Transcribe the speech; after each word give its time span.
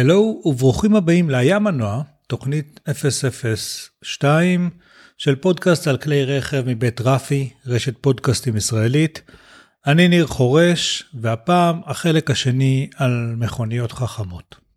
הלו 0.00 0.42
וברוכים 0.44 0.96
הבאים 0.96 1.30
ל"היה 1.30 1.58
מנוע", 1.58 2.02
תוכנית 2.26 2.80
002 4.02 4.70
של 5.18 5.36
פודקאסט 5.36 5.88
על 5.88 5.96
כלי 5.96 6.24
רכב 6.24 6.62
מבית 6.66 7.00
רפי, 7.00 7.50
רשת 7.66 7.94
פודקאסטים 8.00 8.56
ישראלית. 8.56 9.22
אני 9.86 10.08
ניר 10.08 10.26
חורש, 10.26 11.04
והפעם 11.14 11.80
החלק 11.86 12.30
השני 12.30 12.90
על 12.96 13.34
מכוניות 13.36 13.92
חכמות. 13.92 14.69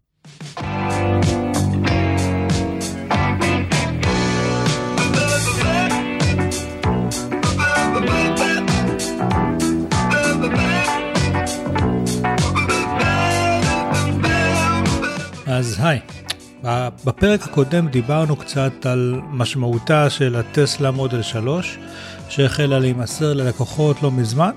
היי, 15.83 15.99
בפרק 17.05 17.43
הקודם 17.43 17.87
דיברנו 17.87 18.35
קצת 18.35 18.85
על 18.85 19.21
משמעותה 19.29 20.09
של 20.09 20.35
הטסלה 20.35 20.91
מודל 20.91 21.21
3, 21.21 21.77
שהחלה 22.29 22.79
להימסר 22.79 23.33
ללקוחות 23.33 24.03
לא 24.03 24.11
מזמן, 24.11 24.51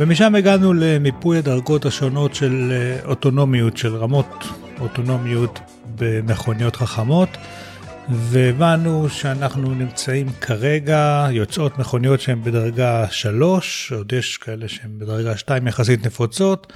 ומשם 0.00 0.34
הגענו 0.34 0.72
למיפוי 0.72 1.38
הדרגות 1.38 1.86
השונות 1.86 2.34
של 2.34 2.72
אה, 2.72 3.08
אוטונומיות, 3.08 3.76
של 3.76 3.96
רמות 3.96 4.44
אוטונומיות 4.80 5.60
במכוניות 5.98 6.76
חכמות, 6.76 7.28
והבנו 8.08 9.08
שאנחנו 9.08 9.74
נמצאים 9.74 10.26
כרגע, 10.40 11.28
יוצאות 11.30 11.78
מכוניות 11.78 12.20
שהן 12.20 12.42
בדרגה 12.42 13.06
3, 13.10 13.92
עוד 13.92 14.12
יש 14.12 14.36
כאלה 14.36 14.68
שהן 14.68 14.90
בדרגה 14.98 15.36
2 15.36 15.66
יחסית 15.66 16.06
נפוצות. 16.06 16.72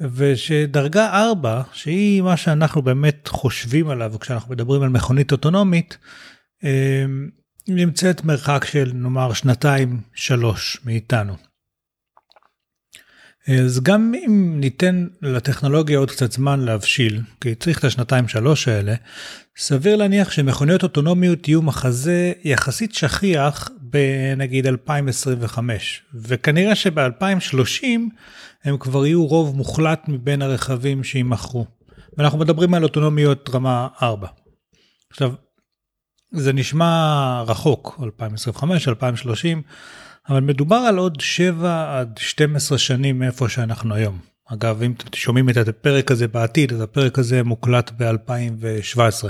ושדרגה 0.00 1.22
4, 1.28 1.62
שהיא 1.72 2.22
מה 2.22 2.36
שאנחנו 2.36 2.82
באמת 2.82 3.28
חושבים 3.28 3.88
עליו 3.88 4.14
כשאנחנו 4.20 4.52
מדברים 4.52 4.82
על 4.82 4.88
מכונית 4.88 5.32
אוטונומית, 5.32 5.98
אמ, 6.64 7.28
נמצאת 7.68 8.24
מרחק 8.24 8.64
של 8.64 8.92
נאמר 8.94 9.32
שנתיים 9.32 10.00
שלוש 10.14 10.80
מאיתנו. 10.84 11.36
אז 13.48 13.80
גם 13.82 14.12
אם 14.26 14.56
ניתן 14.60 15.06
לטכנולוגיה 15.22 15.98
עוד 15.98 16.10
קצת 16.10 16.32
זמן 16.32 16.60
להבשיל, 16.60 17.20
כי 17.40 17.54
צריך 17.54 17.78
את 17.78 17.84
השנתיים 17.84 18.28
שלוש 18.28 18.68
האלה, 18.68 18.94
סביר 19.56 19.96
להניח 19.96 20.30
שמכוניות 20.30 20.82
אוטונומיות 20.82 21.48
יהיו 21.48 21.62
מחזה 21.62 22.32
יחסית 22.44 22.94
שכיח 22.94 23.70
בנגיד 23.80 24.66
2025, 24.66 26.02
וכנראה 26.14 26.74
שב-2030 26.74 27.86
הם 28.64 28.78
כבר 28.78 29.06
יהיו 29.06 29.26
רוב 29.26 29.56
מוחלט 29.56 30.04
מבין 30.08 30.42
הרכבים 30.42 31.04
שיימכרו. 31.04 31.66
ואנחנו 32.18 32.38
מדברים 32.38 32.74
על 32.74 32.82
אוטונומיות 32.82 33.50
רמה 33.54 33.88
4. 34.02 34.28
עכשיו, 35.10 35.32
זה 36.32 36.52
נשמע 36.52 37.42
רחוק, 37.46 38.00
2025, 38.04 38.88
2030, 38.88 39.62
אבל 40.28 40.40
מדובר 40.40 40.76
על 40.76 40.98
עוד 40.98 41.20
7 41.20 41.98
עד 41.98 42.18
12 42.18 42.78
שנים 42.78 43.18
מאיפה 43.18 43.48
שאנחנו 43.48 43.94
היום. 43.94 44.18
אגב, 44.52 44.82
אם 44.82 44.92
אתם 44.92 45.16
שומעים 45.16 45.48
את 45.48 45.68
הפרק 45.68 46.10
הזה 46.10 46.28
בעתיד, 46.28 46.72
אז 46.72 46.80
הפרק 46.80 47.18
הזה 47.18 47.42
מוקלט 47.42 47.90
ב-2017. 47.96 49.28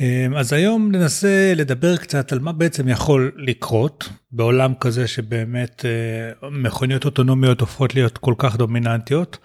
אמ, 0.00 0.34
אז 0.36 0.52
היום 0.52 0.92
ננסה 0.92 1.52
לדבר 1.56 1.96
קצת 1.96 2.32
על 2.32 2.38
מה 2.38 2.52
בעצם 2.52 2.88
יכול 2.88 3.32
לקרות 3.36 4.08
בעולם 4.30 4.74
כזה 4.80 5.08
שבאמת 5.08 5.84
אה, 5.84 6.48
מכוניות 6.50 7.04
אוטונומיות 7.04 7.60
הופכות 7.60 7.94
להיות 7.94 8.18
כל 8.18 8.34
כך 8.38 8.56
דומיננטיות. 8.56 9.38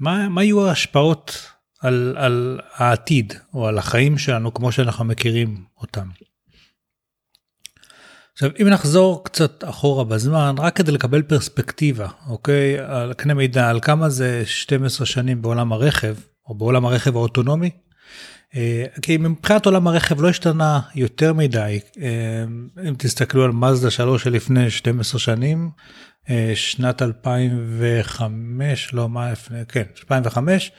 מה, 0.00 0.28
מה 0.28 0.44
יהיו 0.44 0.66
ההשפעות 0.66 1.46
על, 1.80 2.14
על 2.18 2.60
העתיד 2.74 3.32
או 3.54 3.66
על 3.66 3.78
החיים 3.78 4.18
שלנו 4.18 4.54
כמו 4.54 4.72
שאנחנו 4.72 5.04
מכירים 5.04 5.64
אותם. 5.80 6.08
עכשיו 8.32 8.50
אם 8.62 8.68
נחזור 8.68 9.24
קצת 9.24 9.64
אחורה 9.64 10.04
בזמן 10.04 10.54
רק 10.58 10.76
כדי 10.76 10.92
לקבל 10.92 11.22
פרספקטיבה 11.22 12.08
אוקיי 12.28 12.78
על 12.78 13.12
קנה 13.12 13.34
מידע 13.34 13.68
על 13.70 13.80
כמה 13.80 14.08
זה 14.08 14.42
12 14.46 15.06
שנים 15.06 15.42
בעולם 15.42 15.72
הרכב 15.72 16.14
או 16.48 16.54
בעולם 16.54 16.86
הרכב 16.86 17.16
האוטונומי 17.16 17.70
כי 19.02 19.16
מבחינת 19.16 19.66
עולם 19.66 19.88
הרכב 19.88 20.20
לא 20.20 20.28
השתנה 20.28 20.80
יותר 20.94 21.32
מדי. 21.32 21.80
אה, 22.00 22.44
אם 22.88 22.94
תסתכלו 22.98 23.44
על 23.44 23.52
מזדה 23.52 23.90
3 23.90 24.24
שלפני 24.24 24.70
12 24.70 25.20
שנים 25.20 25.70
אה, 26.30 26.52
שנת 26.54 27.02
2005 27.02 28.94
לא 28.94 29.08
מה 29.08 29.32
לפני 29.32 29.66
כן 29.68 29.82
2005 29.98 30.70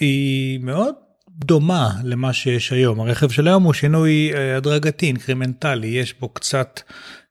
היא 0.00 0.60
מאוד 0.60 0.94
דומה 1.28 1.90
למה 2.04 2.32
שיש 2.32 2.72
היום. 2.72 3.00
הרכב 3.00 3.30
של 3.30 3.48
היום 3.48 3.62
הוא 3.62 3.72
שינוי 3.72 4.32
הדרגתי 4.56 5.06
incrementalי. 5.06 5.86
יש 5.86 6.14
בו 6.20 6.28
קצת 6.28 6.80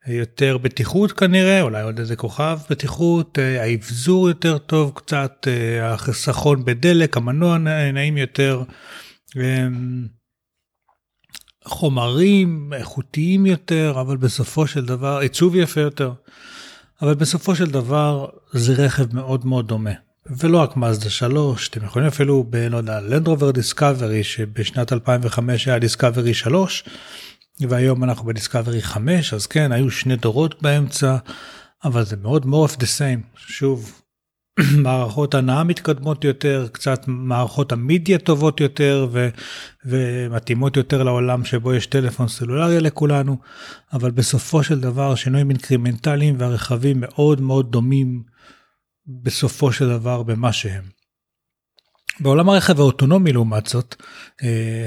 יותר 0.07 0.57
בטיחות 0.57 1.11
כנראה 1.11 1.61
אולי 1.61 1.81
עוד 1.81 1.99
איזה 1.99 2.15
כוכב 2.15 2.59
בטיחות 2.69 3.37
האבזור 3.37 4.29
יותר 4.29 4.57
טוב 4.57 4.91
קצת 4.95 5.47
החיסכון 5.81 6.65
בדלק 6.65 7.17
המנוע 7.17 7.57
נעים 7.93 8.17
יותר. 8.17 8.63
חומרים 11.65 12.73
איכותיים 12.73 13.45
יותר, 13.45 13.97
אבל 14.01 14.17
בסופו 14.17 14.67
של 14.67 14.85
דבר, 14.85 15.17
עיצוב 15.17 15.55
יפה 15.55 15.81
יותר, 15.81 16.13
אבל 17.01 17.13
בסופו 17.13 17.55
של 17.55 17.71
דבר 17.71 18.25
זה 18.51 18.73
רכב 18.73 19.15
מאוד 19.15 19.45
מאוד 19.45 19.67
דומה. 19.67 19.91
ולא 20.25 20.57
רק 20.57 20.77
מאזדה 20.77 21.09
3, 21.09 21.69
אתם 21.69 21.85
יכולים 21.85 22.07
אפילו 22.07 22.45
ב, 22.49 22.55
לא 22.55 22.77
יודע, 22.77 23.01
לנדרובר 23.01 23.51
דיסקאברי, 23.51 24.23
שבשנת 24.23 24.93
2005 24.93 25.67
היה 25.67 25.79
דיסקאברי 25.79 26.33
3, 26.33 26.83
והיום 27.59 28.03
אנחנו 28.03 28.25
בדיסקאברי 28.25 28.81
5, 28.81 29.33
אז 29.33 29.47
כן, 29.47 29.71
היו 29.71 29.91
שני 29.91 30.15
דורות 30.15 30.61
באמצע, 30.61 31.17
אבל 31.83 32.05
זה 32.05 32.15
מאוד 32.17 32.45
more 32.45 32.71
of 32.71 32.75
the 32.75 32.85
same. 32.99 33.37
שוב, 33.47 34.01
מערכות 34.83 35.33
הנעה 35.33 35.63
מתקדמות 35.63 36.23
יותר, 36.23 36.67
קצת 36.71 37.03
מערכות 37.07 37.71
המידיה 37.71 38.17
טובות 38.17 38.59
יותר 38.61 39.07
ו, 39.11 39.29
ומתאימות 39.85 40.77
יותר 40.77 41.03
לעולם 41.03 41.45
שבו 41.45 41.73
יש 41.73 41.85
טלפון 41.85 42.27
סלולרי 42.27 42.81
לכולנו, 42.81 43.37
אבל 43.93 44.11
בסופו 44.11 44.63
של 44.63 44.79
דבר 44.79 45.15
שינויים 45.15 45.49
incrementalיים 45.49 46.35
והרכבים 46.37 46.99
מאוד 46.99 47.41
מאוד 47.41 47.71
דומים 47.71 48.23
בסופו 49.07 49.71
של 49.71 49.89
דבר 49.89 50.23
במה 50.23 50.53
שהם. 50.53 50.83
בעולם 52.19 52.49
הרכב 52.49 52.79
האוטונומי 52.79 53.33
לעומת 53.33 53.67
זאת, 53.67 53.95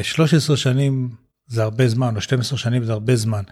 13 0.02 0.54
אה, 0.54 0.60
שנים 0.60 1.10
זה 1.50 1.62
הרבה 1.62 1.88
זמן, 1.88 2.16
או 2.16 2.20
12 2.20 2.58
שנים 2.58 2.84
זה 2.84 2.92
הרבה 2.92 3.16
זמן. 3.16 3.42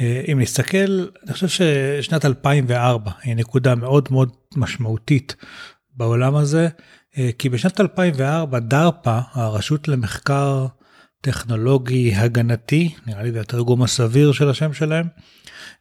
אה, 0.00 0.22
אם 0.32 0.40
נסתכל, 0.40 1.06
אני 1.24 1.32
חושב 1.32 1.48
ששנת 1.48 2.24
2004 2.24 3.10
היא 3.22 3.36
נקודה 3.36 3.74
מאוד 3.74 4.08
מאוד 4.10 4.32
משמעותית 4.56 5.36
בעולם 5.96 6.36
הזה, 6.36 6.68
אה, 7.18 7.30
כי 7.38 7.48
בשנת 7.48 7.80
2004 7.80 8.58
דרפ"א, 8.58 9.20
הרשות 9.32 9.88
למחקר 9.88 10.66
טכנולוגי 11.20 12.14
הגנתי, 12.14 12.94
נראה 13.06 13.22
לי 13.22 13.32
זה 13.32 13.40
התרגום 13.40 13.82
הסביר 13.82 14.32
של 14.32 14.50
השם 14.50 14.72
שלהם, 14.72 15.06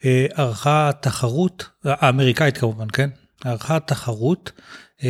אה, 0.05 0.25
ערכה 0.33 0.91
תחרות, 1.01 1.69
האמריקאית 1.83 2.57
כמובן, 2.57 2.87
כן? 2.93 3.09
ערכה 3.45 3.79
תחרות 3.79 4.51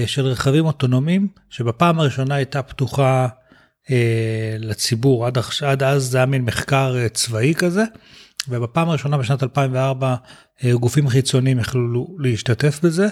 של 0.05 0.25
רכבים 0.25 0.65
אוטונומיים, 0.65 1.27
שבפעם 1.49 1.99
הראשונה 1.99 2.35
הייתה 2.35 2.61
פתוחה 2.61 3.27
לציבור 4.59 5.27
עד, 5.27 5.37
עד 5.65 5.83
אז 5.83 6.03
זה 6.03 6.17
היה 6.17 6.25
מין 6.25 6.41
מחקר 6.41 6.95
אה, 6.97 7.09
צבאי 7.09 7.53
כזה 7.55 7.83
ובפעם 8.47 8.89
הראשונה 8.89 9.17
בשנת 9.17 9.43
2004 9.43 10.15
אה, 10.63 10.73
גופים 10.73 11.07
חיצוניים 11.07 11.59
יכלו 11.59 12.15
להשתתף 12.19 12.79
בזה. 12.83 13.07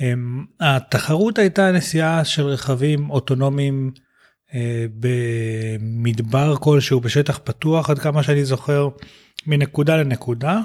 אה, 0.00 0.14
התחרות 0.60 1.38
הייתה 1.38 1.72
נסיעה 1.72 2.24
של 2.24 2.46
רכבים 2.46 3.10
אוטונומיים 3.10 3.90
אה, 4.54 4.86
במדבר 5.00 6.56
כלשהו 6.56 7.00
בשטח 7.00 7.40
פתוח 7.44 7.90
עד 7.90 7.98
כמה 7.98 8.22
שאני 8.22 8.44
זוכר 8.44 8.88
מנקודה 9.46 9.96
לנקודה 9.96 10.60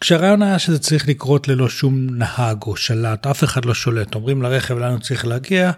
כשהרעיון 0.00 0.42
היה 0.42 0.58
שזה 0.58 0.78
צריך 0.78 1.08
לקרות 1.08 1.48
ללא 1.48 1.68
שום 1.68 2.06
נהג 2.10 2.62
או 2.62 2.76
שלט, 2.76 3.26
אף 3.26 3.44
אחד 3.44 3.64
לא 3.64 3.74
שולט, 3.74 4.14
אומרים 4.14 4.42
לרכב 4.42 4.78
לאן 4.78 4.92
הוא 4.92 5.00
צריך 5.00 5.26
להגיע, 5.26 5.70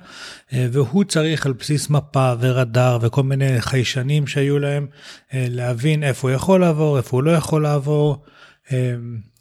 אה, 0.52 0.66
והוא 0.72 1.04
צריך 1.04 1.46
על 1.46 1.52
בסיס 1.52 1.90
מפה 1.90 2.32
ורדאר 2.40 2.98
וכל 3.00 3.22
מיני 3.22 3.60
חיישנים 3.60 4.26
שהיו 4.26 4.58
להם, 4.58 4.86
אה, 5.34 5.46
להבין 5.50 6.02
איפה 6.02 6.28
הוא 6.28 6.34
יכול 6.34 6.60
לעבור, 6.60 6.96
איפה 6.96 7.16
הוא 7.16 7.22
לא 7.22 7.30
יכול 7.30 7.62
לעבור, 7.62 8.24
אה, 8.72 8.94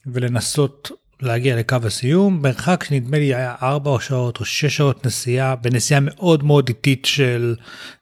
ולנסות 0.06 0.92
להגיע 1.22 1.56
לקו 1.56 1.78
הסיום, 1.84 2.42
מרחק 2.42 2.84
שנדמה 2.88 3.18
לי 3.18 3.36
היה 3.36 3.56
4 3.62 3.98
שעות 4.00 4.40
או 4.40 4.46
6 4.46 4.78
שעות 4.78 5.06
נסיעה, 5.06 5.56
בנסיעה 5.56 6.00
מאוד 6.04 6.44
מאוד 6.44 6.68
איטית 6.68 7.06
של 7.06 7.56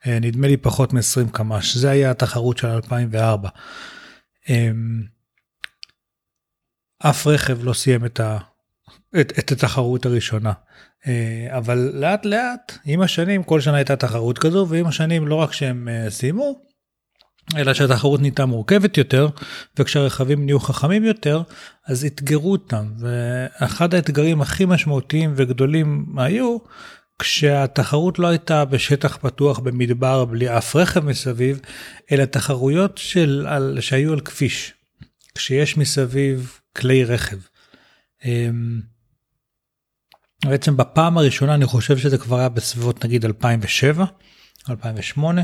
נדמה 0.05 0.47
לי 0.47 0.57
פחות 0.57 0.93
מ-20 0.93 1.29
קמ"ש, 1.31 1.77
זה 1.77 1.89
היה 1.89 2.11
התחרות 2.11 2.57
של 2.57 2.67
2004. 2.67 3.49
אף 7.09 7.27
רכב 7.27 7.63
לא 7.63 7.73
סיים 7.73 8.05
את 8.05 8.19
את, 9.19 9.33
את 9.39 9.51
התחרות 9.51 10.05
הראשונה. 10.05 10.53
אבל 11.49 11.91
לאט 11.93 12.25
לאט 12.25 12.77
עם 12.85 13.01
השנים 13.01 13.43
כל 13.43 13.61
שנה 13.61 13.75
הייתה 13.75 13.95
תחרות 13.95 14.37
כזו 14.37 14.65
ועם 14.69 14.87
השנים 14.87 15.27
לא 15.27 15.35
רק 15.35 15.53
שהם 15.53 15.87
סיימו 16.09 16.59
אלא 17.55 17.73
שהתחרות 17.73 18.19
נהייתה 18.19 18.45
מורכבת 18.45 18.97
יותר 18.97 19.27
וכשהרכבים 19.79 20.45
נהיו 20.45 20.59
חכמים 20.59 21.03
יותר 21.03 21.41
אז 21.87 22.05
אתגרו 22.05 22.51
אותם 22.51 22.85
ואחד 22.99 23.93
האתגרים 23.93 24.41
הכי 24.41 24.65
משמעותיים 24.65 25.33
וגדולים 25.35 26.05
היו 26.17 26.57
כשהתחרות 27.19 28.19
לא 28.19 28.27
הייתה 28.27 28.65
בשטח 28.65 29.17
פתוח 29.17 29.59
במדבר 29.59 30.25
בלי 30.25 30.57
אף 30.57 30.75
רכב 30.75 31.05
מסביב 31.05 31.59
אלא 32.11 32.25
תחרויות 32.25 32.97
של, 32.97 33.45
על, 33.49 33.77
שהיו 33.81 34.13
על 34.13 34.19
כביש 34.19 34.73
כשיש 35.35 35.77
מסביב 35.77 36.59
כלי 36.77 37.03
רכב. 37.03 37.37
אמ, 38.25 38.81
בעצם 40.45 40.77
בפעם 40.77 41.17
הראשונה 41.17 41.55
אני 41.55 41.65
חושב 41.65 41.97
שזה 41.97 42.17
כבר 42.17 42.39
היה 42.39 42.49
בסביבות 42.49 43.05
נגיד 43.05 43.25
2007 43.25 44.05
2008 44.69 45.41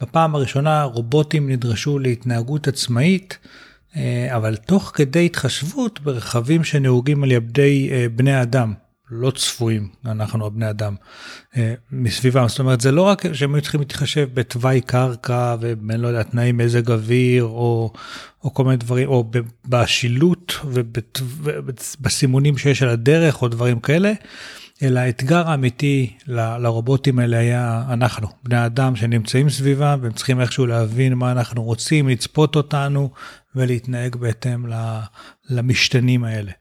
בפעם 0.00 0.34
הראשונה 0.34 0.82
רובוטים 0.82 1.50
נדרשו 1.50 1.98
להתנהגות 1.98 2.68
עצמאית, 2.68 3.38
אה, 3.96 4.36
אבל 4.36 4.56
תוך 4.56 4.92
כדי 4.94 5.26
התחשבות 5.26 6.00
ברכבים 6.00 6.64
שנהוגים 6.64 7.24
על 7.24 7.32
ידי 7.32 7.88
אה, 7.92 8.06
בני 8.08 8.42
אדם, 8.42 8.74
לא 9.10 9.30
צפויים, 9.30 9.88
אנחנו 10.06 10.46
הבני 10.46 10.70
אדם, 10.70 10.94
אה, 11.56 11.74
מסביבם. 11.92 12.48
זאת 12.48 12.58
אומרת, 12.58 12.80
זה 12.80 12.92
לא 12.92 13.02
רק 13.02 13.32
שהם 13.32 13.54
היו 13.54 13.62
צריכים 13.62 13.80
להתחשב 13.80 14.28
בתוואי 14.34 14.80
קרקע 14.80 15.56
ובין, 15.60 16.00
לא 16.00 16.08
יודע, 16.08 16.22
תנאי 16.22 16.52
מזג 16.52 16.90
אוויר, 16.90 17.44
או, 17.44 17.92
או 18.44 18.54
כל 18.54 18.64
מיני 18.64 18.76
דברים, 18.76 19.08
או 19.08 19.30
בשילוט 19.68 20.52
ובסימונים 20.64 22.58
שיש 22.58 22.82
על 22.82 22.88
הדרך, 22.88 23.42
או 23.42 23.48
דברים 23.48 23.80
כאלה, 23.80 24.12
אלא 24.82 25.00
האתגר 25.00 25.48
האמיתי 25.48 26.12
ל, 26.26 26.56
לרובוטים 26.56 27.18
האלה 27.18 27.38
היה 27.38 27.84
אנחנו, 27.88 28.28
בני 28.42 28.66
אדם 28.66 28.96
שנמצאים 28.96 29.50
סביבם 29.50 29.98
והם 30.02 30.12
צריכים 30.12 30.40
איכשהו 30.40 30.66
להבין 30.66 31.14
מה 31.14 31.32
אנחנו 31.32 31.62
רוצים, 31.62 32.08
לצפות 32.08 32.56
אותנו 32.56 33.10
ולהתנהג 33.54 34.16
בהתאם 34.16 34.66
למשתנים 35.50 36.24
האלה. 36.24 36.52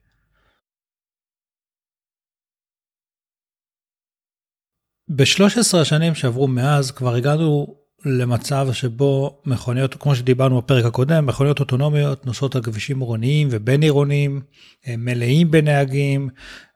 ב-13 5.09 5.77
השנים 5.77 6.15
שעברו 6.15 6.47
מאז 6.47 6.91
כבר 6.91 7.15
הגענו 7.15 7.75
למצב 8.05 8.67
שבו 8.71 9.41
מכוניות, 9.45 9.95
כמו 9.95 10.15
שדיברנו 10.15 10.57
בפרק 10.61 10.85
הקודם, 10.85 11.25
מכוניות 11.25 11.59
אוטונומיות 11.59 12.25
נוסעות 12.25 12.55
על 12.55 12.61
כבישים 12.61 12.99
עירוניים 12.99 13.47
ובין 13.51 13.81
עירוניים, 13.81 14.41
מלאים 14.87 15.51
בנהגים, 15.51 16.29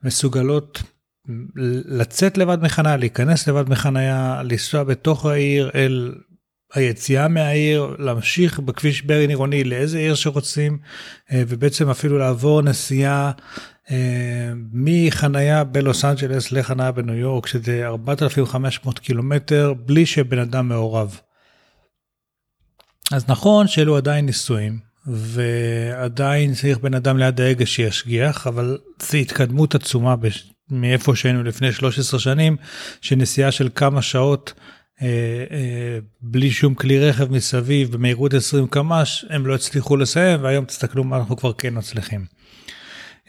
מסוגלות 0.04 0.84
לצאת 1.86 2.38
לבד 2.38 2.58
מחניה, 2.62 2.98
להיכנס 2.98 3.48
לבד 3.48 3.70
מחניה, 3.70 4.42
לנסוע 4.44 4.84
בתוך 4.84 5.26
העיר 5.26 5.72
אל 5.76 6.16
היציאה 6.74 7.28
מהעיר, 7.28 7.96
להמשיך 8.00 8.60
בכביש 8.60 9.02
בין 9.02 9.30
עירוני 9.30 9.64
לאיזה 9.64 9.98
עיר 9.98 10.16
שרוצים, 10.16 10.78
אה, 11.32 11.44
ובעצם 11.48 11.90
אפילו 11.90 12.18
לעבור 12.18 12.62
נסיעה 12.62 13.32
אה, 13.92 14.52
מחניה 14.74 15.64
בלוס 15.64 16.06
אנג'לס 16.06 16.52
לחניה 16.52 16.92
בניו 16.92 17.16
יורק, 17.16 17.48
שזה 17.48 17.88
4,500 17.88 19.00
קילומטר, 19.00 19.74
בלי 19.86 20.06
שבן 20.06 20.40
אדם 20.40 20.68
מעורב. 20.68 21.20
אז 23.12 23.26
נכון 23.28 23.68
שאלו 23.68 23.98
עדיין 23.98 24.26
ניסויים, 24.26 24.80
ועדיין 25.08 26.54
צריך 26.54 26.78
בן 26.78 26.94
אדם 26.94 27.18
ליד 27.18 27.42
ההגה 27.42 27.66
שישגיח, 27.66 28.48
אבל 28.48 28.78
זו 29.02 29.18
התקדמות 29.18 29.76
עצומה 29.76 30.16
מאיפה 30.70 31.16
שהיינו 31.16 31.44
לפני 31.44 31.72
13 31.72 32.20
שנים, 32.20 32.58
שנסיעה 33.02 33.52
של 33.52 33.70
כמה 33.76 34.02
שעות 34.02 34.54
אה, 35.02 35.08
אה, 35.52 36.00
בלי 36.22 36.52
שום 36.52 36.76
כלי 36.76 37.10
רכב 37.10 37.32
מסביב 37.32 37.92
במהירות 37.92 38.34
20 38.34 38.68
קמ"ש, 38.68 39.26
הם 39.30 39.46
לא 39.46 39.56
הצליחו 39.56 39.98
לסיים, 39.98 40.44
והיום 40.44 40.66
תסתכלו 40.66 41.04
מה 41.04 41.18
אנחנו 41.18 41.38
כבר 41.38 41.54
כן 41.54 41.78
מצליחים. 41.78 42.26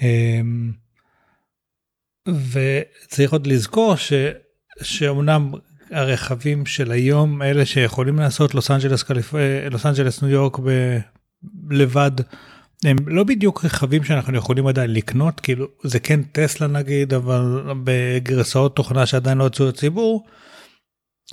אה, 0.03 0.41
וצריך 2.29 3.33
עוד 3.33 3.47
לזכור 3.47 3.97
ש, 3.97 4.13
שאומנם 4.83 5.53
הרכבים 5.91 6.67
של 6.67 6.91
היום, 6.91 7.43
אלה 7.43 7.67
שיכולים 7.67 8.19
לעשות 8.19 8.55
לוס 8.55 8.71
אנג'לס, 8.71 9.03
קליפ... 9.03 9.35
אה, 9.35 9.69
לוס 9.71 9.87
אנג'לס 9.87 10.23
ניו 10.23 10.31
יורק 10.31 10.59
ב... 10.59 10.99
לבד, 11.71 12.11
הם 12.85 12.97
לא 13.07 13.25
בדיוק 13.25 13.65
רכבים 13.65 14.05
שאנחנו 14.05 14.37
יכולים 14.37 14.67
עדיין 14.67 14.93
לקנות, 14.93 15.41
כאילו 15.41 15.67
זה 15.83 16.01
כן 16.01 16.23
טסלה 16.23 16.67
נגיד, 16.67 17.15
אבל 17.15 17.63
בגרסאות 17.85 18.77
תוכנה 18.77 19.07
שעדיין 19.07 19.39
לא 19.39 19.47
יצאו 19.47 19.69
לציבור. 19.69 20.27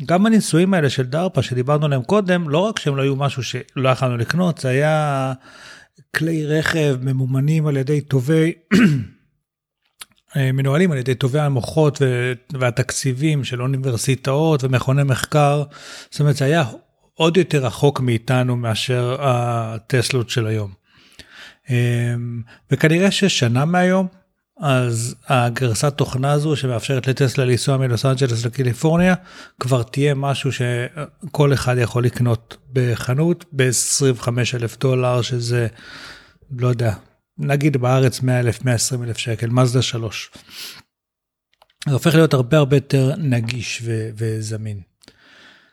גם 0.05 0.25
הניסויים 0.25 0.73
האלה 0.73 0.89
של 0.89 1.03
דרפ"א 1.03 1.41
שדיברנו 1.41 1.85
עליהם 1.85 2.03
קודם, 2.03 2.49
לא 2.49 2.57
רק 2.57 2.79
שהם 2.79 2.95
לא 2.95 3.01
היו 3.01 3.15
משהו 3.15 3.43
שלא 3.43 3.89
יכולנו 3.89 4.17
לקנות, 4.17 4.57
זה 4.57 4.69
היה 4.69 5.33
כלי 6.15 6.45
רכב 6.45 6.95
ממומנים 7.01 7.67
על 7.67 7.77
ידי 7.77 8.01
טובי, 8.01 8.53
מנוהלים 10.53 10.91
על 10.91 10.97
ידי 10.97 11.15
טובי 11.15 11.39
המוחות 11.39 12.01
והתקציבים 12.53 13.43
של 13.43 13.61
אוניברסיטאות 13.61 14.63
ומכוני 14.63 15.03
מחקר. 15.03 15.63
זאת 16.09 16.19
אומרת, 16.19 16.35
זה 16.35 16.45
היה 16.45 16.63
עוד 17.13 17.37
יותר 17.37 17.65
רחוק 17.65 17.99
מאיתנו 17.99 18.55
מאשר 18.55 19.15
הטסלות 19.19 20.29
של 20.29 20.47
היום. 20.47 20.71
אמ, 21.69 22.41
וכנראה 22.71 23.11
ששנה 23.11 23.65
מהיום 23.65 24.07
אז 24.61 25.15
הגרסת 25.27 25.93
תוכנה 25.97 26.31
הזו 26.31 26.55
שמאפשרת 26.55 27.07
לטסלה 27.07 27.45
לנסוע 27.45 27.77
מלוס 27.77 28.05
אנג'לס 28.05 28.45
לקליפורניה 28.45 29.15
כבר 29.59 29.83
תהיה 29.83 30.13
משהו 30.13 30.51
שכל 30.51 31.53
אחד 31.53 31.75
יכול 31.77 32.05
לקנות 32.05 32.57
בחנות 32.73 33.45
ב-25 33.51 34.27
אלף 34.55 34.77
דולר 34.77 35.21
שזה 35.21 35.67
לא 36.59 36.67
יודע 36.67 36.93
נגיד 37.37 37.77
בארץ 37.77 38.21
100 38.21 38.39
אלף 38.39 38.65
120 38.65 39.03
אלף 39.03 39.17
שקל 39.17 39.49
מזדה 39.49 39.81
3. 39.81 40.31
זה 41.87 41.93
הופך 41.93 42.15
להיות 42.15 42.33
הרבה 42.33 42.57
הרבה 42.57 42.77
יותר 42.77 43.13
נגיש 43.17 43.81
ו- 43.85 44.09
וזמין. 44.15 44.81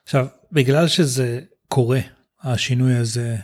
עכשיו 0.04 0.26
בגלל 0.52 0.88
שזה 0.88 1.40
קורה 1.68 2.00
השינוי 2.42 2.94
הזה 2.94 3.36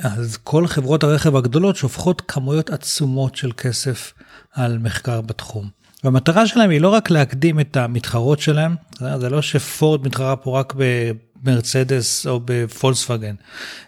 אז 0.00 0.36
כל 0.36 0.66
חברות 0.66 1.02
הרכב 1.02 1.36
הגדולות 1.36 1.76
שופכות 1.76 2.22
כמויות 2.28 2.70
עצומות 2.70 3.36
של 3.36 3.52
כסף 3.52 4.12
על 4.52 4.78
מחקר 4.78 5.20
בתחום. 5.20 5.68
והמטרה 6.04 6.46
שלהם 6.46 6.70
היא 6.70 6.80
לא 6.80 6.88
רק 6.88 7.10
להקדים 7.10 7.60
את 7.60 7.76
המתחרות 7.76 8.40
שלהם, 8.40 8.76
זה 9.20 9.30
לא 9.30 9.42
שפורד 9.42 10.06
מתחרה 10.06 10.36
פה 10.36 10.60
רק 10.60 10.74
במרצדס 10.76 12.26
או 12.26 12.40
בפולקסווגן, 12.44 13.34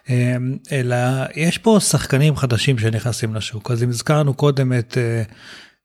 אמ, 0.09 0.57
אלא 0.73 0.97
יש 1.35 1.59
פה 1.59 1.79
שחקנים 1.81 2.37
חדשים 2.37 2.79
שנכנסים 2.79 3.35
לשוק. 3.35 3.71
אז 3.71 3.83
אם 3.83 3.89
הזכרנו 3.89 4.35
קודם 4.35 4.73
את, 4.73 4.99
אה, 4.99 5.23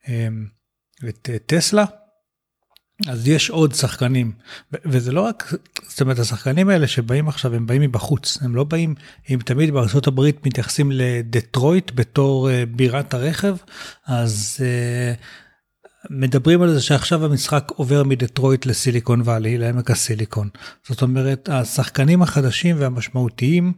אמ, 0.08 0.46
את 1.10 1.30
טסלה, 1.46 1.86
אז 3.08 3.28
יש 3.28 3.50
עוד 3.50 3.74
שחקנים 3.74 4.32
וזה 4.86 5.12
לא 5.12 5.22
רק 5.22 5.54
זאת 5.90 6.02
אומרת 6.02 6.20
השחקנים 6.20 6.70
האלה 6.70 6.88
שבאים 6.88 7.28
עכשיו 7.28 7.56
הם 7.56 7.68
באים 7.68 7.82
מבחוץ 7.82 8.38
הם 8.42 8.56
לא 8.56 8.64
באים 8.64 8.96
אם 9.30 9.40
תמיד 9.46 9.74
בארצות 9.74 10.08
הברית 10.08 10.46
מתייחסים 10.46 10.92
לדטרויט 10.92 11.92
בתור 11.96 12.50
uh, 12.50 12.52
בירת 12.76 13.14
הרכב 13.14 13.56
אז 14.08 14.58
uh, 14.60 16.10
מדברים 16.10 16.62
על 16.62 16.74
זה 16.74 16.82
שעכשיו 16.82 17.26
המשחק 17.26 17.72
עובר 17.76 18.04
מדטרויט 18.04 18.66
לסיליקון 18.66 19.22
וואלי 19.22 19.58
לעמק 19.58 19.92
הסיליקון 19.92 20.50
זאת 20.88 21.02
אומרת 21.02 21.50
השחקנים 21.50 22.22
החדשים 22.22 22.76
והמשמעותיים 22.80 23.74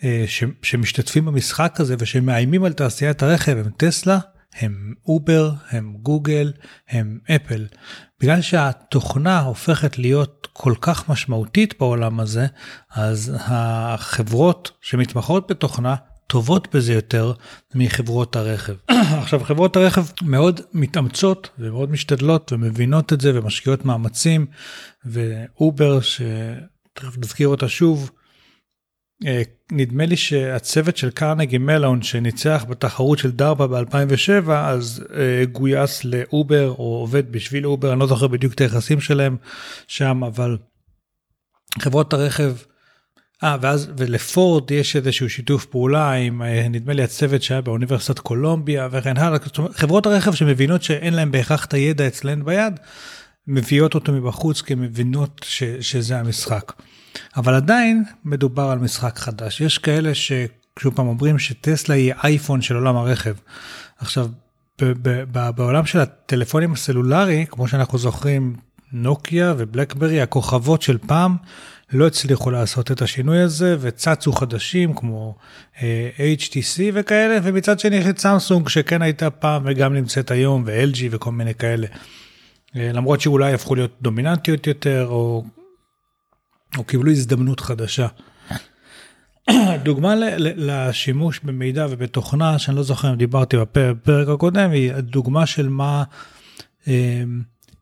uh, 0.00 0.04
ש, 0.26 0.44
שמשתתפים 0.62 1.24
במשחק 1.24 1.76
הזה 1.78 1.94
ושמאיימים 1.98 2.64
על 2.64 2.72
תעשיית 2.72 3.22
הרכב 3.22 3.56
הם 3.56 3.70
טסלה 3.76 4.18
הם 4.60 4.94
אובר, 5.06 5.52
הם 5.70 5.96
גוגל, 6.02 6.52
הם 6.88 7.18
אפל. 7.36 7.66
בגלל 8.20 8.40
שהתוכנה 8.40 9.40
הופכת 9.40 9.98
להיות 9.98 10.48
כל 10.52 10.74
כך 10.80 11.08
משמעותית 11.08 11.74
בעולם 11.80 12.20
הזה, 12.20 12.46
אז 12.94 13.32
החברות 13.38 14.70
שמתמחות 14.80 15.50
בתוכנה 15.50 15.94
טובות 16.26 16.74
בזה 16.74 16.92
יותר 16.92 17.32
מחברות 17.74 18.36
הרכב. 18.36 18.74
עכשיו 19.22 19.40
חברות 19.44 19.76
הרכב 19.76 20.04
מאוד 20.22 20.60
מתאמצות 20.72 21.48
ומאוד 21.58 21.90
משתדלות 21.90 22.52
ומבינות 22.52 23.12
את 23.12 23.20
זה 23.20 23.38
ומשקיעות 23.38 23.84
מאמצים 23.84 24.46
ואובר 25.04 26.00
שתכף 26.00 27.18
נזכיר 27.18 27.48
אותה 27.48 27.68
שוב 27.68 28.10
נדמה 29.72 30.06
לי 30.06 30.16
שהצוות 30.16 30.96
של 30.96 31.10
קרנגי 31.10 31.58
מלון 31.58 32.02
שניצח 32.02 32.64
בתחרות 32.68 33.18
של 33.18 33.30
דרפ"א 33.30 33.66
ב-2007 33.66 34.50
אז 34.50 35.04
אה, 35.14 35.44
גויס 35.52 36.04
לאובר 36.04 36.68
או 36.70 36.98
עובד 37.00 37.32
בשביל 37.32 37.66
אובר 37.66 37.92
אני 37.92 38.00
לא 38.00 38.06
זוכר 38.06 38.26
בדיוק 38.26 38.54
את 38.54 38.60
היחסים 38.60 39.00
שלהם 39.00 39.36
שם 39.86 40.24
אבל 40.24 40.56
חברות 41.80 42.12
הרכב 42.12 42.52
אה, 43.44 43.56
ואז, 43.60 43.90
ולפורד 43.96 44.70
יש 44.70 44.96
איזשהו 44.96 45.30
שיתוף 45.30 45.64
פעולה 45.64 46.12
עם, 46.12 46.42
אה, 46.42 46.68
נדמה 46.68 46.92
לי, 46.92 47.02
הצוות 47.02 47.42
שהיה 47.42 47.60
באוניברסיטת 47.60 48.18
קולומביה 48.18 48.88
וכן 48.90 49.16
הלאה. 49.16 49.38
חברות 49.72 50.06
הרכב 50.06 50.34
שמבינות 50.34 50.82
שאין 50.82 51.14
להן 51.14 51.30
בהכרח 51.30 51.64
את 51.64 51.74
הידע 51.74 52.06
אצלן 52.06 52.44
ביד, 52.44 52.80
מביאות 53.46 53.94
אותו 53.94 54.12
מבחוץ 54.12 54.62
כי 54.62 54.74
מבינות 54.74 55.40
ש, 55.44 55.62
שזה 55.62 56.18
המשחק. 56.18 56.72
אבל 57.36 57.54
עדיין 57.54 58.04
מדובר 58.24 58.62
על 58.62 58.78
משחק 58.78 59.18
חדש. 59.18 59.60
יש 59.60 59.78
כאלה 59.78 60.14
ששוב 60.14 60.94
פעם 60.94 61.06
אומרים 61.06 61.38
שטסלה 61.38 61.94
היא 61.94 62.12
אייפון 62.24 62.62
של 62.62 62.74
עולם 62.74 62.96
הרכב. 62.96 63.34
עכשיו, 63.98 64.28
בעולם 65.54 65.86
של 65.86 66.00
הטלפונים 66.00 66.72
הסלולרי, 66.72 67.46
כמו 67.50 67.68
שאנחנו 67.68 67.98
זוכרים, 67.98 68.56
נוקיה 68.92 69.54
ובלקברי, 69.58 70.20
הכוכבות 70.20 70.82
של 70.82 70.98
פעם, 70.98 71.36
לא 71.92 72.06
הצליחו 72.06 72.50
לעשות 72.50 72.90
את 72.90 73.02
השינוי 73.02 73.38
הזה 73.38 73.76
וצצו 73.80 74.32
חדשים 74.32 74.94
כמו 74.94 75.34
uh, 75.74 75.78
אה, 75.82 76.34
HTC 76.38 76.80
וכאלה, 76.94 77.38
ומצד 77.42 77.80
שני 77.80 77.96
יש 77.96 78.06
את 78.06 78.18
סמסונג 78.18 78.68
שכן 78.68 79.02
הייתה 79.02 79.30
פעם 79.30 79.62
וגם 79.66 79.94
נמצאת 79.94 80.30
היום, 80.30 80.62
ו-LG 80.66 80.98
וכל 81.10 81.32
מיני 81.32 81.54
כאלה. 81.54 81.86
Uh, 81.86 82.78
למרות 82.78 83.20
שאולי 83.20 83.52
הפכו 83.52 83.74
להיות 83.74 83.96
דומיננטיות 84.02 84.66
יותר, 84.66 85.06
או, 85.08 85.44
או 86.78 86.84
קיבלו 86.84 87.10
הזדמנות 87.10 87.60
חדשה. 87.60 88.06
דוגמה 89.82 90.14
לשימוש 90.38 91.40
במידע 91.44 91.86
ובתוכנה, 91.90 92.58
שאני 92.58 92.76
לא 92.76 92.82
זוכר 92.82 93.10
אם 93.10 93.16
דיברתי 93.16 93.56
בפרק 93.56 94.28
הקודם, 94.28 94.70
היא 94.70 94.92
דוגמה 94.92 95.46
של 95.46 95.68
מה 95.68 96.04
אה, 96.88 97.22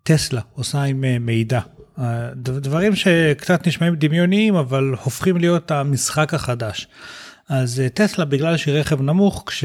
טסלה 0.03 0.41
עושה 0.53 0.83
עם 0.83 1.05
אה, 1.05 1.19
מידע. 1.19 1.61
דברים 2.37 2.97
שקצת 2.97 3.67
נשמעים 3.67 3.95
דמיוניים, 3.95 4.55
אבל 4.55 4.95
הופכים 5.05 5.37
להיות 5.37 5.71
המשחק 5.71 6.35
החדש. 6.35 6.89
אז 7.49 7.81
אה, 7.81 7.89
טסלה, 7.89 8.25
בגלל 8.25 8.57
שהיא 8.57 8.75
רכב 8.75 9.03
נמוך, 9.03 9.45
כש... 9.47 9.65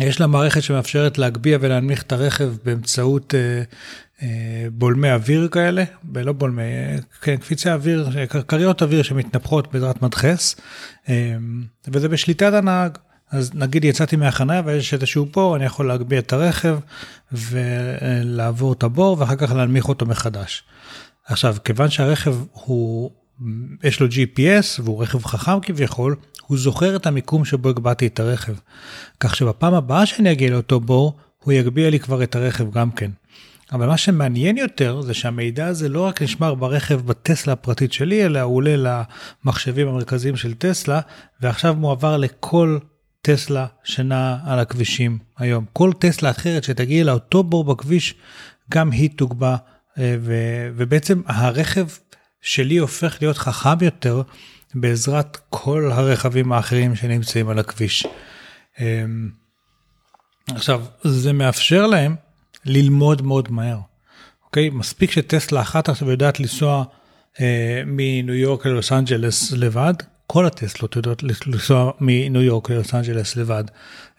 יש 0.00 0.20
לה 0.20 0.26
מערכת 0.26 0.62
שמאפשרת 0.62 1.18
להגביה 1.18 1.58
ולהנמיך 1.60 2.02
את 2.02 2.12
הרכב 2.12 2.52
באמצעות 2.64 3.34
אה, 3.34 3.62
אה, 4.22 4.66
בולמי 4.72 5.12
אוויר 5.12 5.48
כאלה, 5.48 5.84
לא 6.14 6.32
בולמי, 6.32 6.62
אה, 6.62 6.96
כן, 7.20 7.36
קפיצי 7.36 7.70
אוויר, 7.70 8.26
קרקריות 8.28 8.82
אוויר 8.82 9.02
שמתנפחות 9.02 9.72
בעזרת 9.72 10.02
מדחס, 10.02 10.56
אה, 11.08 11.36
וזה 11.88 12.08
בשליטת 12.08 12.52
הנהג. 12.52 12.98
אז 13.30 13.50
נגיד 13.54 13.84
יצאתי 13.84 14.16
מהחניה 14.16 14.62
ויש 14.64 14.94
איזשהו 14.94 15.26
בור, 15.26 15.56
אני 15.56 15.64
יכול 15.64 15.88
להגביה 15.88 16.18
את 16.18 16.32
הרכב 16.32 16.78
ולעבור 17.32 18.72
את 18.72 18.82
הבור 18.82 19.16
ואחר 19.20 19.36
כך 19.36 19.52
להנמיך 19.52 19.88
אותו 19.88 20.06
מחדש. 20.06 20.62
עכשיו, 21.26 21.56
כיוון 21.64 21.90
שהרכב 21.90 22.36
הוא, 22.52 23.10
יש 23.84 24.00
לו 24.00 24.06
GPS 24.06 24.82
והוא 24.84 25.02
רכב 25.02 25.24
חכם 25.24 25.60
כביכול, 25.62 26.16
הוא 26.46 26.58
זוכר 26.58 26.96
את 26.96 27.06
המיקום 27.06 27.44
שבו 27.44 27.68
הגבהתי 27.68 28.06
את 28.06 28.20
הרכב. 28.20 28.54
כך 29.20 29.36
שבפעם 29.36 29.74
הבאה 29.74 30.06
שאני 30.06 30.32
אגיע 30.32 30.50
לאותו 30.50 30.80
בור, 30.80 31.16
הוא 31.44 31.52
יגביה 31.52 31.90
לי 31.90 32.00
כבר 32.00 32.22
את 32.22 32.36
הרכב 32.36 32.70
גם 32.70 32.90
כן. 32.90 33.10
אבל 33.72 33.86
מה 33.86 33.96
שמעניין 33.96 34.56
יותר 34.56 35.00
זה 35.00 35.14
שהמידע 35.14 35.66
הזה 35.66 35.88
לא 35.88 36.00
רק 36.00 36.22
נשמר 36.22 36.54
ברכב 36.54 37.00
בטסלה 37.06 37.52
הפרטית 37.52 37.92
שלי, 37.92 38.26
אלא 38.26 38.40
הוא 38.40 38.56
עולה 38.56 39.04
למחשבים 39.44 39.88
המרכזיים 39.88 40.36
של 40.36 40.54
טסלה, 40.54 41.00
ועכשיו 41.40 41.74
מועבר 41.74 42.16
לכל 42.16 42.78
טסלה 43.22 43.66
שנעה 43.84 44.38
על 44.46 44.58
הכבישים 44.58 45.18
היום. 45.38 45.64
כל 45.72 45.92
טסלה 45.98 46.30
אחרת 46.30 46.64
שתגיע 46.64 47.04
לאותו 47.04 47.42
בור 47.42 47.64
בכביש, 47.64 48.14
גם 48.70 48.90
היא 48.90 49.10
תוגבה, 49.16 49.56
אה, 49.98 50.16
ובעצם 50.76 51.20
הרכב 51.26 51.86
שלי 52.42 52.76
הופך 52.76 53.16
להיות 53.20 53.38
חכם 53.38 53.84
יותר 53.84 54.22
בעזרת 54.74 55.38
כל 55.50 55.90
הרכבים 55.92 56.52
האחרים 56.52 56.96
שנמצאים 56.96 57.48
על 57.48 57.58
הכביש. 57.58 58.06
אמ, 58.80 59.30
עכשיו, 60.48 60.84
זה 61.04 61.32
מאפשר 61.32 61.86
להם 61.86 62.16
ללמוד 62.64 63.22
מאוד 63.22 63.50
מהר. 63.50 63.78
אוקיי? 64.46 64.70
מספיק 64.70 65.10
שטסלה 65.10 65.60
אחת 65.60 65.88
עכשיו 65.88 66.10
יודעת 66.10 66.40
לנסוע 66.40 66.84
אה, 67.40 67.82
מניו 67.86 68.34
יורק 68.34 68.66
ללוס 68.66 68.92
אנג'לס 68.92 69.52
לבד, 69.52 69.94
כל 70.26 70.46
הטסלות 70.46 70.96
יודעות 70.96 71.22
לנסוע 71.22 71.92
מניו 72.00 72.42
יורק 72.42 72.70
ללוס 72.70 72.94
אנג'לס 72.94 73.36
לבד, 73.36 73.64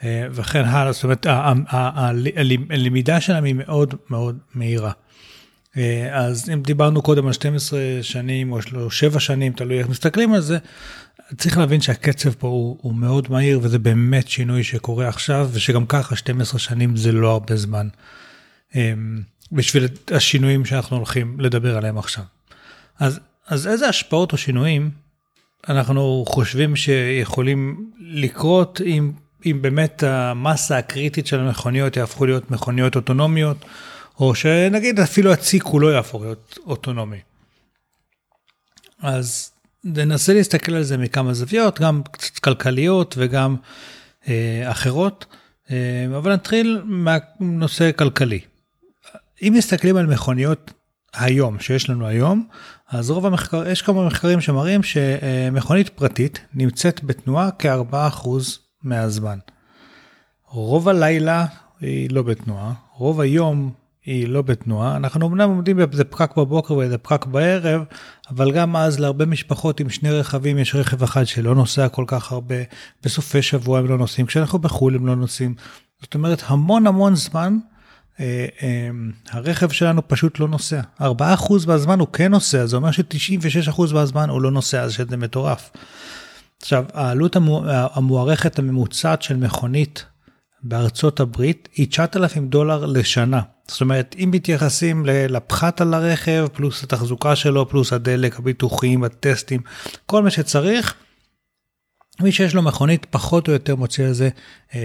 אה, 0.04 0.28
וכן 0.32 0.66
הלאה, 0.66 0.92
זאת 0.92 1.04
אומרת, 1.04 1.26
הלמידה 2.70 3.22
שלהם 3.22 3.44
היא 3.44 3.56
מאוד 3.56 3.96
מאוד 4.10 4.38
מהירה. 4.54 4.92
אה, 5.78 6.26
אז 6.26 6.50
אם 6.50 6.62
דיברנו 6.62 7.02
קודם 7.02 7.28
על 7.28 7.34
12 7.34 7.80
שנים 8.02 8.52
או 8.52 8.92
7 8.92 9.20
שנים, 9.20 9.54
תלוי 9.54 9.80
איך 9.80 9.90
מסתכלים 9.90 10.34
על 10.34 10.42
זה, 10.42 10.58
צריך 11.38 11.58
להבין 11.58 11.82
שהקצב 11.82 12.30
פה 12.34 12.48
הוא, 12.48 12.78
הוא 12.82 12.96
מאוד 12.96 13.32
מהיר 13.32 13.60
וזה 13.64 13.80
באמת 13.80 14.28
שינוי 14.28 14.64
שקורה 14.64 15.08
עכשיו, 15.08 15.50
ושגם 15.54 15.86
ככה 15.86 16.16
12 16.16 16.60
שנים 16.60 16.96
זה 16.96 17.12
לא 17.12 17.32
הרבה 17.32 17.56
זמן. 17.56 17.88
אמ, 18.76 19.22
בשביל 19.52 19.88
השינויים 20.12 20.66
שאנחנו 20.66 20.98
הולכים 20.98 21.40
לדבר 21.40 21.78
עליהם 21.78 21.98
עכשיו. 21.98 22.24
אז, 23.00 23.20
אז 23.48 23.68
איזה 23.68 23.88
השפעות 23.88 24.32
או 24.32 24.38
שינויים 24.38 24.92
אנחנו 25.70 26.26
חושבים 26.28 26.76
שיכולים 26.76 27.92
לקרות 28.00 28.82
אם, 28.86 29.12
אם 29.46 29.60
באמת 29.62 30.04
המסה 30.04 30.78
הקריטית 30.78 31.28
של 31.28 31.40
המכוניות 31.40 31.98
יהפכו 31.98 32.26
להיות 32.26 32.52
מכוניות 32.52 32.96
אוטונומיות, 32.96 33.66
או 34.20 34.36
שנגיד 34.36 35.00
אפילו 35.00 35.34
הצי 35.34 35.60
כולו 35.60 35.90
יהפוך 35.90 36.22
להיות 36.22 36.58
אוטונומי. 36.66 37.20
אז 39.02 39.52
ננסה 39.84 40.34
להסתכל 40.34 40.74
על 40.74 40.84
זה 40.84 40.98
מכמה 40.98 41.34
זוויות, 41.34 41.80
גם 41.80 42.02
קצת 42.12 42.40
כלכליות 42.40 43.16
וגם 43.18 43.56
אה, 44.28 44.72
אחרות, 44.72 45.26
אה, 45.72 46.06
אבל 46.18 46.34
נתחיל 46.34 46.82
מהנושא 46.86 47.92
כלכלי. 47.92 48.40
אם 49.42 49.54
מסתכלים 49.58 49.98
על 49.98 50.06
מכוניות 50.06 50.72
היום, 51.14 51.60
שיש 51.60 51.90
לנו 51.90 52.08
היום, 52.08 52.48
אז 52.90 53.10
רוב 53.10 53.26
המחקר, 53.26 53.68
יש 53.68 53.82
כמה 53.82 54.06
מחקרים 54.06 54.42
שמראים 54.42 54.84
שמכונית 54.84 55.90
פרטית 55.90 56.40
נמצאת 56.54 57.04
בתנועה 57.04 57.50
כ-4% 57.60 58.30
מהזמן. 58.84 59.38
רוב 60.48 60.90
הלילה 60.90 61.46
היא 61.82 62.10
לא 62.12 62.22
בתנועה, 62.22 62.74
רוב 62.94 63.22
היום 63.22 63.72
היא 64.10 64.28
לא 64.28 64.42
בתנועה. 64.42 64.96
אנחנו 64.96 65.28
אמנם 65.28 65.50
עומדים 65.50 65.78
באיזה 65.78 66.04
פקק 66.04 66.38
בבוקר 66.38 66.74
ואיזה 66.74 66.98
פקק 66.98 67.26
בערב, 67.26 67.84
אבל 68.30 68.52
גם 68.52 68.76
אז 68.76 69.00
להרבה 69.00 69.26
משפחות 69.26 69.80
עם 69.80 69.90
שני 69.90 70.12
רכבים 70.12 70.58
יש 70.58 70.76
רכב 70.76 71.04
אחד 71.04 71.28
שלא 71.28 71.56
נוסע 71.56 71.90
כל 71.90 72.04
כך 72.08 72.32
הרבה, 72.32 72.56
בסופי 73.04 73.42
שבוע 73.42 73.80
הם 73.80 73.88
לא 73.88 73.98
נוסעים, 73.98 74.26
כשאנחנו 74.26 74.60
בחו"ל 74.60 74.96
הם 74.96 75.08
לא 75.08 75.16
נוסעים. 75.16 75.56
זאת 76.02 76.16
אומרת 76.16 76.44
המון 76.48 76.88
המון 76.88 77.16
זמן 77.16 77.58
אה, 78.20 78.46
אה, 78.64 78.90
הרכב 79.32 79.70
שלנו 79.70 80.08
פשוט 80.08 80.40
לא 80.40 80.48
נוסע. 80.48 80.82
4% 81.02 81.04
מהזמן 81.68 82.00
הוא 82.00 82.08
כן 82.14 82.32
נוסע, 82.32 82.66
זה 82.66 82.76
אומר 82.76 82.92
ש-96% 82.92 83.94
מהזמן 83.94 84.30
הוא 84.30 84.42
לא 84.42 84.52
נוסע, 84.52 84.82
אז 84.82 84.94
שזה 84.94 85.18
מטורף. 85.18 85.72
עכשיו, 86.62 86.86
העלות 86.94 87.36
המוערכת 87.94 88.60
הממוצעת 88.60 89.22
של 89.22 89.38
מכונית 89.38 90.06
בארצות 90.64 91.20
הברית 91.20 91.70
היא 91.76 91.88
9,000 91.88 92.48
דולר 92.48 92.86
לשנה. 92.86 93.42
זאת 93.68 93.82
אומרת, 93.82 94.16
אם 94.24 94.30
מתייחסים 94.34 95.06
לפחת 95.06 95.82
על 95.82 95.94
הרכב, 95.94 96.48
פלוס 96.54 96.84
התחזוקה 96.84 97.36
שלו, 97.36 97.70
פלוס 97.70 97.94
הדלק, 97.94 98.40
הביטוחים, 98.40 99.04
הטסטים, 99.04 99.62
כל 100.06 100.24
מה 100.24 100.30
שצריך, 100.30 100.94
מי 102.20 102.32
שיש 102.32 102.56
לו 102.56 102.62
מכונית 102.62 103.06
פחות 103.10 103.48
או 103.48 103.54
יותר 103.54 103.76
מוציא 103.76 104.06
על 104.06 104.14
זה 104.14 104.30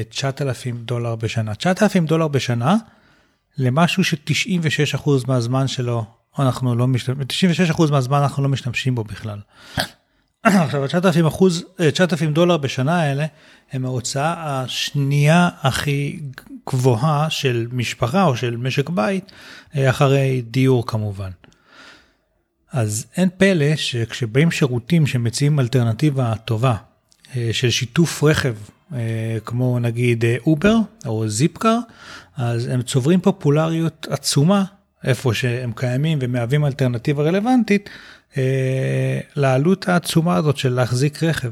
9,000 0.09 0.85
דולר 0.85 1.16
בשנה. 1.16 1.54
9,000 1.54 2.07
דולר 2.07 2.28
בשנה 2.28 2.76
למשהו 3.59 4.04
ש-96% 4.04 5.11
מהזמן 5.26 5.69
שלו 5.69 6.04
אנחנו 6.38 6.75
לא 6.75 6.87
משתמשים, 6.87 7.50
96% 7.71 7.90
מהזמן 7.90 8.19
אנחנו 8.19 8.43
לא 8.43 8.49
משתמשים 8.49 8.95
בו 8.95 9.04
בכלל. 9.04 9.38
עכשיו, 10.44 10.86
9,000 10.86 11.26
אחוז, 11.26 11.64
9,000 11.92 12.32
דולר 12.32 12.56
בשנה 12.56 13.02
האלה 13.02 13.26
הם 13.72 13.84
ההוצאה 13.84 14.34
השנייה 14.36 15.48
הכי 15.60 16.20
גבוהה 16.68 17.30
של 17.30 17.66
משפחה 17.72 18.24
או 18.24 18.36
של 18.36 18.56
משק 18.56 18.88
בית, 18.90 19.32
אה, 19.76 19.90
אחרי 19.90 20.42
דיור 20.50 20.86
כמובן. 20.86 21.30
אז 22.72 23.06
אין 23.16 23.28
פלא 23.36 23.76
שכשבאים 23.76 24.50
שירותים 24.50 25.06
שמציעים 25.06 25.60
אלטרנטיבה 25.60 26.32
טובה 26.44 26.76
אה, 27.36 27.48
של 27.52 27.70
שיתוף 27.70 28.24
רכב, 28.24 28.54
אה, 28.94 29.38
כמו 29.44 29.78
נגיד 29.78 30.24
אובר 30.46 30.76
או 31.06 31.28
זיפקר, 31.28 31.78
אז 32.36 32.66
הם 32.66 32.82
צוברים 32.82 33.20
פופולריות 33.20 34.06
עצומה 34.10 34.64
איפה 35.04 35.34
שהם 35.34 35.72
קיימים 35.76 36.18
ומהווים 36.20 36.64
אלטרנטיבה 36.66 37.22
רלוונטית 37.22 37.88
אה, 37.88 38.13
לעלות 39.36 39.88
העצומה 39.88 40.36
הזאת 40.36 40.56
של 40.56 40.72
להחזיק 40.72 41.22
רכב. 41.22 41.50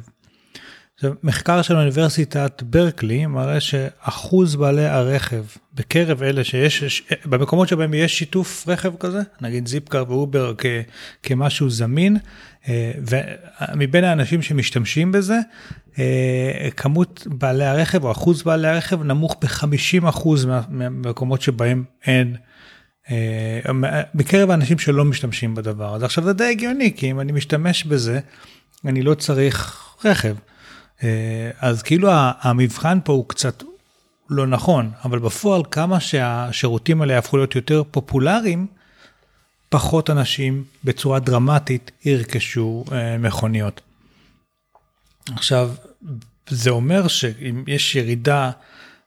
מחקר 1.23 1.63
של 1.63 1.77
אוניברסיטת 1.77 2.63
ברקלי 2.63 3.27
מראה 3.27 3.61
שאחוז 3.61 4.57
בעלי 4.57 4.87
הרכב 4.87 5.45
בקרב 5.75 6.23
אלה 6.23 6.45
שיש, 6.45 7.03
במקומות 7.25 7.69
שבהם 7.69 7.95
יש 7.95 8.19
שיתוף 8.19 8.69
רכב 8.69 8.93
כזה, 9.01 9.21
נגיד 9.41 9.67
זיפקר 9.67 10.05
ואובר 10.09 10.55
כ, 10.59 10.67
כמשהו 11.23 11.71
זמין, 11.71 12.17
אה, 12.69 12.93
ומבין 13.69 14.05
האנשים 14.05 14.43
שמשתמשים 14.43 15.13
בזה, 15.13 15.39
אה, 15.99 16.69
כמות 16.77 17.27
בעלי 17.31 17.65
הרכב 17.65 18.05
או 18.05 18.13
אחוז 18.13 18.43
בעלי 18.43 18.69
הרכב 18.69 19.03
נמוך 19.03 19.37
ב-50% 19.43 20.29
מהמקומות 20.69 21.43
שבהם 21.43 21.85
אין. 22.07 22.37
אה, 23.11 23.61
בקרב 24.15 24.51
האנשים 24.51 24.79
שלא 24.79 25.05
משתמשים 25.05 25.55
בדבר 25.55 25.95
הזה. 25.95 26.05
עכשיו 26.05 26.25
זה 26.25 26.33
די 26.33 26.45
הגיוני, 26.45 26.93
כי 26.97 27.11
אם 27.11 27.21
אני 27.21 27.33
משתמש 27.33 27.85
בזה, 27.85 28.21
אני 28.85 29.03
לא 29.03 29.15
צריך 29.15 29.85
רכב. 30.05 30.37
אה, 31.03 31.51
אז 31.61 31.83
כאילו 31.83 32.09
המבחן 32.41 32.99
פה 33.05 33.13
הוא 33.13 33.29
קצת 33.29 33.63
לא 34.31 34.47
נכון, 34.47 34.91
אבל 35.05 35.19
בפועל 35.19 35.63
כמה 35.71 36.01
שהשירותים 36.01 37.03
האלה 37.03 37.15
יהפכו 37.15 37.37
להיות 37.37 37.55
יותר 37.55 37.83
פופולריים, 37.91 38.67
פחות 39.69 40.11
אנשים 40.11 40.65
בצורה 40.85 41.19
דרמטית 41.19 41.91
ירכשו 42.05 42.85
אה, 42.93 43.19
מכוניות. 43.19 43.81
עכשיו, 45.35 45.71
זה 46.49 46.71
אומר 46.71 47.09
שאם 47.09 47.65
יש 47.67 47.97
ירידה 47.97 48.51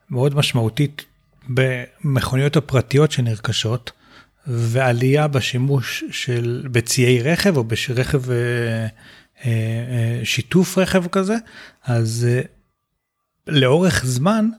מאוד 0.10 0.36
משמעותית 0.36 1.06
במכוניות 1.50 2.56
הפרטיות 2.56 3.12
שנרכשות, 3.12 3.92
ועלייה 4.48 5.28
בשימוש 5.28 6.04
של 6.12 6.68
בציי 6.72 7.22
רכב 7.22 7.58
או 7.58 7.64
ברכב 7.64 8.32
אה, 8.32 8.36
אה, 8.36 8.88
אה, 9.46 10.22
שיתוף 10.24 10.78
רכב 10.78 11.08
כזה, 11.08 11.36
אז 11.86 12.28
לאורך 13.48 14.06
זמן, 14.06 14.50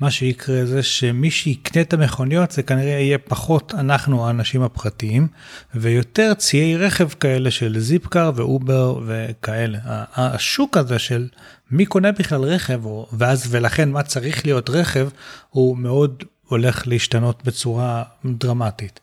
מה 0.00 0.10
שיקרה 0.10 0.64
זה 0.66 0.82
שמי 0.82 1.30
שיקנה 1.30 1.82
את 1.82 1.92
המכוניות 1.92 2.50
זה 2.50 2.62
כנראה 2.62 2.90
יהיה 2.90 3.18
פחות 3.18 3.74
אנחנו 3.74 4.26
האנשים 4.26 4.62
הפרטיים 4.62 5.28
ויותר 5.74 6.34
ציי 6.34 6.76
רכב 6.76 7.08
כאלה 7.08 7.50
של 7.50 7.78
זיפקר 7.78 8.30
ואובר 8.34 9.00
וכאלה. 9.06 9.78
השוק 10.16 10.76
הזה 10.76 10.98
של 10.98 11.28
מי 11.70 11.86
קונה 11.86 12.12
בכלל 12.12 12.40
רכב 12.40 12.80
ואז 13.12 13.46
ולכן 13.50 13.90
מה 13.90 14.02
צריך 14.02 14.46
להיות 14.46 14.70
רכב 14.70 15.08
הוא 15.50 15.76
מאוד 15.76 16.24
הולך 16.46 16.86
להשתנות 16.86 17.44
בצורה 17.44 18.02
דרמטית. 18.24 19.00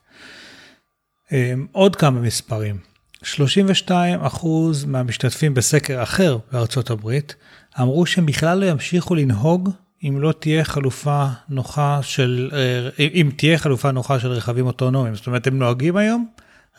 עוד 1.71 1.95
כמה 1.95 2.19
מספרים. 2.19 2.77
32 3.23 4.19
אחוז 4.19 4.85
מהמשתתפים 4.85 5.53
בסקר 5.53 6.03
אחר 6.03 6.37
בארצות 6.51 6.89
הברית 6.89 7.35
אמרו 7.81 8.05
שהם 8.05 8.25
בכלל 8.25 8.59
לא 8.59 8.65
ימשיכו 8.65 9.15
לנהוג 9.15 9.69
אם 10.03 10.19
לא 10.19 10.31
תהיה 10.39 10.63
חלופה 10.63 11.25
נוחה 11.49 11.99
של, 12.01 12.51
אה, 12.53 13.05
אם 13.13 13.29
תהיה 13.35 13.57
חלופה 13.57 13.91
נוחה 13.91 14.19
של 14.19 14.31
רכבים 14.31 14.65
אוטונומיים. 14.65 15.15
זאת 15.15 15.27
אומרת, 15.27 15.47
הם 15.47 15.59
נוהגים 15.59 15.97
היום 15.97 16.27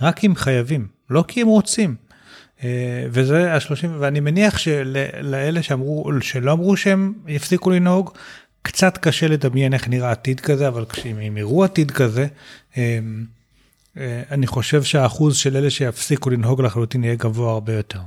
רק 0.01 0.25
אם 0.25 0.35
חייבים, 0.37 0.89
לא 1.11 1.25
כי 1.29 1.43
הם 1.43 1.47
רוצים. 1.47 1.95
אה, 2.65 3.07
וזה 3.11 3.55
השלושים, 3.55 3.97
ואני 3.99 4.21
מניח 4.21 4.59
שלאלה 4.59 5.63
שאמרו, 5.63 6.11
שלא 6.21 6.53
אמרו 6.53 6.77
שהם 6.77 7.13
יפסיקו 7.27 7.71
לנהוג, 7.71 8.11
קצת 8.63 8.99
קשה 8.99 9.29
לדמיין 9.29 9.75
איך 9.75 9.89
נראה 9.89 10.11
עתיד 10.11 10.41
כזה, 10.41 10.69
אבל 10.69 10.85
כשהם 10.85 11.37
יראו 11.37 11.65
עתיד 11.65 11.91
כזה, 11.91 12.27
אה, 12.77 12.99
אני 14.31 14.47
חושב 14.47 14.83
שהאחוז 14.83 15.37
של 15.37 15.57
אלה 15.57 15.71
שיפסיקו 15.71 16.31
לנהוג 16.31 16.63
לחלוטין 16.63 17.05
יהיה 17.05 17.15
גבוה 17.15 17.53
הרבה 17.53 17.73
יותר. 17.73 18.01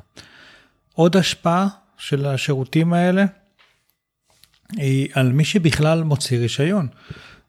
עוד 0.93 1.17
השפעה 1.17 1.67
של 1.97 2.25
השירותים 2.25 2.93
האלה 2.93 3.25
היא 4.77 5.07
על 5.13 5.31
מי 5.31 5.45
שבכלל 5.45 6.03
מוציא 6.03 6.37
רישיון. 6.37 6.87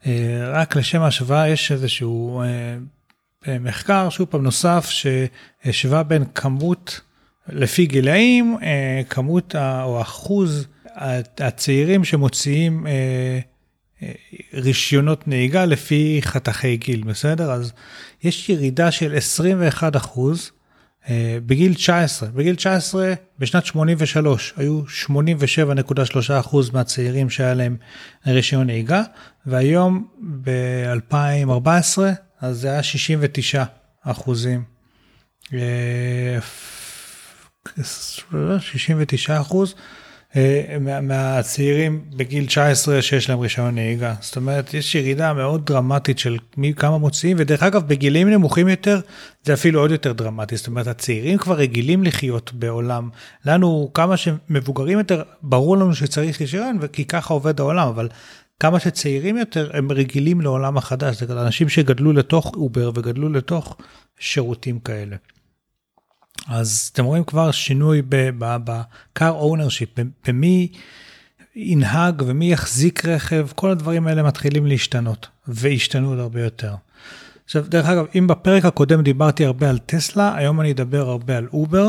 אה, 0.06 0.50
רק 0.52 0.76
לשם 0.76 1.02
השוואה 1.02 1.48
יש 1.48 1.72
איזשהו 1.72 2.42
אה, 2.42 3.58
מחקר, 3.58 4.10
שוב 4.10 4.26
פעם 4.30 4.42
נוסף, 4.42 4.90
שהשווה 4.90 6.02
בין 6.02 6.24
כמות, 6.34 7.00
לפי 7.48 7.86
גילאים, 7.86 8.56
כמות 9.08 9.56
או 9.56 10.00
אחוז 10.00 10.66
הצעירים 11.38 12.04
שמוציאים 12.04 12.86
רישיונות 14.54 15.28
נהיגה 15.28 15.64
לפי 15.64 16.20
חתכי 16.22 16.76
גיל, 16.76 17.02
בסדר? 17.04 17.52
אז 17.52 17.72
יש 18.24 18.48
ירידה 18.48 18.90
של 18.90 19.16
21 19.16 19.96
אחוז 19.96 20.50
אה, 20.50 20.61
בגיל 21.46 21.74
19. 21.74 22.28
בגיל 22.28 22.54
19, 22.54 23.12
בשנת 23.38 23.66
83, 23.66 24.54
היו 24.56 24.82
87.3 25.06 26.40
אחוז 26.40 26.70
מהצעירים 26.70 27.30
שהיה 27.30 27.54
להם 27.54 27.76
רישיון 28.26 28.66
נהיגה, 28.66 29.02
והיום 29.46 30.08
ב-2014, 30.42 31.98
אז 32.40 32.58
זה 32.58 32.70
היה 32.70 32.82
69 32.82 33.64
אחוזים. 34.02 34.64
69 38.60 39.40
אחוז. 39.40 39.74
אה, 40.36 41.00
מהצעירים 41.02 42.04
בגיל 42.16 42.46
19 42.46 43.02
שיש 43.02 43.30
להם 43.30 43.40
רישיון 43.40 43.74
נהיגה. 43.74 44.14
זאת 44.20 44.36
אומרת, 44.36 44.74
יש 44.74 44.94
ירידה 44.94 45.32
מאוד 45.32 45.66
דרמטית 45.66 46.18
של 46.18 46.36
כמה 46.76 46.98
מוציאים, 46.98 47.36
ודרך 47.40 47.62
אגב, 47.62 47.88
בגילים 47.88 48.30
נמוכים 48.30 48.68
יותר, 48.68 49.00
זה 49.44 49.52
אפילו 49.52 49.80
עוד 49.80 49.90
יותר 49.90 50.12
דרמטי. 50.12 50.56
זאת 50.56 50.66
אומרת, 50.66 50.86
הצעירים 50.86 51.38
כבר 51.38 51.54
רגילים 51.54 52.04
לחיות 52.04 52.52
בעולם. 52.52 53.08
לנו, 53.46 53.90
כמה 53.94 54.16
שמבוגרים 54.16 54.98
יותר, 54.98 55.22
ברור 55.42 55.76
לנו 55.76 55.94
שצריך 55.94 56.40
רישיון, 56.40 56.86
כי 56.92 57.04
ככה 57.04 57.34
עובד 57.34 57.60
העולם, 57.60 57.88
אבל 57.88 58.08
כמה 58.60 58.80
שצעירים 58.80 59.36
יותר, 59.36 59.70
הם 59.74 59.92
רגילים 59.92 60.40
לעולם 60.40 60.76
החדש. 60.76 61.22
זה 61.22 61.42
אנשים 61.42 61.68
שגדלו 61.68 62.12
לתוך 62.12 62.52
אובר 62.54 62.90
וגדלו 62.94 63.28
לתוך 63.28 63.76
שירותים 64.18 64.78
כאלה. 64.78 65.16
אז 66.48 66.90
אתם 66.92 67.04
רואים 67.04 67.24
כבר 67.24 67.50
שינוי 67.50 68.02
ב-car 68.08 69.20
ownership, 69.20 70.00
במי 70.26 70.68
ינהג 71.56 72.22
ומי 72.26 72.52
יחזיק 72.52 73.06
רכב, 73.06 73.48
כל 73.54 73.70
הדברים 73.70 74.06
האלה 74.06 74.22
מתחילים 74.22 74.66
להשתנות, 74.66 75.28
והשתנו 75.48 76.08
עוד 76.08 76.18
הרבה 76.18 76.42
יותר. 76.42 76.74
עכשיו, 77.44 77.64
דרך 77.68 77.86
אגב, 77.86 78.06
אם 78.18 78.26
בפרק 78.26 78.64
הקודם 78.64 79.02
דיברתי 79.02 79.44
הרבה 79.44 79.70
על 79.70 79.78
טסלה, 79.78 80.36
היום 80.36 80.60
אני 80.60 80.72
אדבר 80.72 81.08
הרבה 81.08 81.36
על 81.36 81.48
אובר, 81.52 81.88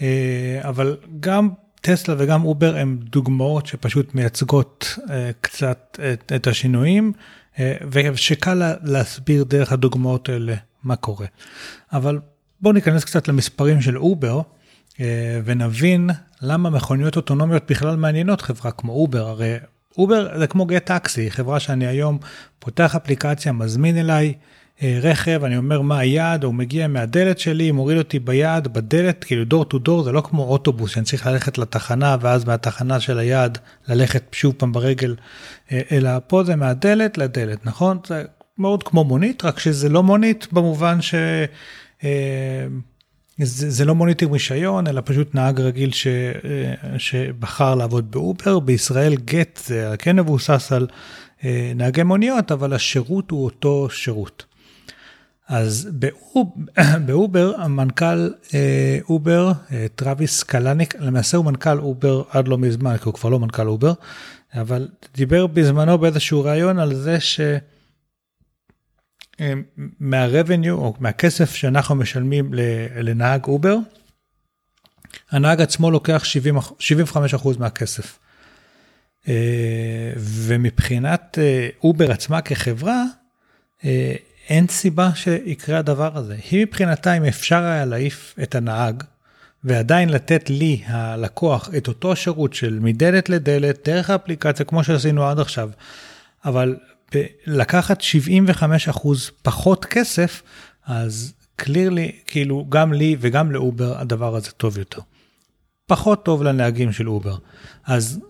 אה, 0.00 0.60
אבל 0.62 0.96
גם 1.20 1.48
טסלה 1.80 2.14
וגם 2.18 2.44
אובר 2.44 2.76
הם 2.76 2.98
דוגמאות 3.02 3.66
שפשוט 3.66 4.14
מייצגות 4.14 4.98
אה, 5.10 5.30
קצת 5.40 5.98
את, 6.12 6.32
את 6.36 6.46
השינויים, 6.46 7.12
אה, 7.58 7.74
ושקל 7.90 8.62
להסביר 8.82 9.44
דרך 9.44 9.72
הדוגמאות 9.72 10.28
האלה 10.28 10.54
מה 10.84 10.96
קורה. 10.96 11.26
אבל 11.92 12.18
בואו 12.62 12.74
ניכנס 12.74 13.04
קצת 13.04 13.28
למספרים 13.28 13.80
של 13.80 13.98
אובר 13.98 14.40
אה, 15.00 15.40
ונבין 15.44 16.10
למה 16.42 16.70
מכוניות 16.70 17.16
אוטונומיות 17.16 17.70
בכלל 17.70 17.96
מעניינות 17.96 18.40
חברה 18.40 18.70
כמו 18.70 18.92
אובר. 18.92 19.28
הרי 19.28 19.56
אובר 19.98 20.38
זה 20.38 20.46
כמו 20.46 20.66
גט 20.66 20.86
טקסי, 20.86 21.30
חברה 21.30 21.60
שאני 21.60 21.86
היום 21.86 22.18
פותח 22.58 22.96
אפליקציה, 22.96 23.52
מזמין 23.52 23.98
אליי 23.98 24.32
אה, 24.82 24.98
רכב, 25.02 25.44
אני 25.44 25.56
אומר 25.56 25.80
מה 25.80 25.98
היעד, 25.98 26.44
הוא 26.44 26.54
מגיע 26.54 26.88
מהדלת 26.88 27.38
שלי, 27.38 27.70
מוריד 27.70 27.98
אותי 27.98 28.18
ביעד, 28.18 28.68
בדלת, 28.68 29.24
כאילו 29.24 29.44
door 29.44 29.64
to 29.64 29.78
door, 29.78 30.02
זה 30.02 30.12
לא 30.12 30.20
כמו 30.20 30.42
אוטובוס 30.42 30.90
שאני 30.90 31.04
צריך 31.04 31.26
ללכת 31.26 31.58
לתחנה 31.58 32.16
ואז 32.20 32.44
מהתחנה 32.44 33.00
של 33.00 33.18
היעד 33.18 33.58
ללכת 33.88 34.22
שוב 34.32 34.54
פעם 34.58 34.72
ברגל, 34.72 35.16
אה, 35.72 35.80
אלא 35.92 36.10
פה 36.26 36.44
זה 36.44 36.56
מהדלת 36.56 37.18
לדלת, 37.18 37.66
נכון? 37.66 37.98
זה 38.06 38.24
מאוד 38.58 38.82
כמו 38.82 39.04
מונית, 39.04 39.44
רק 39.44 39.58
שזה 39.58 39.88
לא 39.88 40.02
מונית 40.02 40.48
במובן 40.52 41.00
ש... 41.00 41.14
אה, 42.04 42.66
זה, 43.38 43.70
זה 43.70 43.84
לא 43.84 43.94
מונית 43.94 44.22
רישיון, 44.22 44.86
אלא 44.86 45.02
פשוט 45.04 45.34
נהג 45.34 45.60
רגיל 45.60 45.92
ש, 45.92 46.06
אה, 46.06 46.98
שבחר 46.98 47.74
לעבוד 47.74 48.10
באובר. 48.10 48.58
בישראל 48.58 49.14
גט 49.14 49.60
זה 49.64 49.94
כן 49.98 50.16
מבוסס 50.16 50.72
על 50.72 50.86
אה, 51.44 51.72
נהגי 51.74 52.02
מוניות, 52.02 52.52
אבל 52.52 52.72
השירות 52.72 53.30
הוא 53.30 53.44
אותו 53.44 53.88
שירות. 53.90 54.44
אז 55.48 55.88
באוב, 55.92 56.54
באובר, 57.06 57.52
המנכ"ל 57.58 58.30
אובר, 59.08 59.52
טרוויס 59.94 60.42
קלניק, 60.42 60.94
למעשה 61.00 61.36
הוא 61.36 61.44
מנכ"ל 61.44 61.78
אובר 61.78 62.22
עד 62.30 62.48
לא 62.48 62.58
מזמן, 62.58 62.96
כי 62.96 63.04
הוא 63.04 63.14
כבר 63.14 63.30
לא 63.30 63.38
מנכ"ל 63.38 63.68
אובר, 63.68 63.92
אבל 64.54 64.88
דיבר 65.14 65.46
בזמנו 65.46 65.98
באיזשהו 65.98 66.44
ראיון 66.44 66.78
על 66.78 66.94
זה 66.94 67.20
ש... 67.20 67.40
מה-revenue 70.00 70.74
או 70.74 70.94
מהכסף 71.00 71.54
שאנחנו 71.54 71.94
משלמים 71.94 72.54
לנהג 72.96 73.44
אובר, 73.44 73.76
הנהג 75.30 75.60
עצמו 75.60 75.90
לוקח 75.90 76.24
70, 76.24 76.58
75% 76.58 77.58
מהכסף. 77.58 78.18
אה, 79.28 80.12
ומבחינת 80.18 81.38
אה, 81.42 81.68
אובר 81.84 82.10
עצמה 82.12 82.40
כחברה, 82.40 83.04
אה, 83.84 84.14
אין 84.48 84.68
סיבה 84.68 85.10
שיקרה 85.14 85.78
הדבר 85.78 86.18
הזה. 86.18 86.36
היא 86.50 86.66
מבחינתה, 86.66 87.16
אם 87.16 87.24
אפשר 87.24 87.64
היה 87.64 87.84
להעיף 87.84 88.34
את 88.42 88.54
הנהג 88.54 89.02
ועדיין 89.64 90.08
לתת 90.08 90.50
לי, 90.50 90.82
הלקוח, 90.86 91.70
את 91.76 91.88
אותו 91.88 92.16
שירות 92.16 92.54
של 92.54 92.78
מדלת 92.82 93.28
לדלת, 93.28 93.88
דרך 93.88 94.10
האפליקציה, 94.10 94.66
כמו 94.66 94.84
שעשינו 94.84 95.26
עד 95.26 95.38
עכשיו, 95.38 95.70
אבל 96.44 96.76
לקחת 97.46 98.00
75% 98.00 99.08
פחות 99.42 99.84
כסף, 99.84 100.42
אז 100.86 101.32
clearly, 101.56 102.12
כאילו, 102.26 102.66
גם 102.68 102.92
לי 102.92 103.16
וגם 103.20 103.52
לאובר 103.52 103.98
הדבר 103.98 104.36
הזה 104.36 104.50
טוב 104.50 104.78
יותר. 104.78 105.00
פחות 105.86 106.24
טוב 106.24 106.42
לנהגים 106.42 106.92
של 106.92 107.08
אובר. 107.08 107.36
אז 107.86 108.20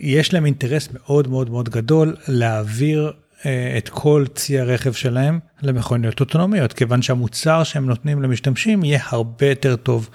יש 0.00 0.34
להם 0.34 0.46
אינטרס 0.46 0.88
מאוד 0.92 1.28
מאוד 1.28 1.50
מאוד 1.50 1.68
גדול 1.68 2.16
להעביר 2.28 3.12
אה, 3.46 3.74
את 3.78 3.88
כל 3.88 4.24
צי 4.34 4.60
הרכב 4.60 4.92
שלהם 4.92 5.38
למכוניות 5.62 6.20
אוטונומיות, 6.20 6.72
כיוון 6.72 7.02
שהמוצר 7.02 7.64
שהם 7.64 7.86
נותנים 7.86 8.22
למשתמשים 8.22 8.84
יהיה 8.84 9.00
הרבה 9.04 9.46
יותר 9.46 9.76
טוב 9.76 10.08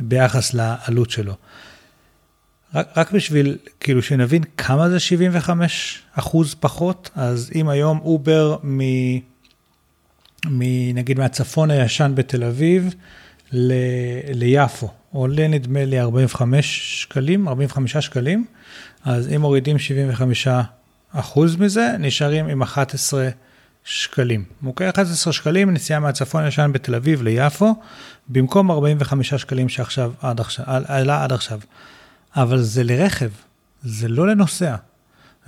ביחס 0.00 0.54
לעלות 0.54 1.10
שלו. 1.10 1.34
רק, 2.74 2.88
רק 2.96 3.12
בשביל 3.12 3.58
כאילו 3.80 4.02
שנבין 4.02 4.42
כמה 4.56 4.90
זה 4.90 5.00
75 5.00 6.02
אחוז 6.12 6.54
פחות, 6.60 7.10
אז 7.14 7.50
אם 7.54 7.68
היום 7.68 8.00
אובר 8.04 8.56
מ... 8.64 8.80
מ... 10.46 10.62
נגיד 10.94 11.18
מהצפון 11.18 11.70
הישן 11.70 12.12
בתל 12.14 12.44
אביב 12.44 12.94
ל... 13.52 13.72
ליפו, 14.34 14.88
עולה 15.12 15.48
נדמה 15.48 15.84
לי 15.84 16.00
45 16.00 17.02
שקלים, 17.02 17.48
45 17.48 17.96
שקלים, 17.96 18.44
אז 19.04 19.28
אם 19.28 19.40
מורידים 19.40 19.78
75 19.78 20.48
אחוז 21.12 21.56
מזה, 21.56 21.90
נשארים 21.98 22.48
עם 22.48 22.62
11 22.62 23.28
שקלים. 23.84 24.44
אוקיי? 24.66 24.88
11 24.90 25.32
שקלים 25.32 25.70
נסיעה 25.70 26.00
מהצפון 26.00 26.44
הישן 26.44 26.70
בתל 26.74 26.94
אביב 26.94 27.22
ליפו, 27.22 27.74
במקום 28.28 28.70
45 28.70 29.34
שקלים 29.34 29.68
שעכשיו 29.68 30.12
עד 30.20 30.40
עכשיו, 30.40 30.64
עלה 30.68 31.24
עד 31.24 31.32
עכשיו. 31.32 31.60
אבל 32.36 32.62
זה 32.62 32.84
לרכב, 32.84 33.30
זה 33.82 34.08
לא 34.08 34.26
לנוסע. 34.26 34.76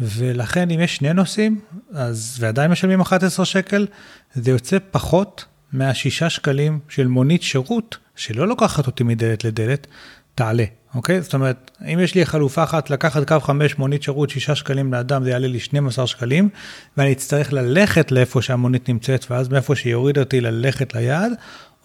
ולכן 0.01 0.71
אם 0.71 0.81
יש 0.81 0.97
שני 0.97 1.13
נוסעים, 1.13 1.61
אז 1.95 2.37
ועדיין 2.41 2.71
משלמים 2.71 3.01
11 3.01 3.47
שקל, 3.47 3.87
זה 4.35 4.51
יוצא 4.51 4.77
פחות 4.91 5.45
מהשישה 5.73 6.31
שקלים 6.31 6.79
של 6.89 7.07
מונית 7.07 7.43
שירות, 7.43 7.97
שלא 8.17 8.49
לוקחת 8.49 8.87
אותי 8.87 9.05
מדלת 9.05 9.45
לדלת, 9.45 9.87
תעלה, 10.35 10.65
אוקיי? 10.95 11.23
זאת 11.23 11.35
אומרת, 11.35 11.71
אם 11.95 11.99
יש 12.03 12.15
לי 12.15 12.27
חלופה 12.27 12.65
אחת 12.65 12.91
לקחת 12.91 13.29
קו 13.29 13.41
5 13.41 13.79
מונית 13.79 14.03
שירות 14.03 14.31
6 14.31 14.51
שקלים 14.51 14.93
לאדם, 14.93 15.25
זה 15.25 15.31
יעלה 15.31 15.49
לי 15.49 15.61
12 15.61 16.07
שקלים, 16.07 16.49
ואני 16.97 17.13
אצטרך 17.13 17.53
ללכת 17.53 18.13
לאיפה 18.13 18.43
שהמונית 18.43 18.89
נמצאת, 18.89 19.27
ואז 19.31 19.49
מאיפה 19.49 19.77
שיוריד 19.77 20.19
אותי 20.19 20.41
ללכת 20.41 20.95
ליעד, 20.95 21.33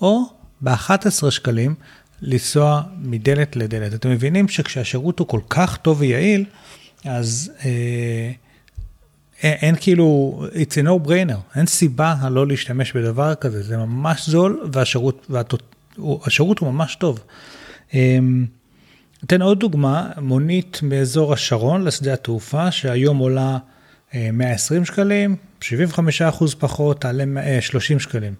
או 0.01 0.23
ב-11 0.62 1.31
שקלים 1.31 1.75
לנסוע 2.21 2.82
מדלת 3.01 3.56
לדלת. 3.56 3.93
אתם 3.93 4.10
מבינים 4.10 4.47
שכשהשירות 4.47 5.19
הוא 5.19 5.27
כל 5.27 5.39
כך 5.49 5.77
טוב 5.77 6.01
ויעיל, 6.01 6.45
אז 7.06 7.51
אה, 7.65 8.32
אין 9.43 9.75
כאילו, 9.80 10.39
it's 10.53 10.84
a 10.84 10.88
no 10.88 11.08
brainer, 11.08 11.58
אין 11.58 11.65
סיבה 11.65 12.15
לא 12.30 12.47
להשתמש 12.47 12.93
בדבר 12.93 13.36
כזה, 13.36 13.63
זה 13.63 13.77
ממש 13.77 14.30
זול 14.30 14.69
והשירות, 14.71 15.25
והתות, 15.30 15.75
השירות 16.25 16.60
הוא 16.60 16.71
ממש 16.71 16.95
טוב. 16.95 17.19
אה, 17.93 18.17
אתן 19.25 19.41
עוד 19.41 19.60
דוגמה, 19.60 20.10
מונית 20.17 20.80
מאזור 20.84 21.34
השרון 21.34 21.84
לשדה 21.84 22.13
התעופה, 22.13 22.71
שהיום 22.71 23.17
עולה 23.17 23.58
120 24.13 24.82
אה, 24.82 24.86
שקלים, 24.86 25.36
75 25.62 26.21
אחוז 26.21 26.56
פחות, 26.56 27.01
תעלה 27.01 27.23
30 27.62 27.99
שקלים. 27.99 28.34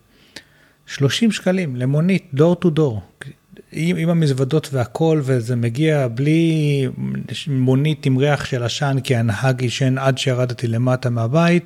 30 0.88 1.32
שקלים 1.32 1.76
למונית, 1.76 2.28
דור 2.34 2.56
טו 2.56 2.70
דור. 2.70 3.02
עם, 3.72 3.98
עם 3.98 4.10
המזוודות 4.10 4.70
והכל, 4.74 5.22
וזה 5.24 5.56
מגיע 5.56 6.08
בלי 6.08 6.88
מונית 7.48 8.06
עם 8.06 8.18
ריח 8.18 8.46
של 8.46 8.64
עשן, 8.64 8.98
כי 9.04 9.16
הנהג 9.16 9.62
עישן 9.62 9.98
עד 9.98 10.18
שירדתי 10.18 10.68
למטה 10.68 11.10
מהבית, 11.10 11.64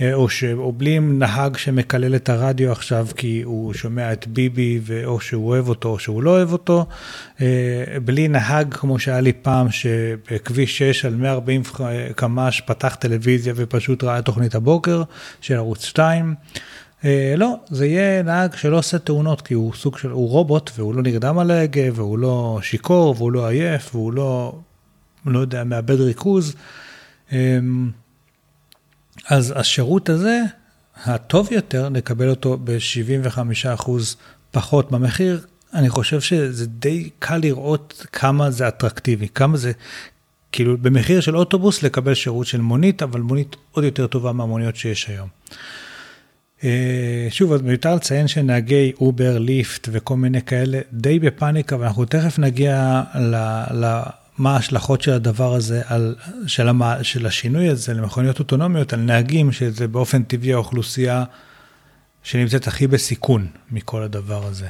אה, 0.00 0.14
או, 0.14 0.28
ש, 0.28 0.44
או 0.44 0.72
בלי 0.72 0.98
נהג 0.98 1.56
שמקלל 1.56 2.16
את 2.16 2.28
הרדיו 2.28 2.72
עכשיו, 2.72 3.06
כי 3.16 3.42
הוא 3.44 3.74
שומע 3.74 4.12
את 4.12 4.26
ביבי, 4.26 4.80
או 5.04 5.20
שהוא 5.20 5.48
אוהב 5.48 5.68
אותו 5.68 5.88
או 5.88 5.98
שהוא 5.98 6.22
לא 6.22 6.30
אוהב 6.30 6.52
אותו, 6.52 6.86
אה, 7.40 7.46
בלי 8.04 8.28
נהג 8.28 8.74
כמו 8.74 8.98
שהיה 8.98 9.20
לי 9.20 9.32
פעם, 9.32 9.70
שבכביש 9.70 10.78
6 10.78 11.04
על 11.04 11.14
140 11.14 11.62
קמ"ש 12.16 12.60
פתח 12.60 12.94
טלוויזיה 12.94 13.52
ופשוט 13.56 14.04
ראה 14.04 14.22
תוכנית 14.22 14.54
הבוקר 14.54 15.02
של 15.40 15.54
ערוץ 15.54 15.84
2. 15.84 16.34
אה, 17.04 17.34
לא, 17.36 17.54
זה 17.68 17.86
יהיה 17.86 18.22
נהג 18.22 18.54
שלא 18.54 18.78
עושה 18.78 18.98
תאונות, 18.98 19.42
כי 19.42 19.54
הוא 19.54 19.74
סוג 19.74 19.98
של, 19.98 20.10
הוא 20.10 20.28
רובוט, 20.28 20.70
והוא 20.76 20.94
לא 20.94 21.02
נרדם 21.02 21.38
על 21.38 21.50
ההגה, 21.50 21.94
והוא 21.94 22.18
לא 22.18 22.58
שיכור, 22.62 23.14
והוא 23.18 23.32
לא 23.32 23.48
עייף, 23.48 23.94
והוא 23.94 24.12
לא, 24.12 24.58
לא 25.26 25.38
יודע, 25.38 25.64
מאבד 25.64 26.00
ריכוז. 26.00 26.54
אה, 27.32 27.58
אז 29.28 29.52
השירות 29.56 30.08
הזה, 30.08 30.42
הטוב 31.04 31.48
יותר, 31.52 31.88
נקבל 31.88 32.28
אותו 32.28 32.58
ב-75% 32.64 33.90
פחות 34.50 34.90
במחיר. 34.90 35.40
אני 35.74 35.88
חושב 35.88 36.20
שזה 36.20 36.66
די 36.66 37.10
קל 37.18 37.36
לראות 37.36 38.06
כמה 38.12 38.50
זה 38.50 38.68
אטרקטיבי, 38.68 39.28
כמה 39.28 39.56
זה, 39.56 39.72
כאילו 40.52 40.78
במחיר 40.78 41.20
של 41.20 41.36
אוטובוס 41.36 41.82
לקבל 41.82 42.14
שירות 42.14 42.46
של 42.46 42.60
מונית, 42.60 43.02
אבל 43.02 43.20
מונית 43.20 43.56
עוד 43.72 43.84
יותר 43.84 44.06
טובה 44.06 44.32
מהמוניות 44.32 44.76
שיש 44.76 45.08
היום. 45.08 45.28
אה, 46.64 47.26
שוב, 47.30 47.52
אז 47.52 47.62
מיותר 47.62 47.94
לציין 47.94 48.28
שנהגי 48.28 48.92
אובר, 49.00 49.38
ליפט 49.38 49.88
וכל 49.92 50.16
מיני 50.16 50.42
כאלה 50.42 50.80
די 50.92 51.18
בפאניקה, 51.18 51.76
ואנחנו 51.76 52.04
תכף 52.04 52.38
נגיע 52.38 53.02
למה 53.70 54.54
ההשלכות 54.54 55.02
של 55.02 55.12
הדבר 55.12 55.54
הזה, 55.54 55.82
על, 55.86 56.14
של, 56.46 56.68
המ, 56.68 56.82
של 57.02 57.26
השינוי 57.26 57.68
הזה 57.68 57.94
למכוניות 57.94 58.38
אוטונומיות, 58.38 58.92
על 58.92 59.00
נהגים, 59.00 59.52
שזה 59.52 59.88
באופן 59.88 60.22
טבעי 60.22 60.52
האוכלוסייה 60.52 61.24
שנמצאת 62.22 62.66
הכי 62.66 62.86
בסיכון 62.86 63.46
מכל 63.70 64.02
הדבר 64.02 64.46
הזה. 64.46 64.68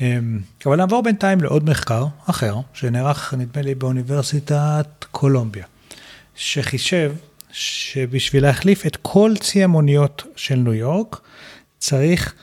אה, 0.00 0.18
אבל 0.66 0.76
נעבור 0.76 1.02
בינתיים 1.02 1.40
לעוד 1.40 1.70
מחקר 1.70 2.06
אחר, 2.26 2.56
שנערך 2.72 3.34
נדמה 3.34 3.62
לי 3.62 3.74
באוניברסיטת 3.74 5.04
קולומביה, 5.10 5.64
שחישב 6.34 7.12
שבשביל 7.58 8.42
להחליף 8.42 8.86
את 8.86 8.96
כל 9.02 9.32
צי 9.40 9.64
המוניות 9.64 10.24
של 10.36 10.54
ניו 10.54 10.74
יורק, 10.74 11.20
צריך 11.78 12.34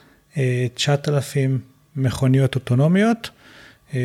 9,000 0.74 1.52
אה, 1.52 1.58
מכוניות 1.96 2.56
אוטונומיות, 2.56 3.30
אה, 3.94 4.00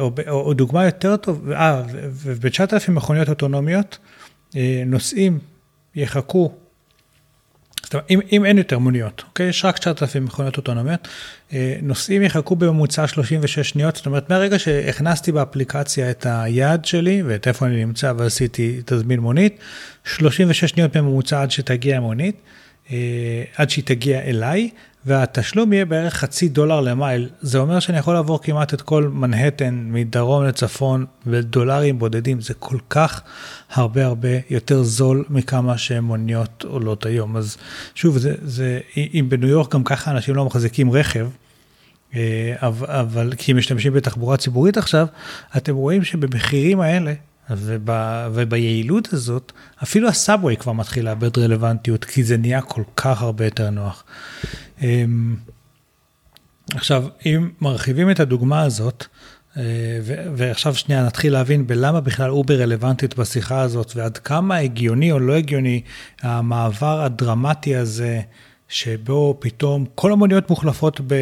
או, 0.00 0.10
או, 0.28 0.40
או 0.40 0.54
דוגמה 0.54 0.84
יותר 0.84 1.16
טוב, 1.16 1.50
אה, 1.50 1.82
וב-9,000 2.10 2.90
מכוניות 2.90 3.28
אוטונומיות, 3.28 3.98
אה, 4.56 4.82
נוסעים 4.86 5.38
יחכו 5.94 6.52
זאת 7.88 7.94
אומרת, 7.94 8.10
אם, 8.10 8.20
אם 8.32 8.44
אין 8.44 8.58
יותר 8.58 8.78
מוניות, 8.78 9.22
אוקיי? 9.28 9.48
יש 9.48 9.64
רק 9.64 9.78
9,000 9.78 10.24
מכוניות 10.24 10.56
אוטונומיות, 10.56 11.08
אה, 11.52 11.76
נוסעים 11.82 12.22
יחכו 12.22 12.56
בממוצע 12.56 13.06
36 13.06 13.58
שניות, 13.58 13.96
זאת 13.96 14.06
אומרת, 14.06 14.30
מהרגע 14.30 14.58
שהכנסתי 14.58 15.32
באפליקציה 15.32 16.10
את 16.10 16.26
היעד 16.28 16.84
שלי 16.84 17.22
ואת 17.26 17.48
איפה 17.48 17.66
אני 17.66 17.84
נמצא 17.84 18.12
ועשיתי 18.16 18.80
תזמין 18.84 19.20
מונית, 19.20 19.58
36 20.04 20.64
שניות 20.64 20.96
בממוצע 20.96 21.42
עד 21.42 21.50
שתגיע 21.50 21.96
המונית, 21.96 22.36
עד 23.56 23.70
שהיא 23.70 23.84
תגיע 23.84 24.20
אליי, 24.20 24.70
והתשלום 25.06 25.72
יהיה 25.72 25.84
בערך 25.84 26.14
חצי 26.14 26.48
דולר 26.48 26.80
למייל. 26.80 27.28
זה 27.40 27.58
אומר 27.58 27.80
שאני 27.80 27.98
יכול 27.98 28.14
לעבור 28.14 28.42
כמעט 28.42 28.74
את 28.74 28.82
כל 28.82 29.08
מנהטן 29.08 29.88
מדרום 29.92 30.44
לצפון 30.44 31.06
בדולרים 31.26 31.98
בודדים. 31.98 32.40
זה 32.40 32.54
כל 32.54 32.78
כך 32.90 33.22
הרבה 33.70 34.06
הרבה 34.06 34.28
יותר 34.50 34.82
זול 34.82 35.24
מכמה 35.30 35.78
שמוניות 35.78 36.64
עולות 36.64 37.06
היום. 37.06 37.36
אז 37.36 37.56
שוב, 37.94 38.18
זה, 38.18 38.34
זה, 38.42 38.80
אם 38.96 39.26
בניו 39.28 39.48
יורק 39.48 39.74
גם 39.74 39.84
ככה 39.84 40.10
אנשים 40.10 40.34
לא 40.34 40.44
מחזיקים 40.44 40.92
רכב, 40.92 41.28
אה, 42.14 42.54
אבל, 42.60 43.32
כי 43.38 43.52
משתמשים 43.52 43.92
בתחבורה 43.92 44.36
ציבורית 44.36 44.76
עכשיו, 44.76 45.06
אתם 45.56 45.74
רואים 45.74 46.04
שבמחירים 46.04 46.80
האלה, 46.80 47.12
וב, 47.50 47.90
וביעילות 48.32 49.12
הזאת, 49.12 49.52
אפילו 49.82 50.08
הסאבווי 50.08 50.56
כבר 50.56 50.72
מתחיל 50.72 51.04
לאבד 51.04 51.38
רלוונטיות, 51.38 52.04
כי 52.04 52.24
זה 52.24 52.36
נהיה 52.36 52.60
כל 52.60 52.82
כך 52.96 53.22
הרבה 53.22 53.44
יותר 53.44 53.70
נוח. 53.70 54.04
אמ, 54.82 55.36
עכשיו, 56.74 57.04
אם 57.26 57.50
מרחיבים 57.60 58.10
את 58.10 58.20
הדוגמה 58.20 58.62
הזאת, 58.62 59.06
אה, 59.56 59.62
ועכשיו 60.36 60.74
שנייה 60.74 61.06
נתחיל 61.06 61.32
להבין 61.32 61.66
בלמה 61.66 62.00
בכלל 62.00 62.30
אובר 62.30 62.60
רלוונטית 62.62 63.18
בשיחה 63.18 63.60
הזאת, 63.60 63.92
ועד 63.96 64.18
כמה 64.18 64.56
הגיוני 64.56 65.12
או 65.12 65.18
לא 65.18 65.34
הגיוני 65.34 65.82
המעבר 66.22 67.00
הדרמטי 67.00 67.76
הזה, 67.76 68.20
שבו 68.68 69.36
פתאום 69.38 69.84
כל 69.94 70.12
המוניות 70.12 70.50
מוחלפות 70.50 71.00
ב, 71.00 71.14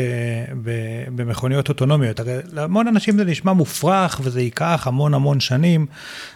ב, 0.65 0.71
במכוניות 1.15 1.69
אוטונומיות. 1.69 2.21
הרי 2.21 2.37
להמון 2.53 2.89
אנשים 2.89 3.17
זה 3.17 3.25
נשמע 3.25 3.53
מופרך 3.53 4.21
וזה 4.25 4.41
ייקח 4.41 4.87
המון 4.87 5.15
המון 5.15 5.41
שנים, 5.41 5.87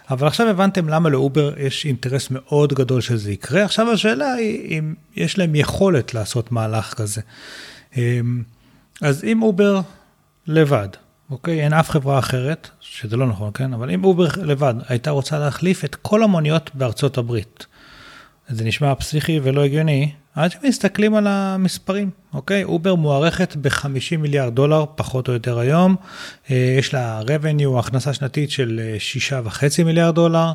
אבל 0.09 0.27
עכשיו 0.27 0.47
הבנתם 0.47 0.89
למה 0.89 1.09
לאובר 1.09 1.53
יש 1.57 1.85
אינטרס 1.85 2.27
מאוד 2.31 2.73
גדול 2.73 3.01
שזה 3.01 3.31
יקרה. 3.31 3.63
עכשיו 3.63 3.91
השאלה 3.91 4.33
היא 4.33 4.79
אם 4.79 4.93
יש 5.15 5.37
להם 5.37 5.55
יכולת 5.55 6.13
לעשות 6.13 6.51
מהלך 6.51 6.93
כזה. 6.93 7.21
אמ, 7.97 8.43
אז 9.01 9.23
אם 9.23 9.41
אובר 9.41 9.81
לבד, 10.47 10.89
אוקיי? 11.29 11.63
אין 11.63 11.73
אף 11.73 11.89
חברה 11.89 12.19
אחרת, 12.19 12.69
שזה 12.79 13.17
לא 13.17 13.27
נכון, 13.27 13.51
כן? 13.53 13.73
אבל 13.73 13.91
אם 13.91 14.03
אובר 14.03 14.27
לבד 14.43 14.73
הייתה 14.87 15.11
רוצה 15.11 15.39
להחליף 15.39 15.85
את 15.85 15.95
כל 15.95 16.23
המוניות 16.23 16.71
בארצות 16.73 17.17
הברית, 17.17 17.65
זה 18.49 18.63
נשמע 18.63 18.95
פסיכי 18.95 19.39
ולא 19.43 19.63
הגיוני, 19.63 20.11
עד 20.35 20.51
שמסתכלים 20.51 21.15
על 21.15 21.27
המספרים, 21.27 22.09
אוקיי? 22.33 22.63
אובר 22.63 22.95
מוערכת 22.95 23.55
ב-50 23.55 24.17
מיליארד 24.17 24.55
דולר, 24.55 24.85
פחות 24.95 25.27
או 25.27 25.33
יותר 25.33 25.59
היום. 25.59 25.95
אה, 26.51 26.75
יש 26.79 26.93
לה 26.93 27.21
revenue, 27.21 27.79
הכנסה 27.79 28.13
שנתית 28.13 28.51
של 28.51 28.79
6.5 29.29 29.83
מיליארד 29.85 30.15
דולר, 30.15 30.51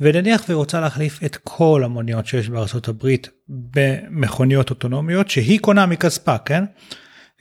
ונניח 0.00 0.42
והיא 0.48 0.56
רוצה 0.56 0.80
להחליף 0.80 1.24
את 1.24 1.36
כל 1.44 1.82
המוניות 1.84 2.26
שיש 2.26 2.48
בארצות 2.48 2.88
הברית 2.88 3.28
במכוניות 3.48 4.70
אוטונומיות, 4.70 5.30
שהיא 5.30 5.60
קונה 5.60 5.86
מכספה, 5.86 6.38
כן? 6.38 6.64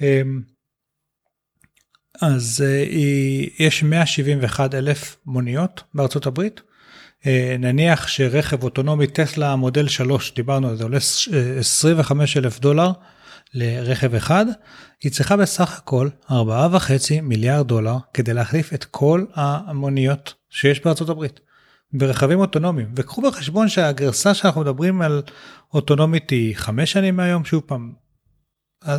אמ, 0.01 0.41
אז 2.21 2.63
אה, 2.67 2.85
יש 3.59 3.83
171 3.83 4.75
אלף 4.75 5.17
מוניות 5.25 5.83
בארצות 5.93 6.25
הברית. 6.25 6.61
אה, 7.27 7.55
נניח 7.59 8.07
שרכב 8.07 8.63
אוטונומי 8.63 9.07
טסלה 9.07 9.55
מודל 9.55 9.87
3, 9.87 10.33
דיברנו 10.35 10.69
על 10.69 10.75
זה, 10.75 10.83
עולה 10.83 10.97
25 11.59 12.37
אלף 12.37 12.59
דולר 12.59 12.91
לרכב 13.53 14.15
אחד, 14.15 14.45
היא 15.03 15.11
צריכה 15.11 15.37
בסך 15.37 15.77
הכל 15.77 16.09
4.5 16.29 16.33
מיליארד 17.21 17.67
דולר 17.67 17.97
כדי 18.13 18.33
להחליף 18.33 18.73
את 18.73 18.83
כל 18.83 19.25
המוניות 19.35 20.33
שיש 20.49 20.83
בארצות 20.83 21.09
הברית. 21.09 21.39
ברכבים 21.93 22.39
אוטונומיים 22.39 22.91
וקחו 22.95 23.21
בחשבון 23.21 23.69
שהגרסה 23.69 24.33
שאנחנו 24.33 24.61
מדברים 24.61 25.01
על 25.01 25.21
אוטונומית 25.73 26.29
היא 26.29 26.55
5 26.55 26.91
שנים 26.91 27.15
מהיום 27.15 27.45
שוב 27.45 27.63
פעם 27.65 27.93
אה, 28.87 28.97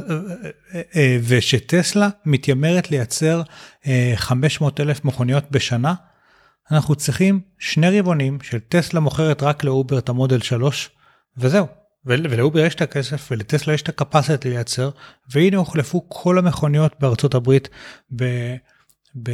אה, 0.75 0.81
אה, 0.97 1.19
ושטסלה 1.23 2.09
מתיימרת 2.27 2.91
לייצר 2.91 3.43
500 4.15 4.81
אלף 4.81 5.05
מכוניות 5.05 5.51
בשנה, 5.51 5.95
אנחנו 6.71 6.95
צריכים 6.95 7.41
שני 7.59 8.01
רבעונים 8.01 8.39
של 8.43 8.59
טסלה 8.59 9.01
מוכרת 9.01 9.43
רק 9.43 9.65
לאובר 9.65 9.99
את 9.99 10.09
המודל 10.09 10.41
3, 10.41 10.91
וזהו. 11.37 11.67
ולאובר 12.05 12.61
יש 12.61 12.75
את 12.75 12.83
הכסף 12.83 13.29
ולטסלה 13.31 13.75
יש 13.75 13.83
את 13.83 13.89
הקפסיטי 13.89 14.51
לייצר, 14.51 14.91
והנה 15.31 15.57
הוחלפו 15.57 16.05
כל 16.09 16.39
המכוניות 16.39 16.93
בארצות 17.01 17.35
הברית 17.35 17.69
ב... 18.17 18.25
ב... 19.23 19.31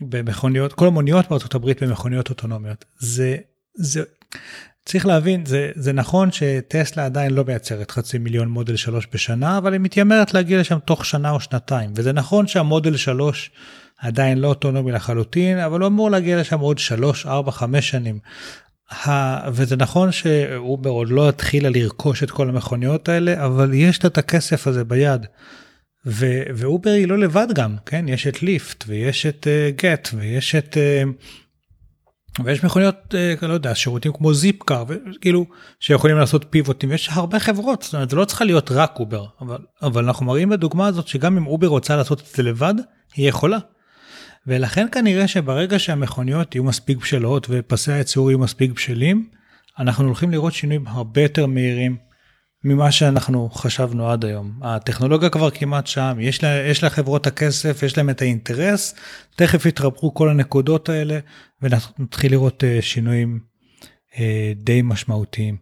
במכוניות, 0.00 0.72
כל 0.72 0.86
המוניות 0.86 1.28
בארצות 1.30 1.54
הברית 1.54 1.82
במכוניות 1.82 2.30
אוטונומיות. 2.30 2.84
זה, 2.98 3.36
זה, 3.74 4.02
צריך 4.84 5.06
להבין, 5.06 5.46
זה, 5.46 5.70
זה 5.74 5.92
נכון 5.92 6.32
שטסלה 6.32 7.04
עדיין 7.04 7.30
לא 7.32 7.44
מייצרת 7.44 7.90
חצי 7.90 8.18
מיליון 8.18 8.48
מודל 8.48 8.76
3 8.76 9.06
בשנה, 9.12 9.58
אבל 9.58 9.72
היא 9.72 9.80
מתיימרת 9.80 10.34
להגיע 10.34 10.60
לשם 10.60 10.78
תוך 10.78 11.06
שנה 11.06 11.30
או 11.30 11.40
שנתיים. 11.40 11.92
וזה 11.94 12.12
נכון 12.12 12.46
שהמודל 12.46 12.96
3 12.96 13.50
עדיין 14.02 14.38
לא 14.38 14.48
אוטונומי 14.48 14.92
לחלוטין, 14.92 15.58
אבל 15.58 15.80
הוא 15.80 15.86
אמור 15.86 16.10
להגיע 16.10 16.40
לשם 16.40 16.60
עוד 16.60 16.78
3, 16.78 17.26
4, 17.26 17.52
5 17.52 17.90
שנים. 17.90 18.18
ה... 18.90 19.50
וזה 19.52 19.76
נכון 19.76 20.12
שאובר 20.12 20.90
עוד 20.90 21.08
לא 21.08 21.28
התחילה 21.28 21.70
לרכוש 21.70 22.22
את 22.22 22.30
כל 22.30 22.48
המכוניות 22.48 23.08
האלה, 23.08 23.46
אבל 23.46 23.74
יש 23.74 23.98
את 23.98 24.18
הכסף 24.18 24.66
הזה 24.66 24.84
ביד. 24.84 25.26
ו... 26.06 26.26
ואובר 26.54 26.90
היא 26.90 27.08
לא 27.08 27.18
לבד 27.18 27.46
גם, 27.54 27.76
כן? 27.86 28.08
יש 28.08 28.26
את 28.26 28.42
ליפט, 28.42 28.84
ויש 28.86 29.26
את 29.26 29.46
גט, 29.76 30.08
uh, 30.08 30.16
ויש 30.16 30.54
את... 30.54 30.76
Uh, 30.76 31.24
ויש 32.44 32.64
מכוניות, 32.64 33.14
אה, 33.14 33.48
לא 33.48 33.54
יודע, 33.54 33.74
שירותים 33.74 34.12
כמו 34.12 34.34
זיפקר, 34.34 34.84
כאילו, 35.20 35.46
שיכולים 35.80 36.16
לעשות 36.16 36.46
פיבוטים, 36.50 36.92
יש 36.92 37.08
הרבה 37.12 37.40
חברות, 37.40 37.82
זאת 37.82 37.94
אומרת, 37.94 38.10
זה 38.10 38.16
לא 38.16 38.24
צריכה 38.24 38.44
להיות 38.44 38.70
רק 38.70 39.00
אובר, 39.00 39.26
אבל, 39.40 39.58
אבל 39.82 40.04
אנחנו 40.04 40.26
מראים 40.26 40.48
בדוגמה 40.48 40.86
הזאת 40.86 41.08
שגם 41.08 41.36
אם 41.36 41.46
אובר 41.46 41.66
רוצה 41.66 41.96
לעשות 41.96 42.20
את 42.20 42.26
זה 42.36 42.42
לבד, 42.42 42.74
היא 43.14 43.28
יכולה. 43.28 43.58
ולכן 44.46 44.86
כנראה 44.92 45.28
שברגע 45.28 45.78
שהמכוניות 45.78 46.54
יהיו 46.54 46.64
מספיק 46.64 46.98
בשלות 46.98 47.46
ופסי 47.50 47.92
הייצור 47.92 48.30
יהיו 48.30 48.38
מספיק 48.38 48.70
בשלים, 48.70 49.28
אנחנו 49.78 50.04
הולכים 50.04 50.30
לראות 50.30 50.52
שינויים 50.52 50.86
הרבה 50.86 51.22
יותר 51.22 51.46
מהירים 51.46 51.96
ממה 52.64 52.92
שאנחנו 52.92 53.50
חשבנו 53.50 54.10
עד 54.10 54.24
היום. 54.24 54.60
הטכנולוגיה 54.62 55.30
כבר 55.30 55.50
כמעט 55.50 55.86
שם, 55.86 56.16
יש, 56.20 56.44
לה, 56.44 56.66
יש 56.66 56.84
לחברות 56.84 57.26
הכסף, 57.26 57.82
יש 57.82 57.96
להם 57.96 58.10
את 58.10 58.22
האינטרס, 58.22 58.94
תכף 59.36 59.66
יתרפרו 59.66 60.14
כל 60.14 60.28
הנקודות 60.28 60.88
האלה 60.88 61.18
ונתחיל 61.62 62.32
לראות 62.32 62.62
uh, 62.62 62.82
שינויים 62.82 63.40
uh, 64.12 64.16
די 64.56 64.82
משמעותיים. 64.82 65.56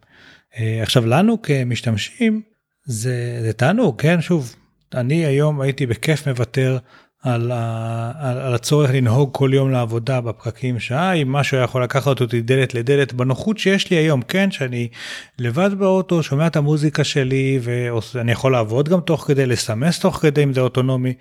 Uh, 0.52 0.58
עכשיו 0.82 1.06
לנו 1.06 1.42
כמשתמשים 1.42 2.42
זה, 2.84 3.38
זה 3.42 3.52
תענוג, 3.52 4.00
כן? 4.00 4.20
שוב, 4.20 4.56
אני 4.94 5.26
היום 5.26 5.60
הייתי 5.60 5.86
בכיף 5.86 6.28
מוותר 6.28 6.78
על, 7.22 7.50
ה, 7.50 8.12
על, 8.18 8.38
על 8.38 8.54
הצורך 8.54 8.90
לנהוג 8.90 9.30
כל 9.32 9.50
יום 9.54 9.70
לעבודה 9.70 10.20
בפקקים 10.20 10.80
שעה, 10.80 11.12
אם 11.12 11.32
משהו 11.32 11.56
היה 11.56 11.64
יכול 11.64 11.84
לקחת 11.84 12.20
אותי 12.20 12.42
דלת 12.42 12.74
לדלת 12.74 13.12
בנוחות 13.12 13.58
שיש 13.58 13.90
לי 13.90 13.96
היום, 13.96 14.22
כן, 14.22 14.50
שאני 14.50 14.88
לבד 15.38 15.74
באוטו, 15.74 16.22
שומע 16.22 16.46
את 16.46 16.56
המוזיקה 16.56 17.04
שלי 17.04 17.60
ואני 17.62 18.32
יכול 18.32 18.52
לעבוד 18.52 18.88
גם 18.88 19.00
תוך 19.00 19.24
כדי, 19.26 19.46
לסמס 19.46 19.98
תוך 19.98 20.16
כדי 20.16 20.42
אם 20.42 20.52
זה 20.52 20.60
אוטונומי, 20.60 21.14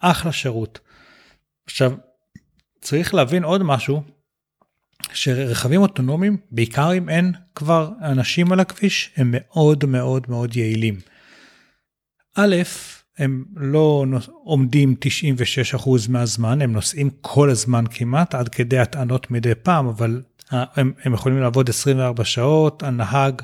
אחלה 0.00 0.32
שירות. 0.32 0.78
עכשיו, 1.66 1.92
צריך 2.80 3.14
להבין 3.14 3.44
עוד 3.44 3.62
משהו, 3.62 4.02
שרכבים 5.12 5.80
אוטונומיים, 5.80 6.36
בעיקר 6.50 6.94
אם 6.96 7.08
אין 7.08 7.32
כבר 7.54 7.90
אנשים 8.02 8.52
על 8.52 8.60
הכביש, 8.60 9.10
הם 9.16 9.34
מאוד 9.34 9.84
מאוד 9.84 10.26
מאוד 10.28 10.56
יעילים. 10.56 11.00
א', 12.34 12.56
הם 13.18 13.44
לא 13.56 14.04
עומדים 14.44 14.94
96% 15.84 15.88
מהזמן, 16.08 16.62
הם 16.62 16.72
נוסעים 16.72 17.10
כל 17.20 17.50
הזמן 17.50 17.84
כמעט, 17.90 18.34
עד 18.34 18.48
כדי 18.48 18.78
הטענות 18.78 19.30
מדי 19.30 19.54
פעם, 19.54 19.86
אבל 19.86 20.22
הם, 20.50 20.92
הם 21.04 21.14
יכולים 21.14 21.40
לעבוד 21.40 21.68
24 21.68 22.24
שעות, 22.24 22.82
הנהג 22.82 23.42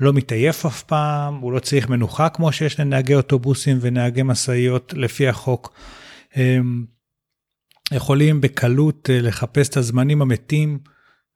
לא 0.00 0.12
מתעייף 0.12 0.66
אף 0.66 0.82
פעם, 0.82 1.38
הוא 1.38 1.52
לא 1.52 1.58
צריך 1.58 1.88
מנוחה 1.88 2.28
כמו 2.28 2.52
שיש 2.52 2.80
לנהגי 2.80 3.14
אוטובוסים 3.14 3.78
ונהגי 3.80 4.22
משאיות 4.22 4.94
לפי 4.96 5.28
החוק. 5.28 5.74
הם 6.34 6.84
יכולים 7.92 8.40
בקלות 8.40 9.10
אה, 9.10 9.20
לחפש 9.20 9.68
את 9.68 9.76
הזמנים 9.76 10.22
המתים 10.22 10.78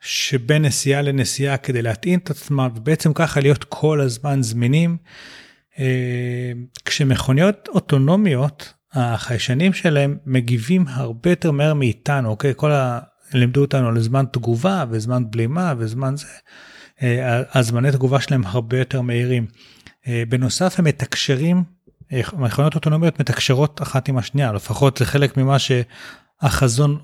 שבין 0.00 0.64
נסיעה 0.64 1.02
לנסיעה 1.02 1.56
כדי 1.56 1.82
להתאים 1.82 2.18
את 2.18 2.30
עצמם, 2.30 2.68
ובעצם 2.76 3.12
ככה 3.12 3.40
להיות 3.40 3.64
כל 3.64 4.00
הזמן 4.00 4.42
זמינים. 4.42 4.96
אה, 5.78 6.52
כשמכוניות 6.84 7.68
אוטונומיות, 7.68 8.72
החיישנים 8.92 9.72
שלהם 9.72 10.18
מגיבים 10.26 10.84
הרבה 10.88 11.30
יותר 11.30 11.50
מהר 11.50 11.74
מאיתנו, 11.74 12.28
אוקיי? 12.28 12.52
כל 12.56 12.72
ה... 12.72 13.00
לימדו 13.32 13.60
אותנו 13.60 13.88
על 13.88 14.00
זמן 14.00 14.24
תגובה 14.32 14.84
וזמן 14.90 15.30
בלימה 15.30 15.74
וזמן 15.78 16.16
זה, 16.16 16.26
אה, 17.02 17.42
הזמני 17.54 17.92
תגובה 17.92 18.20
שלהם 18.20 18.42
הרבה 18.46 18.78
יותר 18.78 19.00
מהירים. 19.00 19.46
אה, 20.08 20.22
בנוסף 20.28 20.78
הם 20.78 20.84
מתקשרים, 20.84 21.64
מכוניות 22.12 22.74
אוטונומיות 22.74 23.20
מתקשרות 23.20 23.82
אחת 23.82 24.08
עם 24.08 24.18
השנייה, 24.18 24.52
לפחות 24.52 24.96
זה 24.98 25.04
חלק 25.04 25.36
ממה. 25.36 25.56
החזון 26.40 26.98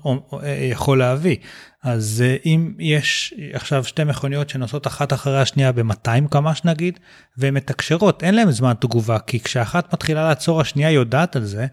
יכול 0.71 0.99
להביא. 0.99 1.35
אז 1.83 2.23
אה, 2.25 2.35
אם 2.45 2.73
יש 2.79 3.33
עכשיו 3.53 3.83
שתי 3.83 4.03
מכוניות 4.03 4.49
שנוסעות 4.49 4.87
אחת 4.87 5.13
אחרי 5.13 5.41
השנייה 5.41 5.71
ב-200 5.71 6.27
קמ"ש 6.29 6.61
נגיד, 6.65 6.99
והן 7.37 7.53
מתקשרות, 7.53 8.23
אין 8.23 8.35
להן 8.35 8.51
זמן 8.51 8.73
תגובה, 8.79 9.19
כי 9.19 9.39
כשאחת 9.39 9.93
מתחילה 9.93 10.27
לעצור 10.27 10.61
השנייה 10.61 10.91
יודעת 10.91 11.35
על 11.35 11.45
זה, 11.45 11.67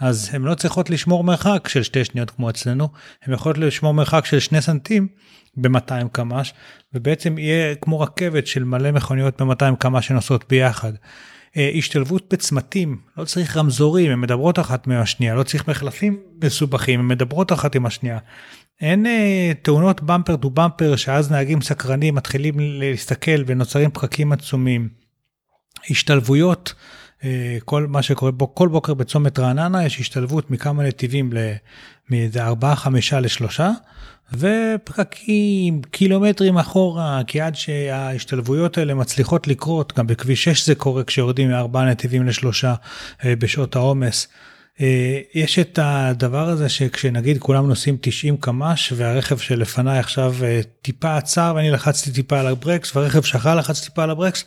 אז 0.00 0.30
הן 0.32 0.42
לא 0.42 0.54
צריכות 0.54 0.90
לשמור 0.90 1.24
מרחק 1.24 1.68
של 1.68 1.82
שתי 1.82 2.04
שניות 2.04 2.30
כמו 2.30 2.50
אצלנו, 2.50 2.88
הן 3.22 3.34
יכולות 3.34 3.58
לשמור 3.58 3.94
מרחק 3.94 4.24
של 4.24 4.40
שני 4.40 4.62
סנטים 4.62 5.08
ב-200 5.56 6.08
קמ"ש, 6.12 6.52
ובעצם 6.94 7.38
יהיה 7.38 7.74
כמו 7.74 8.00
רכבת 8.00 8.46
של 8.46 8.64
מלא 8.64 8.90
מכוניות 8.90 9.42
ב-200 9.42 9.76
קמ"ש 9.78 10.06
שנוסעות 10.06 10.44
ביחד. 10.48 10.92
אה, 11.56 11.70
השתלבות 11.78 12.32
בצמתים, 12.32 12.98
לא 13.16 13.24
צריך 13.24 13.56
רמזורים, 13.56 14.12
הן 14.12 14.20
מדברות 14.20 14.58
אחת 14.58 14.86
מהשנייה, 14.86 15.34
לא 15.34 15.42
צריך 15.42 15.68
מחלפים 15.68 16.20
מסובכים, 16.44 17.00
הן 17.00 17.06
מדברות 17.08 17.52
אחת 17.52 17.74
עם 17.76 17.86
השנייה. 17.86 18.18
אין 18.80 19.06
אה, 19.06 19.52
תאונות 19.62 20.02
במפר 20.02 20.36
טו 20.36 20.50
במפר 20.50 20.96
שאז 20.96 21.30
נהגים 21.30 21.60
סקרנים 21.60 22.14
מתחילים 22.14 22.54
להסתכל 22.58 23.42
ונוצרים 23.46 23.90
פקקים 23.90 24.32
עצומים. 24.32 24.88
השתלבויות, 25.90 26.74
כל 27.64 27.86
מה 27.86 28.02
שקורה 28.02 28.30
בו 28.30 28.54
כל 28.54 28.68
בוקר 28.68 28.94
בצומת 28.94 29.38
רעננה 29.38 29.84
יש 29.84 30.00
השתלבות 30.00 30.50
מכמה 30.50 30.82
נתיבים 30.82 31.32
מאיזה 32.10 32.44
ארבעה 32.44 32.76
חמישה 32.76 33.20
לשלושה. 33.20 33.70
ופקקים 34.32 35.82
קילומטרים 35.82 36.58
אחורה, 36.58 37.20
כי 37.26 37.40
עד 37.40 37.54
שההשתלבויות 37.54 38.78
האלה 38.78 38.94
מצליחות 38.94 39.48
לקרות, 39.48 39.92
גם 39.98 40.06
בכביש 40.06 40.44
6 40.44 40.66
זה 40.66 40.74
קורה 40.74 41.04
כשיורדים 41.04 41.50
מארבעה 41.50 41.84
נתיבים 41.84 42.26
לשלושה 42.26 42.74
אה, 43.24 43.36
בשעות 43.36 43.76
העומס. 43.76 44.28
אה, 44.80 45.20
יש 45.34 45.58
את 45.58 45.78
הדבר 45.82 46.48
הזה 46.48 46.68
שכשנגיד 46.68 47.38
כולם 47.38 47.68
נוסעים 47.68 47.96
90 48.00 48.36
קמ"ש 48.36 48.92
והרכב 48.96 49.38
שלפניי 49.38 49.98
עכשיו 49.98 50.34
אה, 50.42 50.60
טיפה 50.82 51.16
עצר 51.16 51.52
ואני 51.56 51.70
לחצתי 51.70 52.10
טיפה 52.10 52.40
על 52.40 52.46
הברקס 52.46 52.96
והרכב 52.96 53.22
שחל 53.22 53.58
לחץ 53.58 53.84
טיפה 53.84 54.02
על 54.02 54.10
הברקס, 54.10 54.44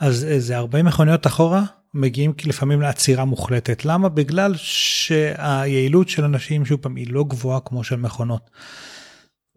אז 0.00 0.26
זה 0.38 0.58
40 0.58 0.86
מכוניות 0.86 1.26
אחורה 1.26 1.62
מגיעים 1.94 2.32
לפעמים 2.44 2.80
לעצירה 2.80 3.24
מוחלטת. 3.24 3.84
למה? 3.84 4.08
בגלל 4.08 4.54
שהיעילות 4.56 6.08
של 6.08 6.24
אנשים, 6.24 6.66
שוב 6.66 6.80
פעם, 6.80 6.96
היא 6.96 7.12
לא 7.12 7.24
גבוהה 7.28 7.60
כמו 7.60 7.84
של 7.84 7.96
מכונות. 7.96 8.50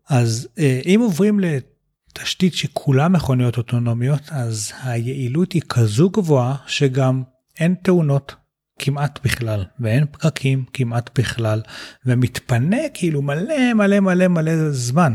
אז 0.10 0.48
אה, 0.60 0.82
אם 0.86 1.00
עוברים 1.04 1.40
לתשתית 1.40 2.54
שכולה 2.54 3.08
מכוניות 3.08 3.58
אוטונומיות, 3.58 4.22
אז 4.32 4.72
היעילות 4.84 5.52
היא 5.52 5.62
כזו 5.70 6.10
גבוהה 6.10 6.56
שגם 6.68 7.24
אין 7.60 7.76
תאונות 7.84 8.36
כמעט 8.80 9.20
בכלל, 9.24 9.66
ואין 9.80 10.06
פקקים 10.12 10.66
כמעט 10.74 11.20
בכלל, 11.20 11.62
ומתפנה 12.06 12.78
כאילו 12.94 13.22
מלא 13.22 13.74
מלא 13.74 14.00
מלא 14.00 14.28
מלא 14.28 14.72
זמן. 14.72 15.14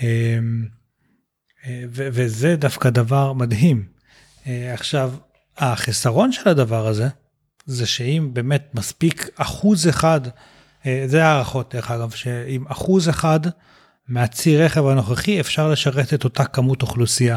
אמ, 0.00 0.66
אה, 1.66 1.84
וזה 1.90 2.56
דווקא 2.56 2.90
דבר 2.90 3.32
מדהים. 3.32 3.84
אה, 4.46 4.74
עכשיו, 4.74 5.12
החסרון 5.58 6.32
של 6.32 6.48
הדבר 6.48 6.86
הזה, 6.86 7.08
זה 7.66 7.86
שאם 7.86 8.30
באמת 8.32 8.70
מספיק 8.74 9.28
אחוז 9.36 9.88
אחד, 9.88 10.20
אה, 10.86 11.04
זה 11.06 11.24
הערכות 11.24 11.74
דרך 11.74 11.90
אגב, 11.90 12.10
שאם 12.10 12.64
אחוז 12.68 13.08
אחד 13.08 13.40
מהצי 14.08 14.56
רכב 14.56 14.86
הנוכחי 14.86 15.40
אפשר 15.40 15.70
לשרת 15.70 16.14
את 16.14 16.24
אותה 16.24 16.44
כמות 16.44 16.82
אוכלוסייה. 16.82 17.36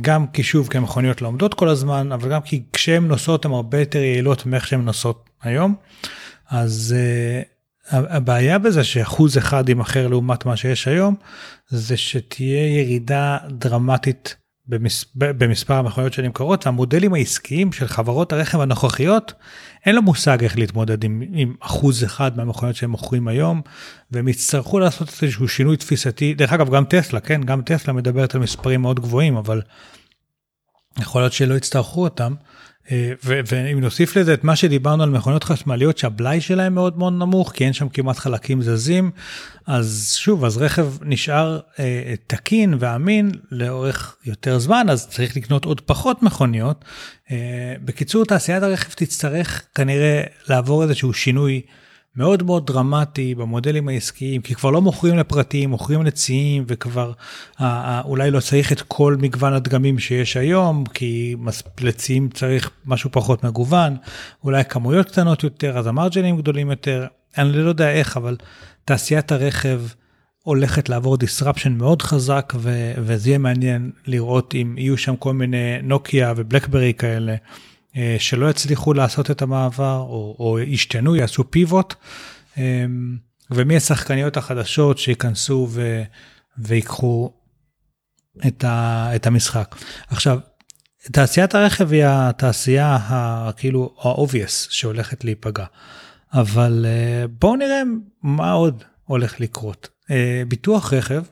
גם 0.00 0.26
כי 0.26 0.42
שוב, 0.42 0.68
כי 0.68 0.78
המכוניות 0.78 1.22
לא 1.22 1.26
עומדות 1.26 1.54
כל 1.54 1.68
הזמן, 1.68 2.12
אבל 2.12 2.30
גם 2.30 2.40
כי 2.40 2.62
כשהן 2.72 3.08
נוסעות 3.08 3.44
הן 3.44 3.50
הרבה 3.50 3.80
יותר 3.80 3.98
יעילות 3.98 4.46
מאיך 4.46 4.66
שהן 4.66 4.84
נוסעות 4.84 5.30
היום. 5.42 5.74
אז 6.50 6.94
הבעיה 7.90 8.58
בזה 8.58 8.84
שאחוז 8.84 9.38
אחד 9.38 9.68
יימכר 9.68 10.08
לעומת 10.08 10.46
מה 10.46 10.56
שיש 10.56 10.88
היום, 10.88 11.14
זה 11.68 11.96
שתהיה 11.96 12.80
ירידה 12.80 13.38
דרמטית 13.48 14.36
במס... 14.66 15.04
במספר 15.14 15.74
המכוניות 15.74 16.12
שנמכרות, 16.12 16.66
והמודלים 16.66 17.14
העסקיים 17.14 17.72
של 17.72 17.86
חברות 17.86 18.32
הרכב 18.32 18.60
הנוכחיות, 18.60 19.32
אין 19.86 19.94
לו 19.94 20.02
מושג 20.02 20.42
איך 20.42 20.58
להתמודד 20.58 21.04
עם, 21.04 21.22
עם 21.32 21.54
אחוז 21.60 22.04
אחד 22.04 22.36
מהמכוניות 22.36 22.76
שהם 22.76 22.90
מוכרים 22.90 23.28
היום, 23.28 23.60
והם 24.10 24.28
יצטרכו 24.28 24.78
לעשות 24.78 25.08
איזשהו 25.22 25.48
שינוי 25.48 25.76
תפיסתי, 25.76 26.34
דרך 26.34 26.52
אגב 26.52 26.74
גם 26.74 26.84
טסלה, 26.84 27.20
כן, 27.20 27.42
גם 27.42 27.62
טסלה 27.62 27.92
מדברת 27.92 28.34
על 28.34 28.40
מספרים 28.40 28.82
מאוד 28.82 29.00
גבוהים, 29.00 29.36
אבל 29.36 29.62
יכול 30.98 31.22
להיות 31.22 31.32
שלא 31.32 31.54
יצטרכו 31.54 32.04
אותם. 32.04 32.34
אה, 32.90 33.12
ואם 33.22 33.80
נוסיף 33.80 34.16
לזה 34.16 34.34
את 34.34 34.44
מה 34.44 34.56
שדיברנו 34.56 35.02
על 35.02 35.10
מכוניות 35.10 35.44
חשמליות 35.44 35.98
שהבלאי 35.98 36.40
שלהם 36.40 36.74
מאוד 36.74 36.98
מאוד 36.98 37.12
נמוך 37.12 37.52
כי 37.52 37.64
אין 37.64 37.72
שם 37.72 37.88
כמעט 37.88 38.18
חלקים 38.18 38.62
זזים 38.62 39.10
אז 39.66 40.14
שוב 40.18 40.44
אז 40.44 40.56
רכב 40.56 40.92
נשאר 41.02 41.60
אה, 41.78 42.14
תקין 42.26 42.74
ואמין 42.78 43.30
לאורך 43.50 44.16
יותר 44.26 44.58
זמן 44.58 44.86
אז 44.90 45.08
צריך 45.08 45.36
לקנות 45.36 45.64
עוד 45.64 45.80
פחות 45.80 46.22
מכוניות. 46.22 46.84
אה, 47.30 47.74
בקיצור 47.84 48.24
תעשיית 48.24 48.62
הרכב 48.62 48.92
תצטרך 48.92 49.62
כנראה 49.74 50.22
לעבור 50.48 50.82
איזשהו 50.82 51.12
שינוי. 51.12 51.60
מאוד 52.16 52.42
מאוד 52.42 52.66
דרמטי 52.66 53.34
במודלים 53.34 53.88
העסקיים, 53.88 54.42
כי 54.42 54.54
כבר 54.54 54.70
לא 54.70 54.82
מוכרים 54.82 55.18
לפרטיים, 55.18 55.70
מוכרים 55.70 56.02
לציים, 56.02 56.64
וכבר 56.66 57.12
אה, 57.60 57.66
אה, 57.66 58.00
אולי 58.04 58.30
לא 58.30 58.40
צריך 58.40 58.72
את 58.72 58.80
כל 58.80 59.16
מגוון 59.20 59.52
הדגמים 59.52 59.98
שיש 59.98 60.36
היום, 60.36 60.84
כי 60.86 61.36
לציים 61.80 62.28
צריך 62.28 62.70
משהו 62.86 63.10
פחות 63.12 63.44
מגוון, 63.44 63.96
אולי 64.44 64.64
כמויות 64.64 65.10
קטנות 65.10 65.44
יותר, 65.44 65.78
אז 65.78 65.86
המרג'נים 65.86 66.36
גדולים 66.36 66.70
יותר, 66.70 67.06
אני 67.38 67.52
לא 67.52 67.68
יודע 67.68 67.90
איך, 67.90 68.16
אבל 68.16 68.36
תעשיית 68.84 69.32
הרכב 69.32 69.80
הולכת 70.42 70.88
לעבור 70.88 71.16
disruption 71.16 71.68
מאוד 71.68 72.02
חזק, 72.02 72.52
ו- 72.56 72.92
וזה 72.98 73.28
יהיה 73.28 73.38
מעניין 73.38 73.90
לראות 74.06 74.54
אם 74.54 74.74
יהיו 74.78 74.98
שם 74.98 75.16
כל 75.16 75.32
מיני 75.32 75.78
נוקיה 75.82 76.32
ובלקברי 76.36 76.92
כאלה. 76.98 77.34
אה, 77.96 78.16
שלא 78.18 78.50
יצליחו 78.50 78.94
לעשות 78.94 79.30
את 79.30 79.42
המעבר 79.42 79.98
או, 79.98 80.36
או 80.38 80.58
ישתנו, 80.58 81.16
יעשו 81.16 81.50
פיבוט, 81.50 81.94
אמ, 82.56 83.16
ומי 83.50 83.76
השחקניות 83.76 84.36
החדשות 84.36 84.98
שייכנסו 84.98 85.68
ו, 85.70 86.02
ויקחו 86.58 87.32
את, 88.46 88.64
ה, 88.64 89.08
את 89.16 89.26
המשחק. 89.26 89.74
עכשיו, 90.08 90.38
תעשיית 91.12 91.54
הרכב 91.54 91.92
היא 91.92 92.04
התעשייה 92.06 92.98
הכאילו 93.00 93.94
ה-obvious 93.98 94.70
שהולכת 94.70 95.24
להיפגע, 95.24 95.64
אבל 96.32 96.86
אה, 96.88 97.26
בואו 97.28 97.56
נראה 97.56 97.82
מה 98.22 98.52
עוד 98.52 98.84
הולך 99.04 99.40
לקרות. 99.40 99.88
אה, 100.10 100.42
ביטוח 100.48 100.92
רכב 100.92 101.22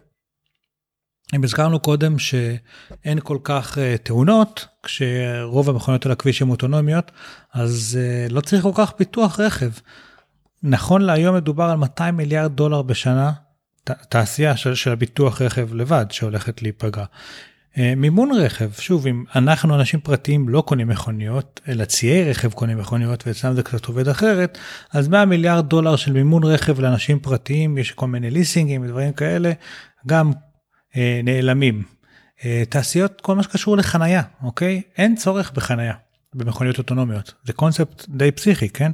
אם 1.35 1.45
הזכרנו 1.45 1.81
קודם 1.81 2.19
שאין 2.19 3.21
כל 3.23 3.39
כך 3.45 3.79
uh, 3.79 3.99
תאונות, 4.03 4.67
כשרוב 4.83 5.71
המכוניות 5.71 6.07
על 6.07 6.13
הכביש 6.13 6.43
הן 6.43 6.49
אוטונומיות, 6.49 7.11
אז 7.53 7.99
uh, 8.29 8.33
לא 8.33 8.41
צריך 8.41 8.63
כל 8.63 8.73
כך 8.75 8.93
פיתוח 8.93 9.41
רכב. 9.41 9.71
נכון 10.63 11.03
להיום 11.03 11.37
מדובר 11.37 11.65
על 11.65 11.77
200 11.77 12.17
מיליארד 12.17 12.57
דולר 12.57 12.83
בשנה, 12.83 13.33
תעשייה 13.85 14.57
של, 14.57 14.75
של 14.75 14.93
הביטוח 14.93 15.43
רכב 15.43 15.75
לבד 15.75 16.07
שהולכת 16.11 16.63
להיפגע. 16.63 17.05
Uh, 17.75 17.79
מימון 17.97 18.31
רכב, 18.33 18.71
שוב, 18.73 19.07
אם 19.07 19.25
אנחנו 19.35 19.75
אנשים 19.75 20.01
פרטיים 20.01 20.49
לא 20.49 20.61
קונים 20.61 20.89
מכוניות, 20.89 21.61
אלא 21.69 21.85
ציי 21.85 22.31
רכב 22.31 22.53
קונים 22.53 22.79
מכוניות 22.79 23.27
ואצלם 23.27 23.55
זה 23.55 23.63
קצת 23.63 23.87
עובד 23.87 24.09
אחרת, 24.09 24.59
אז 24.93 25.09
100 25.09 25.25
מיליארד 25.25 25.69
דולר 25.69 25.97
של 25.97 26.13
מימון 26.13 26.45
רכב 26.45 26.81
לאנשים 26.81 27.19
פרטיים, 27.19 27.79
יש 27.79 27.91
כל 27.91 28.07
מיני 28.07 28.31
ליסינגים 28.31 28.83
ודברים 28.83 29.13
כאלה, 29.13 29.53
גם 30.07 30.33
אה, 30.33 30.52
נעלמים. 30.97 31.83
אה, 32.45 32.63
תעשיות, 32.69 33.21
כל 33.21 33.37
מה 33.37 33.43
שקשור 33.43 33.77
לחנייה, 33.77 34.23
אוקיי? 34.43 34.83
אין 34.99 35.17
צורך 35.17 35.53
בחנייה 35.53 35.95
במכוניות 36.35 36.79
אוטונומיות. 36.79 37.35
זה 37.45 37.53
קונספט 37.53 38.05
די 38.09 38.31
פסיכי, 38.31 38.69
כן? 38.69 38.93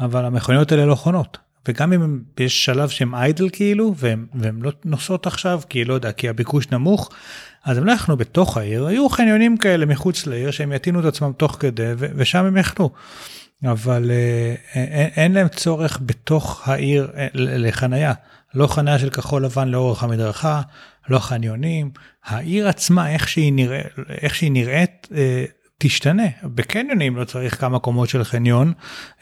אבל 0.00 0.24
המכוניות 0.24 0.72
האלה 0.72 0.86
לא 0.86 0.94
חונות. 0.94 1.38
וגם 1.68 1.92
אם 1.92 2.20
יש 2.40 2.64
שלב 2.64 2.88
שהם 2.88 3.14
איידל 3.14 3.48
כאילו, 3.52 3.94
והם 3.96 4.62
לא 4.62 4.72
נוסעות 4.84 5.26
עכשיו, 5.26 5.60
כי 5.68 5.84
לא 5.84 5.94
יודע, 5.94 6.12
כי 6.12 6.28
הביקוש 6.28 6.70
נמוך, 6.70 7.10
אז 7.64 7.78
הם 7.78 7.84
לא 7.84 7.92
יכלו 7.92 8.16
בתוך 8.16 8.56
העיר, 8.56 8.86
היו 8.86 9.08
חניונים 9.08 9.56
כאלה 9.56 9.86
מחוץ 9.86 10.26
לעיר 10.26 10.50
שהם 10.50 10.72
יטעינו 10.72 11.00
את 11.00 11.04
עצמם 11.04 11.32
תוך 11.36 11.56
כדי, 11.60 11.92
ו- 11.96 12.06
ושם 12.16 12.44
הם 12.44 12.56
יכלו. 12.56 12.90
אבל 13.64 14.10
אה, 14.10 14.54
אין, 14.74 15.10
אין 15.16 15.32
להם 15.32 15.48
צורך 15.48 16.00
בתוך 16.02 16.68
העיר 16.68 17.10
לחנייה. 17.34 18.12
לא 18.54 18.66
חניה 18.66 18.98
של 18.98 19.10
כחול 19.10 19.44
לבן 19.44 19.68
לאורך 19.68 20.02
המדרכה, 20.02 20.62
לא 21.08 21.18
חניונים, 21.18 21.90
העיר 22.24 22.68
עצמה, 22.68 23.12
איך 23.12 23.28
שהיא, 23.28 23.52
נרא... 23.52 23.78
איך 24.08 24.34
שהיא 24.34 24.52
נראית, 24.52 25.08
אה, 25.14 25.44
תשתנה. 25.78 26.26
בקניונים 26.42 27.16
לא 27.16 27.24
צריך 27.24 27.60
כמה 27.60 27.78
קומות 27.78 28.08
של 28.08 28.24
חניון, 28.24 28.72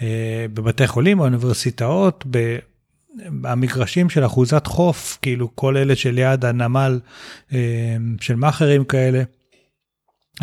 אה, 0.02 0.46
בבתי 0.54 0.87
חולים, 0.87 1.18
באוניברסיטאות, 1.18 2.24
במגרשים 3.16 4.10
של 4.10 4.26
אחוזת 4.26 4.66
חוף, 4.66 5.18
כאילו 5.22 5.56
כל 5.56 5.76
אלה 5.76 5.96
שליד 5.96 6.44
הנמל 6.44 7.00
אה, 7.52 7.96
של 8.20 8.34
מאכערים 8.34 8.84
כאלה, 8.84 9.22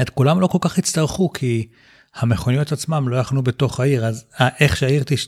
את 0.01 0.09
כולם 0.09 0.41
לא 0.41 0.47
כל 0.47 0.57
כך 0.61 0.77
יצטרכו, 0.77 1.33
כי 1.33 1.67
המכוניות 2.15 2.71
עצמם 2.71 3.09
לא 3.09 3.15
יחנו 3.15 3.43
בתוך 3.43 3.79
העיר, 3.79 4.05
אז 4.05 4.25
איך 4.59 4.77
שהעיר 4.77 5.03
תש... 5.05 5.27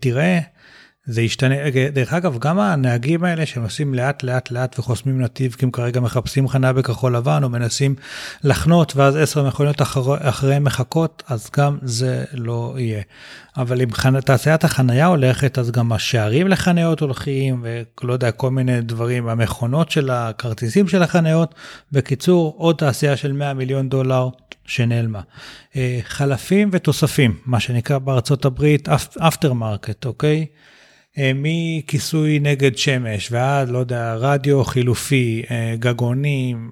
תראה, 0.00 0.38
זה 1.06 1.22
ישתנה, 1.22 1.54
דרך 1.92 2.12
אגב 2.12 2.38
גם 2.38 2.58
הנהגים 2.58 3.24
האלה 3.24 3.46
שנוסעים 3.46 3.94
לאט 3.94 4.22
לאט 4.22 4.50
לאט 4.50 4.78
וחוסמים 4.78 5.20
נתיב 5.20 5.54
כי 5.58 5.64
הם 5.64 5.70
כרגע 5.70 6.00
מחפשים 6.00 6.48
חנה 6.48 6.72
בכחול 6.72 7.16
לבן 7.16 7.40
או 7.44 7.48
מנסים 7.48 7.94
לחנות 8.44 8.96
ואז 8.96 9.16
עשר 9.16 9.46
מכוניות 9.46 9.82
אחר, 9.82 10.28
אחריהם 10.28 10.64
מחכות 10.64 11.22
אז 11.28 11.50
גם 11.56 11.78
זה 11.82 12.24
לא 12.32 12.74
יהיה. 12.78 13.02
אבל 13.56 13.82
אם 13.82 13.92
חנ... 13.92 14.20
תעשיית 14.20 14.64
החנייה 14.64 15.06
הולכת 15.06 15.58
אז 15.58 15.70
גם 15.70 15.92
השערים 15.92 16.48
לחניות 16.48 17.00
הולכים 17.00 17.64
ולא 18.02 18.12
יודע 18.12 18.30
כל 18.30 18.50
מיני 18.50 18.80
דברים 18.80 19.28
המכונות 19.28 19.90
של 19.90 20.10
הכרטיסים 20.10 20.88
של 20.88 21.02
החניות 21.02 21.54
בקיצור 21.92 22.54
עוד 22.58 22.76
תעשייה 22.76 23.16
של 23.16 23.32
100 23.32 23.54
מיליון 23.54 23.88
דולר 23.88 24.28
שנעלמה. 24.66 25.20
אה, 25.76 26.00
חלפים 26.02 26.68
ותוספים 26.72 27.36
מה 27.46 27.60
שנקרא 27.60 27.98
בארצות 27.98 28.44
הברית 28.44 28.88
aftermarket 29.18 30.06
אוקיי. 30.06 30.46
אה, 31.18 31.32
מכיסוי 31.34 32.38
נגד 32.38 32.76
שמש 32.76 33.32
ועד, 33.32 33.68
לא 33.68 33.78
יודע, 33.78 34.14
רדיו 34.14 34.64
חילופי, 34.64 35.42
אה, 35.50 35.74
גגונים, 35.78 36.70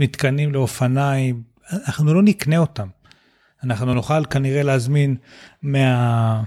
מתקנים 0.00 0.52
לאופניים, 0.52 1.42
אנחנו 1.72 2.14
לא 2.14 2.22
נקנה 2.22 2.58
אותם. 2.58 2.88
אנחנו 3.64 3.94
נוכל 3.94 4.24
כנראה 4.24 4.62
להזמין 4.62 5.16
מה, 5.62 6.42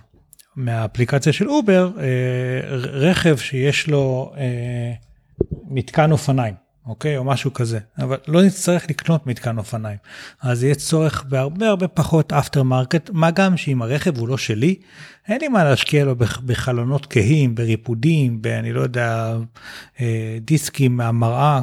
מהאפליקציה 0.55 1.33
של 1.33 1.49
אובר 1.49 1.91
אה, 1.99 2.77
רכב 2.77 3.37
שיש 3.37 3.87
לו 3.87 4.33
מתקן 5.69 6.11
אופניים. 6.11 6.68
אוקיי? 6.85 7.17
או 7.17 7.23
משהו 7.23 7.53
כזה. 7.53 7.79
אבל 7.99 8.17
לא 8.27 8.41
נצטרך 8.41 8.89
לקנות 8.89 9.27
מתקן 9.27 9.57
אופניים. 9.57 9.97
אז 10.41 10.63
יהיה 10.63 10.75
צורך 10.75 11.23
בהרבה 11.23 11.67
הרבה 11.67 11.87
פחות 11.87 12.33
aftermarket, 12.33 13.09
מה 13.13 13.31
גם 13.31 13.57
שאם 13.57 13.81
הרכב 13.81 14.17
הוא 14.17 14.27
לא 14.27 14.37
שלי, 14.37 14.75
אין 15.27 15.41
לי 15.41 15.47
מה 15.47 15.63
להשקיע 15.63 16.05
לו 16.05 16.15
בחלונות 16.45 17.05
כהים, 17.09 17.55
בריפודים, 17.55 18.41
אני 18.59 18.73
לא 18.73 18.81
יודע, 18.81 19.35
אה, 20.01 20.37
דיסקים 20.41 20.97
מהמראה. 20.97 21.61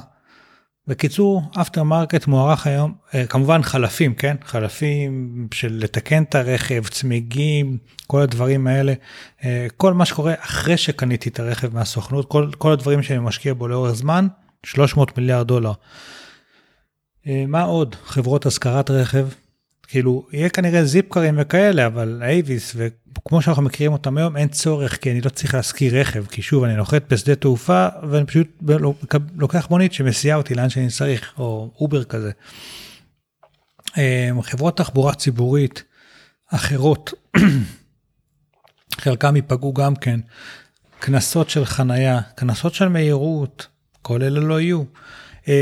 בקיצור, 0.89 1.43
aftermarket 1.61 2.27
מוערך 2.27 2.67
היום, 2.67 2.95
אה, 3.15 3.27
כמובן 3.27 3.63
חלפים, 3.63 4.15
כן? 4.15 4.37
חלפים 4.45 5.49
של 5.55 5.79
לתקן 5.83 6.23
את 6.23 6.35
הרכב, 6.35 6.87
צמיגים, 6.87 7.79
כל 8.07 8.21
הדברים 8.21 8.67
האלה. 8.67 8.93
אה, 9.45 9.67
כל 9.77 9.93
מה 9.93 10.05
שקורה 10.05 10.35
אחרי 10.41 10.77
שקניתי 10.77 11.29
את 11.29 11.41
הרכב 11.41 11.75
מהסוכנות, 11.75 12.29
כל, 12.29 12.51
כל 12.59 12.73
הדברים 12.73 13.03
שאני 13.03 13.19
משקיע 13.19 13.55
בו 13.55 13.69
לאורך 13.69 13.93
זמן, 13.93 14.27
300 14.67 15.19
מיליארד 15.19 15.47
דולר. 15.47 15.73
אה, 17.27 17.45
מה 17.49 17.63
עוד? 17.63 17.97
חברות 18.05 18.47
השכרת 18.47 18.91
רכב, 18.91 19.29
כאילו, 19.89 20.27
יהיה 20.33 20.49
כנראה 20.49 20.85
זיפקרים 20.85 21.35
וכאלה, 21.39 21.87
אבל 21.87 22.23
אייביס, 22.23 22.77
וכמו 22.77 23.43
שאנחנו 23.43 23.63
מכירים 23.63 23.93
אותם 23.93 24.19
היום, 24.19 24.37
אין 24.37 24.49
צורך, 24.49 24.97
כי 24.97 25.11
אני 25.11 25.21
לא 25.21 25.31
צריך 25.31 25.55
להשכיר 25.55 26.01
רכב, 26.01 26.27
כי 26.27 26.43
שוב, 26.43 26.65
אני 26.65 26.77
נוחת 26.77 27.13
בשדה 27.13 27.35
תעופה, 27.35 27.89
ואני 28.11 28.27
פשוט 28.27 28.63
לוקח 29.37 29.71
מונית 29.71 29.93
שמסיעה 29.93 30.37
אותי 30.37 30.55
לאן 30.55 30.69
שאני 30.69 30.89
צריך, 30.89 31.33
או 31.39 31.71
אובר 31.81 32.05
כזה. 32.05 32.31
אמ, 33.97 34.43
חברות 34.43 34.77
תחבורה 34.77 35.15
ציבורית 35.15 35.83
אחרות, 36.49 37.13
חלקם 39.03 39.37
ייפגעו 39.37 39.75
גם 39.75 39.97
כן, 39.97 40.21
קנסות 40.99 41.51
של 41.51 41.65
חנייה, 41.65 42.21
קנסות 42.35 42.75
של 42.75 42.89
מהירות, 42.89 43.67
כל 44.07 44.23
אלה 44.23 44.41
לא 44.41 44.61
יהיו. 44.61 44.83
אמ, 45.49 45.53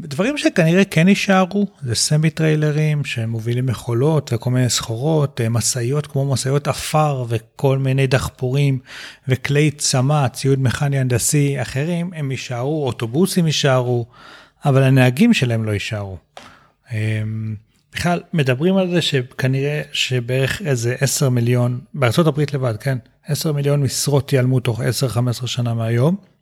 דברים 0.00 0.38
שכנראה 0.38 0.84
כן 0.84 1.08
יישארו 1.08 1.66
זה 1.82 1.94
סמי 1.94 2.30
טריילרים 2.30 3.04
שמובילים 3.04 3.66
מכולות 3.66 4.32
וכל 4.32 4.50
מיני 4.50 4.70
סחורות, 4.70 5.40
אה, 5.40 5.48
משאיות 5.48 6.06
כמו 6.06 6.32
משאיות 6.32 6.68
עפר 6.68 7.24
וכל 7.28 7.78
מיני 7.78 8.06
דחפורים 8.06 8.78
וכלי 9.28 9.70
צמא, 9.70 10.28
ציוד 10.28 10.60
מכני 10.62 10.98
הנדסי 10.98 11.62
אחרים, 11.62 12.10
הם 12.14 12.30
יישארו, 12.30 12.86
אוטובוסים 12.86 13.46
יישארו, 13.46 14.06
אבל 14.64 14.82
הנהגים 14.82 15.34
שלהם 15.34 15.64
לא 15.64 15.70
יישארו. 15.70 16.16
אמ, 16.92 17.54
בכלל 17.92 18.20
מדברים 18.32 18.76
על 18.76 18.90
זה 18.90 19.02
שכנראה 19.02 19.82
שבערך 19.92 20.62
איזה 20.62 20.96
10 21.00 21.28
מיליון, 21.28 21.80
בארה"ב 21.94 22.40
לבד, 22.52 22.74
כן? 22.80 22.98
10 23.26 23.52
מיליון 23.52 23.82
משרות 23.82 24.32
ייעלמו 24.32 24.60
תוך 24.60 24.80
10-15 24.80 25.46
שנה 25.46 25.74
מהיום. 25.74 26.37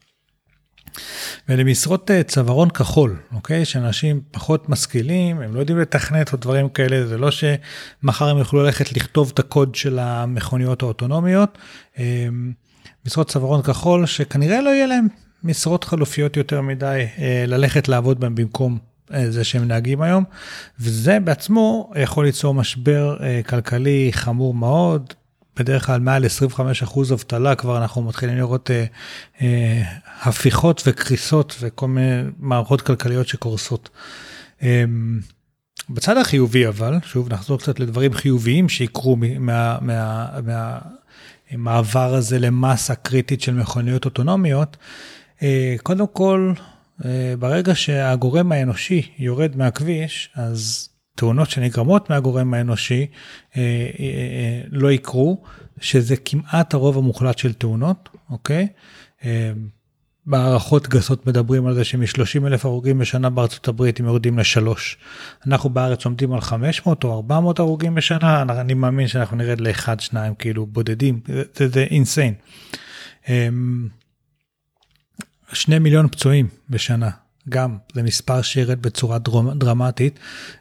ולמשרות 1.48 2.10
אה, 2.10 2.22
צווארון 2.22 2.70
כחול, 2.70 3.16
אוקיי? 3.34 3.64
שאנשים 3.64 4.20
פחות 4.30 4.68
משכילים, 4.68 5.40
הם 5.40 5.54
לא 5.54 5.60
יודעים 5.60 5.78
לתכנת 5.78 6.32
או 6.32 6.38
דברים 6.38 6.68
כאלה, 6.68 7.06
זה 7.06 7.18
לא 7.18 7.28
שמחר 7.30 8.28
הם 8.28 8.38
יוכלו 8.38 8.62
ללכת 8.62 8.92
לכתוב 8.92 9.30
את 9.34 9.38
הקוד 9.38 9.74
של 9.74 9.98
המכוניות 9.98 10.82
האוטונומיות. 10.82 11.58
אה, 11.98 12.28
משרות 13.06 13.30
צווארון 13.30 13.62
כחול 13.62 14.06
שכנראה 14.06 14.60
לא 14.60 14.70
יהיה 14.70 14.86
להם 14.86 15.06
משרות 15.44 15.84
חלופיות 15.84 16.36
יותר 16.36 16.60
מדי 16.60 17.06
אה, 17.18 17.44
ללכת 17.46 17.88
לעבוד 17.88 18.20
בהם 18.20 18.34
במקום 18.34 18.78
זה 19.28 19.44
שהם 19.44 19.68
נהגים 19.68 20.02
היום, 20.02 20.24
וזה 20.80 21.20
בעצמו 21.20 21.92
יכול 21.96 22.24
ליצור 22.24 22.54
משבר 22.54 23.16
כלכלי 23.46 24.10
חמור 24.12 24.54
מאוד, 24.54 25.14
בדרך 25.58 25.86
כלל 25.86 26.00
מעל 26.00 26.24
25% 26.86 27.12
אבטלה, 27.12 27.54
כבר 27.54 27.78
אנחנו 27.78 28.02
מתחילים 28.02 28.36
לראות 28.36 28.70
אה, 28.70 28.84
אה, 29.40 29.82
הפיכות 30.22 30.82
וקריסות 30.86 31.56
וכל 31.60 31.88
מיני 31.88 32.22
מערכות 32.38 32.80
כלכליות 32.80 33.28
שקורסות. 33.28 33.88
אה, 34.62 34.84
בצד 35.90 36.16
החיובי 36.16 36.68
אבל, 36.68 36.94
שוב 37.04 37.32
נחזור 37.32 37.58
קצת 37.58 37.80
לדברים 37.80 38.12
חיוביים 38.14 38.68
שיקרו 38.68 39.16
מה, 39.40 39.78
מה, 39.80 40.78
מה 41.52 41.82
הזה 41.94 42.38
למסה 42.38 42.94
קריטית 42.94 43.40
של 43.40 43.54
מכוניות 43.54 44.04
אוטונומיות, 44.04 44.76
אה, 45.42 45.74
קודם 45.82 46.06
כל, 46.12 46.52
אה, 47.04 47.34
ברגע 47.38 47.74
שהגורם 47.74 48.52
האנושי 48.52 49.10
יורד 49.18 49.56
מהכביש, 49.56 50.30
אז 50.34 50.88
תאונות 51.16 51.50
שנגרמות 51.50 52.10
מהגורם 52.10 52.54
האנושי 52.54 53.06
אה, 53.56 53.62
אה, 53.62 53.62
אה, 53.98 54.60
לא 54.70 54.92
יקרו, 54.92 55.42
שזה 55.80 56.16
כמעט 56.16 56.74
הרוב 56.74 56.98
המוחלט 56.98 57.38
של 57.38 57.52
תאונות, 57.52 58.08
אוקיי? 58.30 58.68
בהערכות 60.26 60.88
גסות 60.88 61.26
מדברים 61.26 61.66
על 61.66 61.74
זה 61.74 61.84
שמ-30 61.84 62.46
אלף 62.46 62.64
הרוגים 62.64 62.98
בשנה 62.98 63.30
בארצות 63.30 63.68
הברית 63.68 64.00
הם 64.00 64.06
יורדים 64.06 64.38
לשלוש. 64.38 64.98
אנחנו 65.46 65.70
בארץ 65.70 66.04
עומדים 66.04 66.32
על 66.32 66.40
500 66.40 67.04
או 67.04 67.16
400 67.16 67.58
הרוגים 67.58 67.94
בשנה, 67.94 68.42
אני 68.42 68.74
מאמין 68.74 69.08
שאנחנו 69.08 69.36
נרד 69.36 69.60
לאחד, 69.60 70.00
שניים, 70.00 70.34
כאילו 70.34 70.66
בודדים, 70.66 71.20
זה, 71.54 71.68
זה 71.68 71.82
אינסיין. 71.82 72.34
אה, 73.28 73.48
שני 75.52 75.78
מיליון 75.78 76.08
פצועים 76.08 76.48
בשנה, 76.70 77.10
גם 77.48 77.76
זה 77.94 78.02
מספר 78.02 78.42
שירד 78.42 78.82
בצורה 78.82 79.18
דרמטית, 79.54 80.18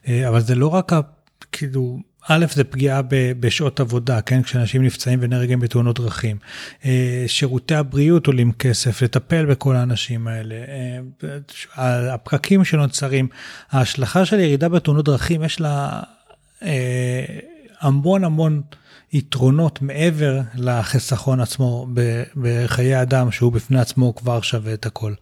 אה, 0.08 0.30
אבל 0.30 0.42
זה 0.42 0.56
לא 0.56 0.68
רק, 0.68 0.92
כאילו, 1.52 2.00
א', 2.28 2.46
זה 2.54 2.64
פגיעה 2.64 3.02
בשעות 3.40 3.80
עבודה, 3.80 4.22
כן? 4.22 4.44
כשאנשים 4.44 4.84
נפצעים 4.84 5.20
ונהרגים 5.22 5.60
בתאונות 5.60 6.00
דרכים. 6.00 6.38
אה, 6.86 7.24
שירותי 7.28 7.76
הבריאות 7.76 8.28
עולים 8.28 8.52
כסף, 8.52 9.02
לטפל 9.02 9.46
בכל 9.46 9.76
האנשים 9.76 10.28
האלה. 10.28 10.56
אה, 10.56 12.14
הפקקים 12.14 12.64
שנוצרים, 12.64 13.28
ההשלכה 13.72 14.26
של 14.26 14.40
ירידה 14.40 14.70
בתאונות 14.70 15.06
דרכים, 15.06 15.44
יש 15.44 15.62
לה 15.62 16.02
המון 17.82 18.24
המון 18.24 18.62
יתרונות 19.14 19.82
מעבר 19.82 20.40
לחיסכון 20.56 21.40
עצמו 21.40 21.88
בחיי 22.36 23.02
אדם, 23.02 23.32
שהוא 23.32 23.52
בפני 23.52 23.80
עצמו 23.80 24.16
כבר 24.16 24.42
שווה 24.42 24.74
את 24.74 24.86
הכל. 24.86 25.14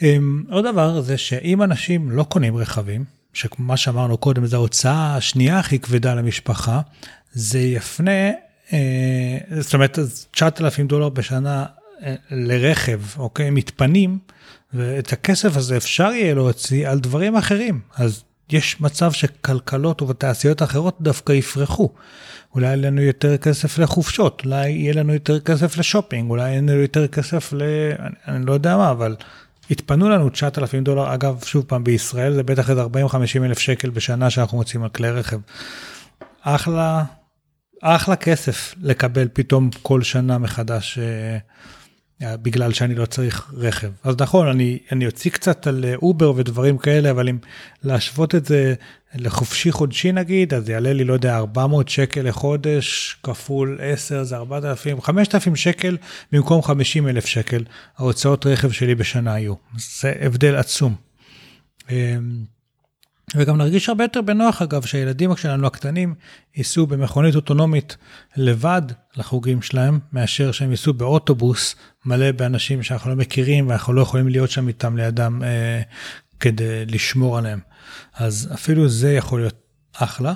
Um, 0.00 0.02
עוד 0.50 0.64
דבר 0.64 1.00
זה 1.00 1.18
שאם 1.18 1.62
אנשים 1.62 2.10
לא 2.10 2.22
קונים 2.22 2.56
רכבים, 2.56 3.04
שכמו 3.32 3.76
שאמרנו 3.76 4.16
קודם, 4.16 4.46
זו 4.46 4.56
ההוצאה 4.56 5.16
השנייה 5.16 5.58
הכי 5.58 5.78
כבדה 5.78 6.14
למשפחה, 6.14 6.80
זה 7.32 7.58
יפנה, 7.58 8.30
uh, 8.68 8.72
זאת 9.60 9.74
אומרת, 9.74 9.98
9,000 10.30 10.86
דולר 10.86 11.08
בשנה 11.08 11.66
uh, 11.66 12.02
לרכב, 12.30 13.00
אוקיי, 13.18 13.50
מתפנים, 13.50 14.18
ואת 14.74 15.12
הכסף 15.12 15.56
הזה 15.56 15.76
אפשר 15.76 16.12
יהיה 16.12 16.34
להוציא 16.34 16.88
על 16.88 17.00
דברים 17.00 17.36
אחרים. 17.36 17.80
אז 17.96 18.24
יש 18.50 18.80
מצב 18.80 19.12
שכלכלות 19.12 20.02
ובתעשיות 20.02 20.62
אחרות 20.62 20.96
דווקא 21.00 21.32
יפרחו. 21.32 21.90
אולי 22.54 22.66
יהיה 22.66 22.76
לנו 22.76 23.02
יותר 23.02 23.36
כסף 23.36 23.78
לחופשות, 23.78 24.42
אולי 24.44 24.70
יהיה 24.70 24.92
לנו 24.92 25.12
יותר 25.12 25.40
כסף 25.40 25.76
לשופינג, 25.76 26.30
אולי 26.30 26.50
יהיה 26.50 26.60
לנו 26.60 26.72
יותר 26.72 27.06
כסף 27.06 27.52
ל... 27.52 27.62
אני, 27.98 28.10
אני 28.28 28.46
לא 28.46 28.52
יודע 28.52 28.76
מה, 28.76 28.90
אבל 28.90 29.16
התפנו 29.70 30.08
לנו 30.08 30.28
9,000 30.28 30.84
דולר, 30.84 31.14
אגב, 31.14 31.42
שוב 31.44 31.64
פעם, 31.64 31.84
בישראל 31.84 32.32
זה 32.34 32.42
בטח 32.42 32.70
איזה 32.70 32.82
40-50 32.82 32.86
אלף 33.44 33.58
שקל 33.58 33.90
בשנה 33.90 34.30
שאנחנו 34.30 34.58
מוציאים 34.58 34.82
על 34.82 34.88
כלי 34.88 35.10
רכב. 35.10 35.38
אחלה, 36.42 37.04
אחלה 37.82 38.16
כסף 38.16 38.74
לקבל 38.82 39.28
פתאום 39.32 39.70
כל 39.82 40.02
שנה 40.02 40.38
מחדש. 40.38 40.98
אה, 40.98 41.38
בגלל 42.22 42.72
שאני 42.72 42.94
לא 42.94 43.06
צריך 43.06 43.52
רכב. 43.56 43.90
אז 44.04 44.14
נכון, 44.20 44.48
אני, 44.48 44.78
אני 44.92 45.06
אוציא 45.06 45.30
קצת 45.30 45.66
על 45.66 45.84
אובר 46.02 46.26
אה, 46.26 46.32
ודברים 46.36 46.78
כאלה, 46.78 47.10
אבל 47.10 47.28
אם 47.28 47.38
להשוות 47.84 48.34
את 48.34 48.46
זה 48.46 48.74
לחופשי 49.14 49.72
חודשי 49.72 50.12
נגיד, 50.12 50.54
אז 50.54 50.68
יעלה 50.68 50.92
לי, 50.92 51.04
לא 51.04 51.12
יודע, 51.12 51.36
400 51.36 51.88
שקל 51.88 52.28
לחודש, 52.28 53.16
כפול 53.22 53.78
10 53.82 54.24
זה 54.24 54.36
4,000, 54.36 55.00
5,000 55.00 55.56
שקל 55.56 55.96
במקום 56.32 56.62
50 56.62 57.08
אלף 57.08 57.26
שקל, 57.26 57.64
ההוצאות 57.98 58.46
רכב 58.46 58.70
שלי 58.70 58.94
בשנה 58.94 59.34
היו. 59.34 59.54
זה 59.76 60.12
הבדל 60.20 60.54
עצום. 60.54 60.94
וגם 63.34 63.56
נרגיש 63.56 63.88
הרבה 63.88 64.04
יותר 64.04 64.22
בנוח 64.22 64.62
אגב 64.62 64.82
שהילדים 64.82 65.36
שלנו 65.36 65.66
הקטנים 65.66 66.14
ייסעו 66.56 66.86
במכונית 66.86 67.36
אוטונומית 67.36 67.96
לבד 68.36 68.82
לחוגים 69.16 69.62
שלהם 69.62 69.98
מאשר 70.12 70.52
שהם 70.52 70.70
ייסעו 70.70 70.94
באוטובוס 70.94 71.76
מלא 72.04 72.32
באנשים 72.32 72.82
שאנחנו 72.82 73.10
לא 73.10 73.16
מכירים 73.16 73.68
ואנחנו 73.68 73.92
לא 73.92 74.02
יכולים 74.02 74.28
להיות 74.28 74.50
שם 74.50 74.68
איתם 74.68 74.96
לידם 74.96 75.40
אה, 75.44 75.82
כדי 76.40 76.86
לשמור 76.86 77.38
עליהם. 77.38 77.60
אז 78.14 78.50
אפילו 78.54 78.88
זה 78.88 79.12
יכול 79.12 79.40
להיות 79.40 79.69
אחלה. 79.92 80.32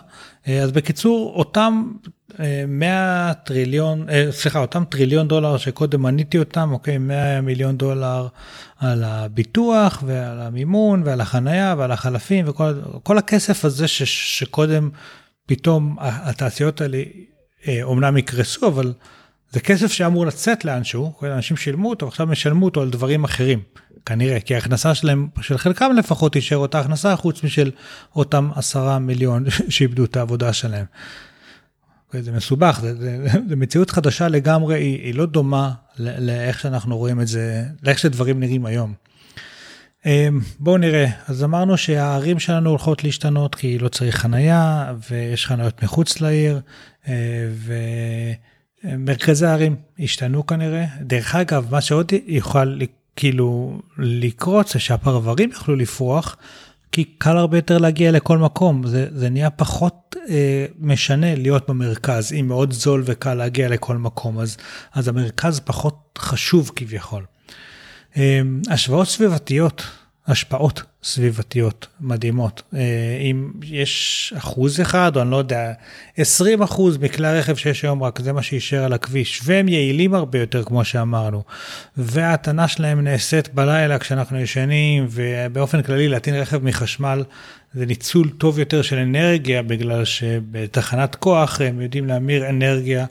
אה, 0.48 0.62
אז 0.62 0.72
בקיצור 0.72 1.32
אותם 1.36 1.92
100 2.68 3.28
אה, 3.28 3.34
טריליון, 3.34 4.06
אה, 4.10 4.26
סליחה, 4.30 4.58
אותם 4.58 4.84
טריליון 4.84 5.28
דולר 5.28 5.56
שקודם 5.56 6.02
מניתי 6.02 6.38
אותם, 6.38 6.72
אוקיי, 6.72 6.98
100 6.98 7.40
מיליון 7.40 7.76
דולר 7.76 8.28
על 8.78 9.04
הביטוח 9.04 10.02
ועל 10.06 10.40
המימון 10.40 11.02
ועל 11.04 11.20
החנייה 11.20 11.74
ועל 11.78 11.92
החלפים 11.92 12.48
וכל 12.48 13.18
הכסף 13.18 13.64
הזה 13.64 13.88
ש, 13.88 14.02
שקודם 14.38 14.90
פתאום 15.46 15.96
התעשיות 16.00 16.80
האלה 16.80 17.02
אומנם 17.82 18.16
יקרסו, 18.16 18.68
אבל 18.68 18.92
זה 19.50 19.60
כסף 19.60 19.92
שאמור 19.92 20.26
לצאת 20.26 20.64
לאנשהו, 20.64 21.12
אנשים 21.22 21.56
שילמו 21.56 21.90
אותו, 21.90 22.08
עכשיו 22.08 22.26
משלמו 22.26 22.64
אותו 22.64 22.82
על 22.82 22.90
דברים 22.90 23.24
אחרים, 23.24 23.60
כנראה, 24.06 24.40
כי 24.40 24.54
ההכנסה 24.54 24.94
שלהם, 24.94 25.28
של 25.40 25.58
חלקם 25.58 25.92
לפחות 25.98 26.32
תישאר 26.32 26.56
אותה 26.56 26.80
הכנסה, 26.80 27.16
חוץ 27.16 27.44
משל 27.44 27.70
אותם 28.16 28.50
עשרה 28.54 28.98
מיליון 28.98 29.44
שאיבדו 29.68 30.04
את 30.04 30.16
העבודה 30.16 30.52
שלהם. 30.52 30.84
זה 32.12 32.32
מסובך, 32.32 32.78
זה, 32.80 32.94
זה, 32.96 33.26
זה 33.48 33.56
מציאות 33.56 33.90
חדשה 33.90 34.28
לגמרי, 34.28 34.78
היא, 34.78 35.00
היא 35.02 35.14
לא 35.14 35.26
דומה 35.26 35.72
לאיך 35.98 36.60
שאנחנו 36.60 36.96
רואים 36.96 37.20
את 37.20 37.26
זה, 37.26 37.64
לאיך 37.82 37.98
שדברים 37.98 38.40
נראים 38.40 38.66
היום. 38.66 38.94
בואו 40.58 40.76
נראה, 40.76 41.06
אז 41.26 41.44
אמרנו 41.44 41.76
שהערים 41.76 42.38
שלנו 42.38 42.70
הולכות 42.70 43.04
להשתנות 43.04 43.54
כי 43.54 43.78
לא 43.78 43.88
צריך 43.88 44.16
חנייה 44.16 44.92
ויש 45.10 45.46
חניות 45.46 45.82
מחוץ 45.82 46.20
לעיר 46.20 46.60
ומרכזי 48.84 49.46
הערים 49.46 49.76
השתנו 49.98 50.46
כנראה. 50.46 50.84
דרך 51.00 51.34
אגב, 51.34 51.66
מה 51.70 51.80
שעוד 51.80 52.12
יוכל 52.26 52.64
כאילו 53.16 53.80
לקרות 53.98 54.68
זה 54.68 54.78
שהפרברים 54.78 55.50
יוכלו 55.50 55.76
לפרוח 55.76 56.36
כי 56.94 57.04
קל 57.04 57.36
הרבה 57.36 57.58
יותר 57.58 57.78
להגיע 57.78 58.12
לכל 58.12 58.38
מקום, 58.38 58.86
זה, 58.86 59.06
זה 59.14 59.30
נהיה 59.30 59.50
פחות 59.50 60.16
אה, 60.28 60.66
משנה 60.78 61.34
להיות 61.34 61.70
במרכז, 61.70 62.32
אם 62.32 62.48
מאוד 62.48 62.72
זול 62.72 63.02
וקל 63.06 63.34
להגיע 63.34 63.68
לכל 63.68 63.96
מקום, 63.96 64.38
אז, 64.38 64.56
אז 64.92 65.08
המרכז 65.08 65.60
פחות 65.60 66.18
חשוב 66.18 66.70
כביכול. 66.76 67.24
אה, 68.16 68.40
השוואות 68.70 69.08
סביבתיות, 69.08 69.82
השפעות 70.26 70.82
סביבתיות 71.02 71.86
מדהימות. 72.00 72.62
אה, 72.74 72.80
אם 73.20 73.50
יש 73.62 74.34
אחוז 74.36 74.80
אחד, 74.80 75.16
או 75.16 75.22
אני 75.22 75.30
לא 75.30 75.36
יודע, 75.36 75.72
20 76.16 76.62
אחוז 76.62 76.96
מכלי 76.96 77.28
הרכב 77.28 77.54
שיש 77.54 77.84
היום, 77.84 78.02
רק 78.02 78.20
זה 78.20 78.32
מה 78.32 78.42
שישאר 78.42 78.84
על 78.84 78.92
הכביש, 78.92 79.40
והם 79.44 79.68
יעילים 79.68 80.14
הרבה 80.14 80.38
יותר, 80.38 80.64
כמו 80.64 80.84
שאמרנו, 80.84 81.42
וההטענה 81.96 82.68
שלהם 82.68 83.00
נעשית 83.00 83.54
בלילה 83.54 83.98
כשאנחנו 83.98 84.40
ישנים, 84.40 85.06
ובאופן 85.10 85.82
כללי 85.82 86.08
להטעין 86.08 86.36
רכב 86.36 86.64
מחשמל 86.64 87.24
זה 87.74 87.86
ניצול 87.86 88.30
טוב 88.30 88.58
יותר 88.58 88.82
של 88.82 88.98
אנרגיה, 88.98 89.62
בגלל 89.62 90.04
שבתחנת 90.04 91.14
כוח 91.14 91.60
הם 91.60 91.80
יודעים 91.80 92.06
להמיר 92.06 92.48
אנרגיה. 92.48 93.06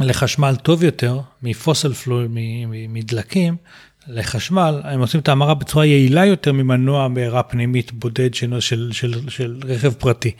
לחשמל 0.00 0.56
טוב 0.62 0.84
יותר 0.84 1.20
מפוסל 1.42 1.94
פלוי, 1.94 2.28
מדלקים, 2.88 3.56
לחשמל, 4.08 4.80
הם 4.84 5.00
עושים 5.00 5.20
את 5.20 5.28
ההמרה 5.28 5.54
בצורה 5.54 5.86
יעילה 5.86 6.26
יותר 6.26 6.52
ממנוע 6.52 7.08
בעירה 7.08 7.42
פנימית 7.42 7.92
בודד 7.92 8.34
של, 8.34 8.60
של, 8.60 8.88
של, 8.92 9.28
של 9.30 9.60
רכב 9.64 9.92
פרטי. 9.92 10.30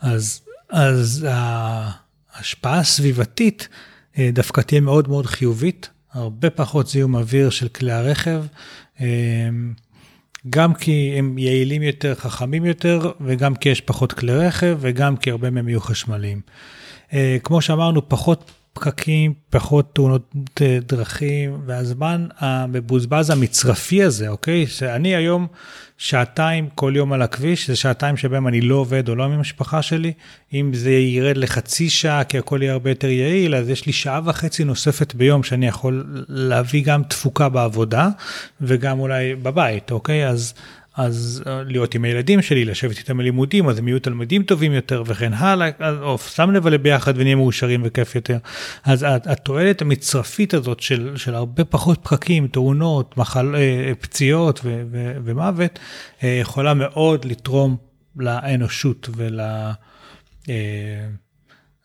אז, 0.00 0.40
אז 0.70 1.26
ההשפעה 2.34 2.78
הסביבתית 2.78 3.68
אה, 4.18 4.30
דווקא 4.32 4.60
תהיה 4.60 4.80
מאוד 4.80 5.08
מאוד 5.08 5.26
חיובית, 5.26 5.90
הרבה 6.12 6.50
פחות 6.50 6.88
זיהום 6.88 7.16
אוויר 7.16 7.50
של 7.50 7.68
כלי 7.68 7.92
הרכב, 7.92 8.44
אה, 9.00 9.06
גם 10.50 10.74
כי 10.74 11.14
הם 11.18 11.38
יעילים 11.38 11.82
יותר, 11.82 12.14
חכמים 12.14 12.64
יותר, 12.64 13.12
וגם 13.20 13.54
כי 13.54 13.68
יש 13.68 13.80
פחות 13.80 14.12
כלי 14.12 14.32
רכב, 14.32 14.78
וגם 14.80 15.16
כי 15.16 15.30
הרבה 15.30 15.50
מהם 15.50 15.68
יהיו 15.68 15.80
חשמליים. 15.80 16.40
אה, 17.12 17.36
כמו 17.42 17.60
שאמרנו, 17.60 18.08
פחות 18.08 18.50
פקקים, 18.72 19.34
פחות 19.50 19.94
תאונות 19.94 20.34
אה, 20.60 20.78
דרכים, 20.86 21.60
והזמן 21.66 22.26
המבוזבז 22.38 23.30
המצרפי 23.30 24.02
הזה, 24.02 24.28
אוקיי? 24.28 24.66
שאני 24.66 25.16
היום 25.16 25.46
שעתיים 25.98 26.68
כל 26.74 26.92
יום 26.96 27.12
על 27.12 27.22
הכביש, 27.22 27.66
זה 27.66 27.76
שעתיים 27.76 28.16
שבהם 28.16 28.48
אני 28.48 28.60
לא 28.60 28.74
עובד 28.74 29.08
או 29.08 29.14
לא 29.14 29.24
עם 29.24 29.32
המשפחה 29.32 29.82
שלי. 29.82 30.12
אם 30.54 30.74
זה 30.74 30.90
ירד 30.90 31.36
לחצי 31.36 31.90
שעה, 31.90 32.24
כי 32.24 32.38
הכל 32.38 32.58
יהיה 32.62 32.72
הרבה 32.72 32.90
יותר 32.90 33.08
יעיל, 33.08 33.54
אז 33.54 33.68
יש 33.68 33.86
לי 33.86 33.92
שעה 33.92 34.20
וחצי 34.24 34.64
נוספת 34.64 35.14
ביום 35.14 35.42
שאני 35.42 35.66
יכול 35.66 36.24
להביא 36.28 36.84
גם 36.84 37.02
תפוקה 37.02 37.48
בעבודה, 37.48 38.08
וגם 38.60 39.00
אולי 39.00 39.34
בבית, 39.34 39.90
אוקיי? 39.90 40.28
אז... 40.28 40.54
אז 40.96 41.42
אה, 41.46 41.62
להיות 41.62 41.94
עם 41.94 42.04
הילדים 42.04 42.42
שלי, 42.42 42.64
לשבת 42.64 42.98
איתם 42.98 43.18
בלימודים, 43.18 43.68
אז 43.68 43.78
הם 43.78 43.88
יהיו 43.88 44.00
תלמידים 44.00 44.42
טובים 44.42 44.72
יותר 44.72 45.02
וכן 45.06 45.32
הלאה, 45.32 45.70
או 46.00 46.18
סתם 46.18 46.50
נבלה 46.50 46.78
ביחד 46.78 47.12
ונהיה 47.16 47.36
מאושרים 47.36 47.80
וכיף 47.84 48.14
יותר. 48.14 48.38
אז 48.84 49.06
התועלת 49.08 49.82
המצרפית 49.82 50.54
הזאת 50.54 50.80
של, 50.80 51.12
של 51.16 51.34
הרבה 51.34 51.64
פחות 51.64 51.98
פקקים, 52.02 52.46
תאונות, 52.46 53.16
מחל, 53.16 53.54
אה, 53.56 53.92
פציעות 54.00 54.60
ו, 54.64 54.82
ו, 54.90 55.16
ומוות, 55.24 55.78
אה, 56.24 56.28
יכולה 56.28 56.74
מאוד 56.74 57.24
לתרום 57.24 57.76
לאנושות 58.16 59.08
ול, 59.16 59.40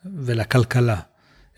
ולכלכלה. 0.06 1.00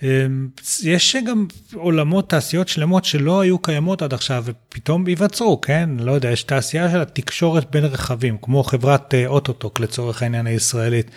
אמ, 0.04 0.48
יש 0.84 1.16
גם 1.28 1.45
עולמות, 1.74 2.30
תעשיות 2.30 2.68
שלמות 2.68 3.06
שלא 3.06 3.41
היו 3.41 3.60
קיימות 3.60 4.02
עד 4.02 4.14
עכשיו 4.14 4.43
ופתאום 4.45 5.08
ייווצרו, 5.08 5.62
כן? 5.62 5.89
לא 6.00 6.12
יודע, 6.12 6.32
יש 6.32 6.43
תעשייה 6.43 6.91
של 6.91 7.02
התקשורת 7.02 7.72
בין 7.72 7.86
רכבים, 7.86 8.38
כמו 8.41 8.64
חברת 8.64 9.14
אה, 9.14 9.28
אוטוטוק 9.28 9.80
לצורך 9.80 10.24
העניין 10.24 10.48
הישראלית, 10.48 11.12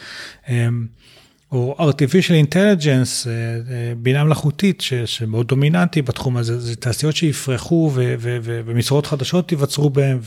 אמ, 0.49 0.87
או 1.53 1.77
artificial 1.91 2.47
intelligence, 2.49 3.29
אה, 3.29 3.33
אה, 3.71 3.93
בינה 3.97 4.25
מלאכותית, 4.25 4.83
שמאוד 5.05 5.49
דומיננטי 5.49 6.03
בתחום 6.03 6.37
הזה, 6.37 6.61
זה 6.61 6.77
תעשיות 6.77 7.17
שיפרחו 7.17 7.93
ומשרות 7.95 9.07
חדשות 9.07 9.53
ייווצרו 9.53 9.91
בהן, 9.91 10.19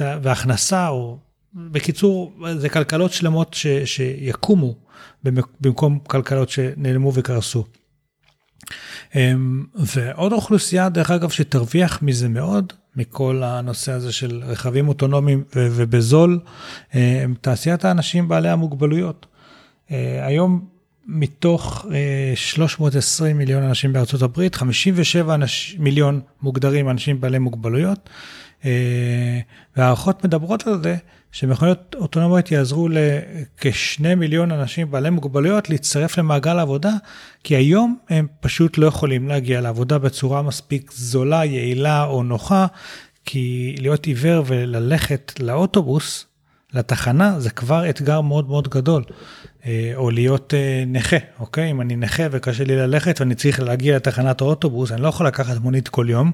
והכנסה, 0.00 0.88
או 0.88 1.18
בקיצור, 1.54 2.32
זה 2.56 2.68
כלכלות 2.68 3.12
שלמות 3.12 3.54
ש, 3.54 3.66
שיקומו 3.84 4.74
במקום 5.60 5.98
כלכלות 5.98 6.48
שנעלמו 6.48 7.12
וקרסו. 7.14 7.64
אמ, 9.14 9.64
ועוד 9.74 10.32
אוכלוסייה, 10.32 10.88
דרך 10.88 11.10
אגב, 11.10 11.30
שתרוויח 11.30 12.02
מזה 12.02 12.28
מאוד, 12.28 12.72
מכל 12.96 13.42
הנושא 13.44 13.92
הזה 13.92 14.12
של 14.12 14.42
רכבים 14.46 14.88
אוטונומיים 14.88 15.44
ובזול, 15.56 16.40
אה, 16.94 17.20
הם 17.22 17.34
תעשיית 17.40 17.84
האנשים 17.84 18.28
בעלי 18.28 18.48
המוגבלויות. 18.48 19.26
אה, 19.90 20.26
היום 20.26 20.66
מתוך 21.06 21.86
320 22.34 23.36
אה, 23.36 23.38
מיליון 23.38 23.62
אנשים 23.62 23.92
בארצות 23.92 24.22
הברית, 24.22 24.54
57 24.54 25.34
אנש, 25.34 25.76
מיליון 25.78 26.20
מוגדרים 26.42 26.90
אנשים 26.90 27.20
בעלי 27.20 27.38
מוגבלויות, 27.38 28.10
והערכות 29.76 30.24
מדברות 30.24 30.66
על 30.66 30.82
זה 30.82 30.96
שמכוניות 31.32 31.94
אוטונומיות 31.98 32.50
יעזרו 32.50 32.88
לכשני 32.88 34.14
מיליון 34.14 34.52
אנשים 34.52 34.90
בעלי 34.90 35.10
מוגבלויות 35.10 35.70
להצטרף 35.70 36.18
למעגל 36.18 36.58
העבודה, 36.58 36.92
כי 37.44 37.56
היום 37.56 37.98
הם 38.10 38.26
פשוט 38.40 38.78
לא 38.78 38.86
יכולים 38.86 39.28
להגיע 39.28 39.60
לעבודה 39.60 39.98
בצורה 39.98 40.42
מספיק 40.42 40.92
זולה, 40.94 41.44
יעילה 41.44 42.04
או 42.04 42.22
נוחה, 42.22 42.66
כי 43.24 43.74
להיות 43.78 44.06
עיוור 44.06 44.44
וללכת 44.46 45.32
לאוטובוס, 45.40 46.26
לתחנה, 46.74 47.40
זה 47.40 47.50
כבר 47.50 47.90
אתגר 47.90 48.20
מאוד 48.20 48.48
מאוד 48.48 48.68
גדול. 48.68 49.04
אה, 49.66 49.92
או 49.94 50.10
להיות 50.10 50.54
אה, 50.54 50.84
נכה, 50.86 51.16
אוקיי? 51.40 51.70
אם 51.70 51.80
אני 51.80 51.96
נכה 51.96 52.22
וקשה 52.30 52.64
לי 52.64 52.76
ללכת 52.76 53.20
ואני 53.20 53.34
צריך 53.34 53.60
להגיע 53.60 53.96
לתחנת 53.96 54.40
האוטובוס, 54.40 54.92
אני 54.92 55.02
לא 55.02 55.08
יכול 55.08 55.26
לקחת 55.26 55.56
מונית 55.56 55.88
כל 55.88 56.06
יום, 56.08 56.32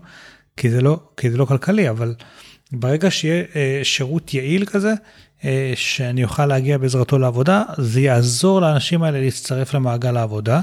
כי 0.57 0.71
זה 0.71 0.81
לא, 0.81 1.01
כי 1.17 1.31
זה 1.31 1.37
לא 1.37 1.45
כלכלי, 1.45 1.91
אבל... 1.91 2.15
ברגע 2.73 3.11
שיהיה 3.11 3.45
אה, 3.57 3.81
שירות 3.83 4.35
יעיל 4.35 4.65
כזה, 4.65 4.95
אה, 5.45 5.73
שאני 5.75 6.25
אוכל 6.25 6.47
להגיע 6.47 6.79
בעזרתו 6.79 7.19
לעבודה, 7.19 7.63
זה 7.79 8.01
יעזור 8.01 8.61
לאנשים 8.61 9.03
האלה 9.03 9.21
להצטרף 9.21 9.75
למעגל 9.75 10.17
העבודה. 10.17 10.61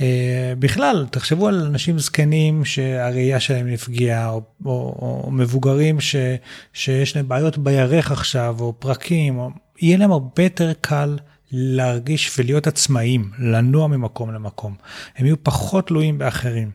אה, 0.00 0.52
בכלל, 0.58 1.06
תחשבו 1.10 1.48
על 1.48 1.60
אנשים 1.60 1.98
זקנים 1.98 2.64
שהראייה 2.64 3.40
שלהם 3.40 3.68
נפגעה, 3.68 4.30
או, 4.30 4.42
או, 4.64 5.22
או 5.24 5.30
מבוגרים 5.30 6.00
ש, 6.00 6.16
שיש 6.72 7.16
להם 7.16 7.28
בעיות 7.28 7.58
בירך 7.58 8.12
עכשיו, 8.12 8.56
או 8.60 8.72
פרקים, 8.78 9.38
או, 9.38 9.50
יהיה 9.80 9.96
להם 9.96 10.12
הרבה 10.12 10.42
יותר 10.42 10.72
קל 10.80 11.18
להרגיש 11.52 12.38
ולהיות 12.38 12.66
עצמאים, 12.66 13.30
לנוע 13.38 13.86
ממקום 13.86 14.34
למקום. 14.34 14.74
הם 15.16 15.26
יהיו 15.26 15.36
פחות 15.42 15.86
תלויים 15.86 16.18
באחרים. 16.18 16.70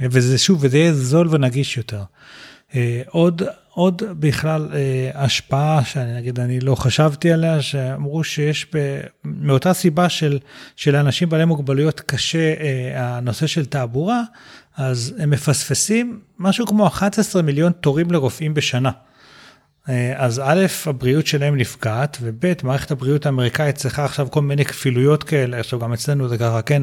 וזה 0.00 0.38
שוב, 0.38 0.58
וזה 0.60 0.78
יהיה 0.78 0.92
זול 0.92 1.28
ונגיש 1.30 1.76
יותר. 1.76 2.02
אה, 2.74 3.02
עוד, 3.08 3.42
עוד 3.74 4.02
בכלל 4.20 4.68
אה, 4.72 5.10
השפעה 5.14 5.84
שאני 5.84 6.16
נגיד 6.16 6.40
אני 6.40 6.60
לא 6.60 6.74
חשבתי 6.74 7.32
עליה, 7.32 7.62
שאמרו 7.62 8.24
שיש 8.24 8.66
ב, 8.74 9.00
מאותה 9.24 9.72
סיבה 9.72 10.08
של, 10.08 10.38
של 10.76 10.96
אנשים 10.96 11.28
בעלי 11.28 11.44
מוגבלויות 11.44 12.00
קשה 12.00 12.54
אה, 12.60 13.16
הנושא 13.16 13.46
של 13.46 13.66
תעבורה, 13.66 14.22
אז 14.76 15.14
הם 15.18 15.30
מפספסים 15.30 16.20
משהו 16.38 16.66
כמו 16.66 16.86
11 16.86 17.42
מיליון 17.42 17.72
תורים 17.72 18.10
לרופאים 18.10 18.54
בשנה. 18.54 18.90
אז 20.16 20.40
א', 20.44 20.66
הבריאות 20.86 21.26
שלהם 21.26 21.56
נפגעת, 21.56 22.18
וב', 22.20 22.44
מערכת 22.62 22.90
הבריאות 22.90 23.26
האמריקאית 23.26 23.76
צריכה 23.76 24.04
עכשיו 24.04 24.30
כל 24.30 24.42
מיני 24.42 24.64
כפילויות 24.64 25.22
כאלה, 25.22 25.60
עכשיו 25.60 25.78
גם 25.78 25.92
אצלנו 25.92 26.28
זה 26.28 26.38
ככה, 26.38 26.62
כן, 26.62 26.82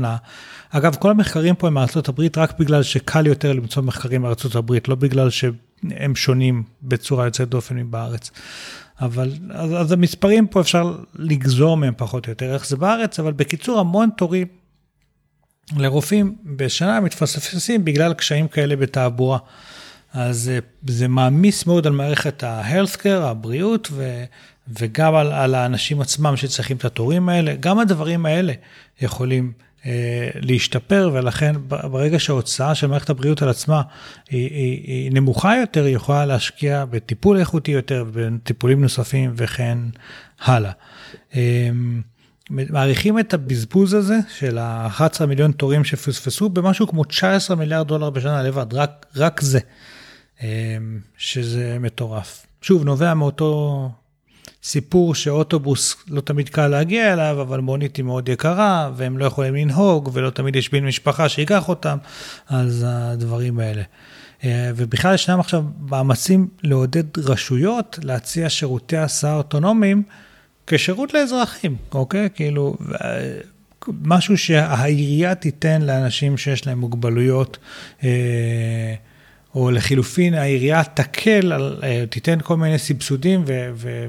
אגב, 0.70 0.96
כל 0.96 1.12
המחקרים 1.12 1.56
פה 1.56 1.68
הם 1.68 1.74
מארצות 1.74 2.10
הברית 2.10 2.38
רק 2.38 2.60
בגלל 2.60 2.84
שקל 2.84 3.28
יותר 3.28 3.54
למצוא 3.54 3.84
מחקרים 3.84 4.22
מארצות 4.22 4.56
הברית, 4.56 4.88
לא 4.88 4.96
בגלל 4.96 5.30
ש... 5.30 5.46
הם 5.92 6.16
שונים 6.16 6.64
בצורה 6.82 7.26
יוצאת 7.26 7.50
דופן 7.50 7.76
מבארץ. 7.76 8.32
אבל 9.02 9.32
אז, 9.52 9.74
אז 9.74 9.92
המספרים 9.92 10.48
פה 10.48 10.62
אפשר 10.62 10.98
לגזור 11.16 11.78
מהם 11.78 11.94
פחות 11.98 12.26
או 12.26 12.32
יותר 12.32 12.54
איך 12.54 12.68
זה 12.68 12.78
בארץ, 12.78 13.20
אבל 13.20 13.34
בקיצור 13.34 13.80
המון 13.80 14.10
תורים 14.18 14.48
לרופאים 15.78 16.36
בשנה 16.46 17.00
מתפספסים 17.00 17.86
בגלל 17.86 18.14
קשיים 18.14 18.48
כאלה 18.48 18.76
בתעבורה. 18.76 19.38
אז 20.14 20.52
זה 20.88 21.08
מעמיס 21.08 21.66
מאוד 21.66 21.88
על 21.88 21.94
מערכת 21.94 22.44
ה-healthcare, 22.44 23.24
הבריאות, 23.24 23.88
ו, 23.92 24.24
וגם 24.80 25.16
על, 25.16 25.32
על 25.32 25.56
האנשים 25.56 26.02
עצמם 26.02 26.38
שצריכים 26.38 26.78
את 26.78 26.86
התורים 26.86 27.30
האלה. 27.30 27.56
גם 27.56 27.80
הדברים 27.80 28.26
האלה 28.26 28.54
יכולים 29.02 29.52
להשתפר, 30.36 31.10
ולכן 31.14 31.56
ברגע 31.68 32.20
שההוצאה 32.20 32.76
של 32.76 32.88
מערכת 32.88 33.10
הבריאות 33.10 33.42
על 33.42 33.50
עצמה 33.50 33.82
היא, 34.30 34.50
היא, 34.50 34.82
היא 34.86 35.12
נמוכה 35.12 35.58
יותר, 35.58 35.84
היא 35.86 35.96
יכולה 35.96 36.26
להשקיע 36.26 36.86
בטיפול 36.86 37.38
איכותי 37.38 37.72
יותר, 37.72 38.06
בטיפולים 38.14 38.82
נוספים 38.82 39.34
וכן 39.36 39.78
הלאה. 40.40 40.72
מעריכים 42.50 43.20
את 43.20 43.34
הבזבוז 43.34 43.94
הזה 43.94 44.18
של 44.38 44.58
ה-11 44.58 45.26
מיליון 45.26 45.52
תורים 45.52 45.84
שפספסו 45.84 46.50
במשהו 46.50 46.88
כמו 46.88 47.04
19 47.04 47.56
מיליארד 47.56 47.88
דולר 47.88 48.10
בשנה 48.10 48.44
לבד, 48.44 48.74
רק, 48.74 49.06
רק 49.16 49.42
זה, 49.42 49.60
שזה 51.18 51.78
מטורף. 51.80 52.46
שוב, 52.62 52.84
נובע 52.84 53.14
מאותו 53.14 53.92
סיפור 54.64 55.16
שאוטובוס 55.16 55.96
לא 56.08 56.22
תמיד 56.22 56.50
קל 56.50 56.68
להגיע 56.68 57.14
אליו, 57.14 57.42
אבל 57.42 57.60
מונית 57.60 57.96
היא 57.96 58.06
מאוד 58.06 58.30
יקרה, 58.30 58.92
והם 58.96 59.18
לא 59.18 59.26
יכולים 59.26 59.56
לנהוג, 59.56 60.10
ולא 60.14 60.30
תמיד 60.30 60.56
יש 60.56 60.72
בן 60.72 60.86
משפחה 60.86 61.30
שייקח 61.30 61.70
אותם, 61.70 61.98
אז 62.50 62.86
הדברים 62.88 63.60
האלה. 63.60 63.84
ובכלל 64.76 65.16
ישנם 65.16 65.40
עכשיו 65.40 65.64
מאמצים 65.90 66.48
לעודד 66.64 67.18
רשויות 67.18 68.00
להציע 68.04 68.50
שירותי 68.50 68.98
הסעה 68.98 69.36
אוטונומיים 69.36 70.04
כשירות 70.68 71.14
לאזרחים, 71.14 71.76
אוקיי? 71.92 72.30
כאילו, 72.36 72.78
משהו 73.88 74.38
שהעירייה 74.38 75.36
תיתן 75.36 75.82
לאנשים 75.82 76.38
שיש 76.38 76.68
להם 76.68 76.80
מוגבלויות. 76.80 77.58
אה, 78.04 78.94
או 79.58 79.72
לחילופין 79.72 80.34
העירייה 80.34 80.84
תקל, 80.84 81.54
על, 81.54 81.80
אה, 81.84 82.04
תיתן 82.10 82.40
כל 82.44 82.58
מיני 82.58 82.80
סבסודים 82.80 83.44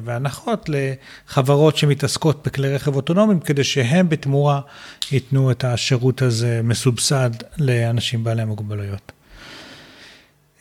והנחות 0.05 0.68
לחברות 0.68 1.76
שמתעסקות 1.76 2.46
בכלי 2.46 2.74
רכב 2.74 2.96
אוטונומיים, 2.96 3.40
כדי 3.40 3.64
שהם 3.64 4.09
בתמורה 4.09 4.61
ייתנו 5.12 5.51
את 5.51 5.64
השירות 5.64 6.22
הזה 6.22 6.61
מסובסד 6.64 7.30
לאנשים 7.59 8.24
בעלי 8.24 8.44
מוגבלויות. 8.44 9.12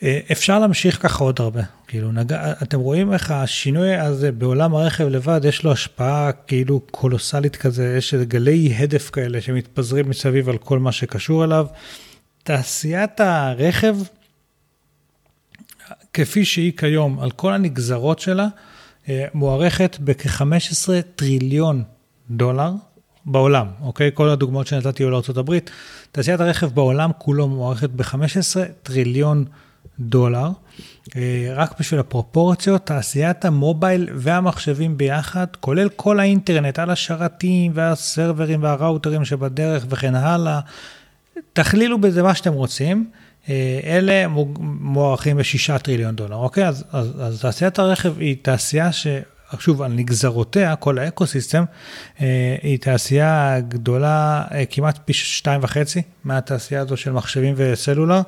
אה, 0.03 0.19
אפשר 0.31 0.59
להמשיך 0.59 1.01
ככה 1.01 1.23
עוד 1.23 1.41
הרבה, 1.41 1.61
כאילו, 1.87 2.11
נג... 2.11 2.33
אתם 2.33 2.79
רואים 2.79 3.13
איך 3.13 3.31
השינוי 3.31 3.95
הזה 3.95 4.31
בעולם 4.31 4.75
הרכב 4.75 5.07
לבד, 5.07 5.41
יש 5.43 5.63
לו 5.63 5.71
השפעה 5.71 6.31
כאילו 6.31 6.79
קולוסלית 6.91 7.55
כזה, 7.55 7.95
יש 7.97 8.13
גלי 8.13 8.73
הדף 8.77 9.09
כאלה 9.09 9.41
שמתפזרים 9.41 10.09
מסביב 10.09 10.49
על 10.49 10.57
כל 10.57 10.79
מה 10.79 10.91
שקשור 10.91 11.43
אליו. 11.43 11.67
תעשיית 12.43 13.19
הרכב 13.19 13.95
כפי 16.17 16.45
שהיא 16.45 16.71
כיום, 16.77 17.19
על 17.19 17.31
כל 17.31 17.53
הנגזרות 17.53 18.19
שלה, 18.19 18.47
אה, 19.09 19.25
מוערכת 19.33 19.97
בכ-15 19.99 20.89
טריליון 21.15 21.83
דולר 22.29 22.71
בעולם, 23.25 23.67
אוקיי? 23.81 24.11
כל 24.13 24.29
הדוגמאות 24.29 24.67
שנתתי 24.67 25.03
היו 25.03 25.09
לארה"ב. 25.09 25.57
תעשיית 26.11 26.39
הרכב 26.39 26.67
בעולם 26.67 27.11
כולו 27.17 27.47
מוערכת 27.47 27.89
ב-15 27.89 28.15
טריליון 28.83 29.45
דולר. 29.99 30.49
אה, 31.15 31.51
רק 31.55 31.79
בשביל 31.79 31.99
הפרופורציות, 31.99 32.85
תעשיית 32.85 33.45
המובייל 33.45 34.09
והמחשבים 34.15 34.97
ביחד, 34.97 35.47
כולל 35.59 35.89
כל 35.89 36.19
האינטרנט 36.19 36.79
על 36.79 36.89
השרתים 36.89 37.71
והסרברים 37.75 38.63
והראוטרים 38.63 39.25
שבדרך 39.25 39.85
וכן 39.89 40.15
הלאה, 40.15 40.59
תכלילו 41.53 42.01
בזה 42.01 42.23
מה 42.23 42.35
שאתם 42.35 42.53
רוצים. 42.53 43.09
אה, 43.49 43.79
אלה 43.83 44.27
מוערכים 44.79 45.37
בשישה 45.37 45.79
טריליון 45.79 46.15
דולר, 46.15 46.35
אוקיי? 46.35 46.67
אז, 46.67 46.83
אז, 46.91 47.13
אז 47.19 47.41
תעשיית 47.41 47.79
הרכב 47.79 48.19
היא 48.19 48.35
תעשייה 48.41 48.91
ש... 48.91 49.07
שוב, 49.59 49.81
על 49.81 49.91
נגזרותיה, 49.91 50.75
כל 50.75 50.99
ה 50.99 51.05
ecosystem, 51.05 51.63
אה, 52.21 52.55
היא 52.63 52.79
תעשייה 52.79 53.59
גדולה 53.67 54.43
אה, 54.51 54.65
כמעט 54.65 54.99
פי 55.05 55.13
שתיים 55.13 55.63
וחצי 55.63 56.01
מהתעשייה 56.23 56.81
הזו 56.81 56.97
של 56.97 57.11
מחשבים 57.11 57.53
וסלולר, 57.57 58.21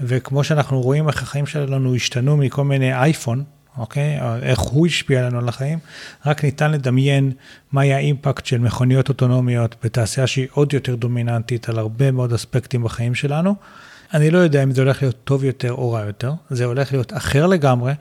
וכמו 0.00 0.44
שאנחנו 0.44 0.80
רואים 0.80 1.08
איך 1.08 1.22
החיים 1.22 1.46
שלנו 1.46 1.94
השתנו 1.94 2.36
מכל 2.36 2.64
מיני 2.64 2.94
אייפון, 2.94 3.44
אוקיי? 3.78 4.18
איך 4.42 4.58
הוא 4.58 4.86
השפיע 4.86 5.22
לנו 5.22 5.38
על 5.38 5.48
החיים, 5.48 5.78
רק 6.26 6.44
ניתן 6.44 6.70
לדמיין 6.70 7.32
מה 7.72 7.84
יהיה 7.84 7.96
ה 7.96 8.03
impact 8.03 8.46
של 8.46 8.58
מכוניות 8.58 9.08
אוטונומיות 9.08 9.76
בתעשייה 9.84 10.26
שהיא 10.26 10.46
עוד 10.52 10.72
יותר 10.72 10.94
דומיננטית 10.94 11.68
על 11.68 11.78
הרבה 11.78 12.10
מאוד 12.10 12.32
אספקטים 12.32 12.82
בחיים 12.82 13.14
שלנו. 13.14 13.54
אני 14.14 14.30
לא 14.30 14.38
יודע 14.38 14.62
אם 14.62 14.70
זה 14.70 14.82
הולך 14.82 15.02
להיות 15.02 15.16
טוב 15.24 15.44
יותר 15.44 15.72
או 15.72 15.92
רע 15.92 16.04
יותר, 16.04 16.32
זה 16.50 16.64
הולך 16.64 16.92
להיות 16.92 17.12
אחר 17.12 17.46
לגמרי, 17.46 17.92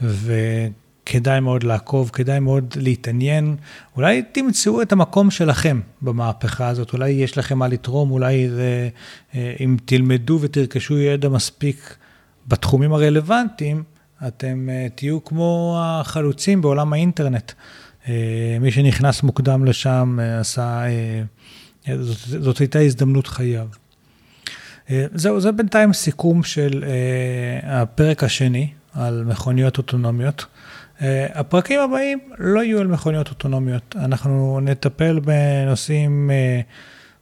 וכדאי 0.00 1.40
מאוד 1.40 1.62
לעקוב, 1.62 2.10
כדאי 2.12 2.40
מאוד 2.40 2.74
להתעניין. 2.76 3.56
אולי 3.96 4.22
תמצאו 4.32 4.82
את 4.82 4.92
המקום 4.92 5.30
שלכם 5.30 5.80
במהפכה 6.02 6.68
הזאת, 6.68 6.92
אולי 6.92 7.10
יש 7.10 7.38
לכם 7.38 7.58
מה 7.58 7.68
לתרום, 7.68 8.10
אולי 8.10 8.50
זה, 8.50 8.88
אה, 9.34 9.54
אם 9.60 9.76
תלמדו 9.84 10.38
ותרכשו 10.40 10.98
ידע 10.98 11.28
מספיק 11.28 11.96
בתחומים 12.48 12.92
הרלוונטיים, 12.92 13.82
אתם 14.26 14.68
אה, 14.70 14.86
תהיו 14.94 15.24
כמו 15.24 15.76
החלוצים 15.80 16.62
בעולם 16.62 16.92
האינטרנט. 16.92 17.52
אה, 18.08 18.56
מי 18.60 18.72
שנכנס 18.72 19.22
מוקדם 19.22 19.64
לשם 19.64 20.18
עשה, 20.40 20.82
זאת, 22.00 22.42
זאת 22.42 22.58
הייתה 22.58 22.78
הזדמנות 22.78 23.26
חייו. 23.26 23.66
אה, 24.90 25.06
זהו, 25.14 25.40
זה 25.40 25.52
בינתיים 25.52 25.92
סיכום 25.92 26.42
של 26.42 26.84
אה, 26.86 27.82
הפרק 27.82 28.24
השני 28.24 28.68
על 28.94 29.24
מכוניות 29.26 29.78
אוטונומיות. 29.78 30.46
אה, 31.02 31.26
הפרקים 31.34 31.80
הבאים 31.80 32.18
לא 32.38 32.60
יהיו 32.60 32.80
על 32.80 32.86
מכוניות 32.86 33.28
אוטונומיות, 33.28 33.96
אנחנו 33.98 34.60
נטפל 34.62 35.20
בנושאים 35.20 36.30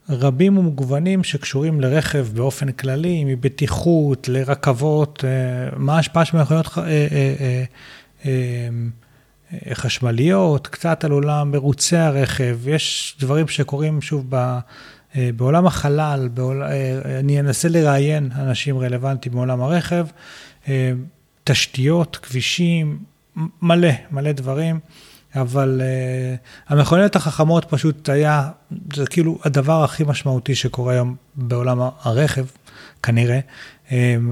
רבים 0.09 0.59
ומגוונים 0.59 1.25
שקשורים 1.25 1.81
לרכב 1.81 2.27
באופן 2.35 2.73
כללי, 2.73 3.25
מבטיחות 3.25 4.29
לרכבות, 4.29 5.25
מה 5.77 5.97
ההשפעה 5.97 6.25
של 6.25 6.37
מכוניות 6.37 6.79
חשמליות, 9.73 10.67
קצת 10.67 11.05
על 11.05 11.11
עולם 11.11 11.51
מרוצי 11.51 11.97
הרכב, 11.97 12.69
יש 12.69 13.17
דברים 13.21 13.49
שקורים 13.49 14.01
שוב 14.01 14.27
ב... 14.29 14.59
אה, 15.17 15.31
בעולם 15.37 15.67
החלל, 15.67 16.29
בעול, 16.35 16.63
אה, 16.63 17.19
אני 17.19 17.41
אנסה 17.41 17.69
לראיין 17.69 18.31
אנשים 18.35 18.79
רלוונטיים 18.79 19.35
בעולם 19.35 19.63
הרכב, 19.63 20.07
אה, 20.69 20.93
תשתיות, 21.45 22.17
כבישים, 22.17 22.99
מלא, 23.63 23.89
מלא 24.11 24.33
דברים, 24.33 24.81
אבל 25.35 25.81
המכוניות 26.69 27.17
החכמות 27.17 27.65
פשוט 27.65 28.09
היה, 28.09 28.51
זה 28.95 29.07
כאילו 29.07 29.39
הדבר 29.45 29.85
הכי 29.85 30.05
משמעותי 30.07 30.55
שקורה 30.55 30.93
היום 30.93 31.17
בעולם 31.35 31.81
הרכב, 32.01 32.47
כנראה. 33.03 33.41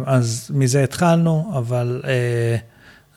אז 0.07 0.51
מזה 0.55 0.85
התחלנו, 0.85 1.53
אבל... 1.59 2.03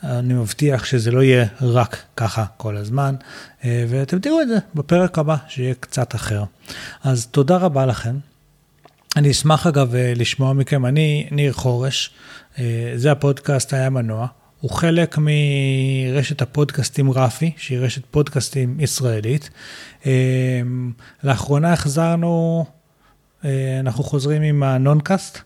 אני 0.04 0.34
מבטיח 0.34 0.86
שזה 0.86 1.12
לא 1.12 1.24
יהיה 1.24 1.46
רק 1.62 1.98
ככה 2.18 2.46
כל 2.58 2.78
הזמן, 2.78 3.16
אה, 3.66 3.86
ואתם 3.90 4.20
תראו 4.20 4.42
את 4.42 4.48
זה 4.48 4.58
בפרק 4.76 5.20
הבא, 5.20 5.36
שיהיה 5.48 5.74
קצת 5.80 6.16
אחר. 6.16 6.44
אז 7.04 7.28
תודה 7.28 7.58
רבה 7.58 7.86
לכם. 7.86 8.16
אני 9.16 9.32
אשמח 9.32 9.68
אגב 9.68 9.96
אה, 9.96 10.14
לשמוע 10.16 10.54
מכם, 10.54 10.86
אני 10.86 11.28
ניר 11.32 11.54
חורש, 11.54 12.12
אה, 12.60 12.94
זה 12.96 13.12
הפודקאסט 13.12 13.74
היה 13.74 13.90
מנוע, 13.90 14.28
הוא 14.60 14.72
חלק 14.72 15.18
מרשת 15.18 16.42
הפודקאסטים 16.42 17.12
רפי, 17.12 17.52
שהיא 17.58 17.80
רשת 17.80 18.02
פודקאסטים 18.12 18.80
ישראלית. 18.80 19.50
לאחרונה 21.24 21.74
החזרנו, 21.74 22.66
אנחנו 23.80 24.04
חוזרים 24.04 24.42
עם 24.42 24.64
הנונקאסט. 24.64 25.40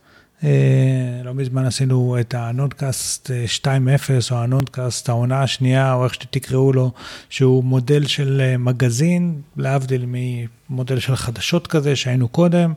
אה, 0.43 1.21
לא 1.23 1.33
מזמן 1.33 1.65
עשינו 1.65 2.17
את 2.19 2.33
הנונקאסט 2.33 3.31
2.0 3.61 3.67
אה, 3.69 4.17
או 4.31 4.37
הנונקאסט 4.37 5.09
העונה 5.09 5.43
השנייה, 5.43 5.93
או 5.93 6.03
איך 6.03 6.13
שתקראו 6.13 6.73
לו, 6.73 6.91
שהוא 7.29 7.63
מודל 7.63 8.07
של 8.07 8.41
אה, 8.41 8.57
מגזין, 8.57 9.41
להבדיל 9.57 10.05
ממודל 10.07 10.99
של 10.99 11.15
חדשות 11.15 11.67
כזה 11.67 11.95
שהיינו 11.95 12.27
קודם. 12.27 12.73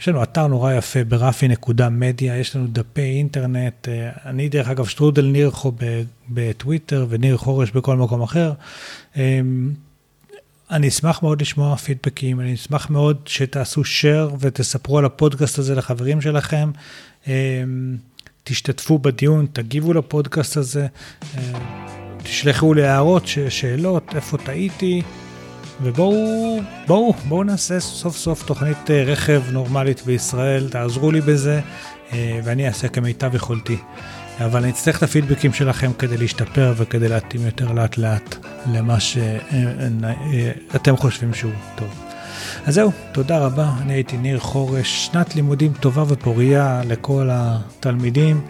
יש 0.00 0.08
לנו 0.08 0.22
אתר 0.22 0.46
נורא 0.46 0.72
יפה 0.72 1.04
ברפי.מדיה, 1.04 2.36
יש 2.38 2.56
לנו 2.56 2.66
דפי 2.66 3.00
אינטרנט, 3.00 3.88
אני 4.26 4.48
דרך 4.48 4.68
אגב 4.68 4.86
שטרודל 4.86 5.24
נירחו 5.24 5.72
בטוויטר 6.28 7.06
וניר 7.08 7.36
חורש 7.36 7.70
בכל 7.70 7.96
מקום 7.96 8.22
אחר. 8.22 8.52
אני 10.70 10.88
אשמח 10.88 11.22
מאוד 11.22 11.40
לשמוע 11.40 11.76
פידבקים, 11.76 12.40
אני 12.40 12.54
אשמח 12.54 12.90
מאוד 12.90 13.16
שתעשו 13.26 13.82
share 13.82 14.34
ותספרו 14.40 14.98
על 14.98 15.04
הפודקאסט 15.04 15.58
הזה 15.58 15.74
לחברים 15.74 16.20
שלכם. 16.20 16.70
אמ, 17.26 17.96
תשתתפו 18.44 18.98
בדיון, 18.98 19.46
תגיבו 19.52 19.92
לפודקאסט 19.92 20.56
הזה, 20.56 20.86
אמ, 21.22 21.40
תשלחו 22.22 22.74
לי 22.74 22.86
הערות, 22.86 23.22
שאלות, 23.48 24.04
איפה 24.14 24.38
טעיתי, 24.38 25.02
ובואו, 25.82 26.60
בואו, 26.86 27.12
בואו 27.12 27.44
נעשה 27.44 27.80
סוף 27.80 28.16
סוף 28.16 28.46
תוכנית 28.46 28.90
אה, 28.90 29.02
רכב 29.02 29.42
נורמלית 29.52 30.02
בישראל, 30.06 30.68
תעזרו 30.68 31.10
לי 31.10 31.20
בזה, 31.20 31.60
אה, 32.12 32.40
ואני 32.44 32.68
אעשה 32.68 32.88
כמיטב 32.88 33.34
יכולתי. 33.34 33.76
אבל 34.40 34.62
אני 34.62 34.70
אצטרך 34.70 34.98
את 34.98 35.02
הפידבקים 35.02 35.52
שלכם 35.52 35.92
כדי 35.98 36.16
להשתפר 36.16 36.74
וכדי 36.76 37.08
להתאים 37.08 37.46
יותר 37.46 37.72
לאט 37.72 37.98
לאט 37.98 38.36
למה 38.72 39.00
שאתם 39.00 40.96
חושבים 40.96 41.34
שהוא 41.34 41.52
טוב. 41.76 42.06
אז 42.66 42.74
זהו, 42.74 42.92
תודה 43.12 43.38
רבה, 43.38 43.70
אני 43.82 43.92
הייתי 43.92 44.16
ניר 44.16 44.38
חורש, 44.38 45.06
שנת 45.06 45.36
לימודים 45.36 45.72
טובה 45.80 46.04
ופוריה 46.08 46.82
לכל 46.86 47.28
התלמידים, 47.32 48.40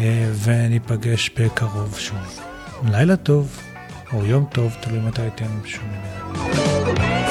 אה, 0.00 0.30
וניפגש 0.44 1.30
בקרוב 1.38 1.98
שוב. 1.98 2.40
לילה 2.90 3.16
טוב, 3.16 3.58
או 4.12 4.26
יום 4.26 4.44
טוב, 4.52 4.76
תלוי 4.80 4.98
מתי 4.98 5.26
אתם 5.26 5.46
שומעים. 5.64 7.25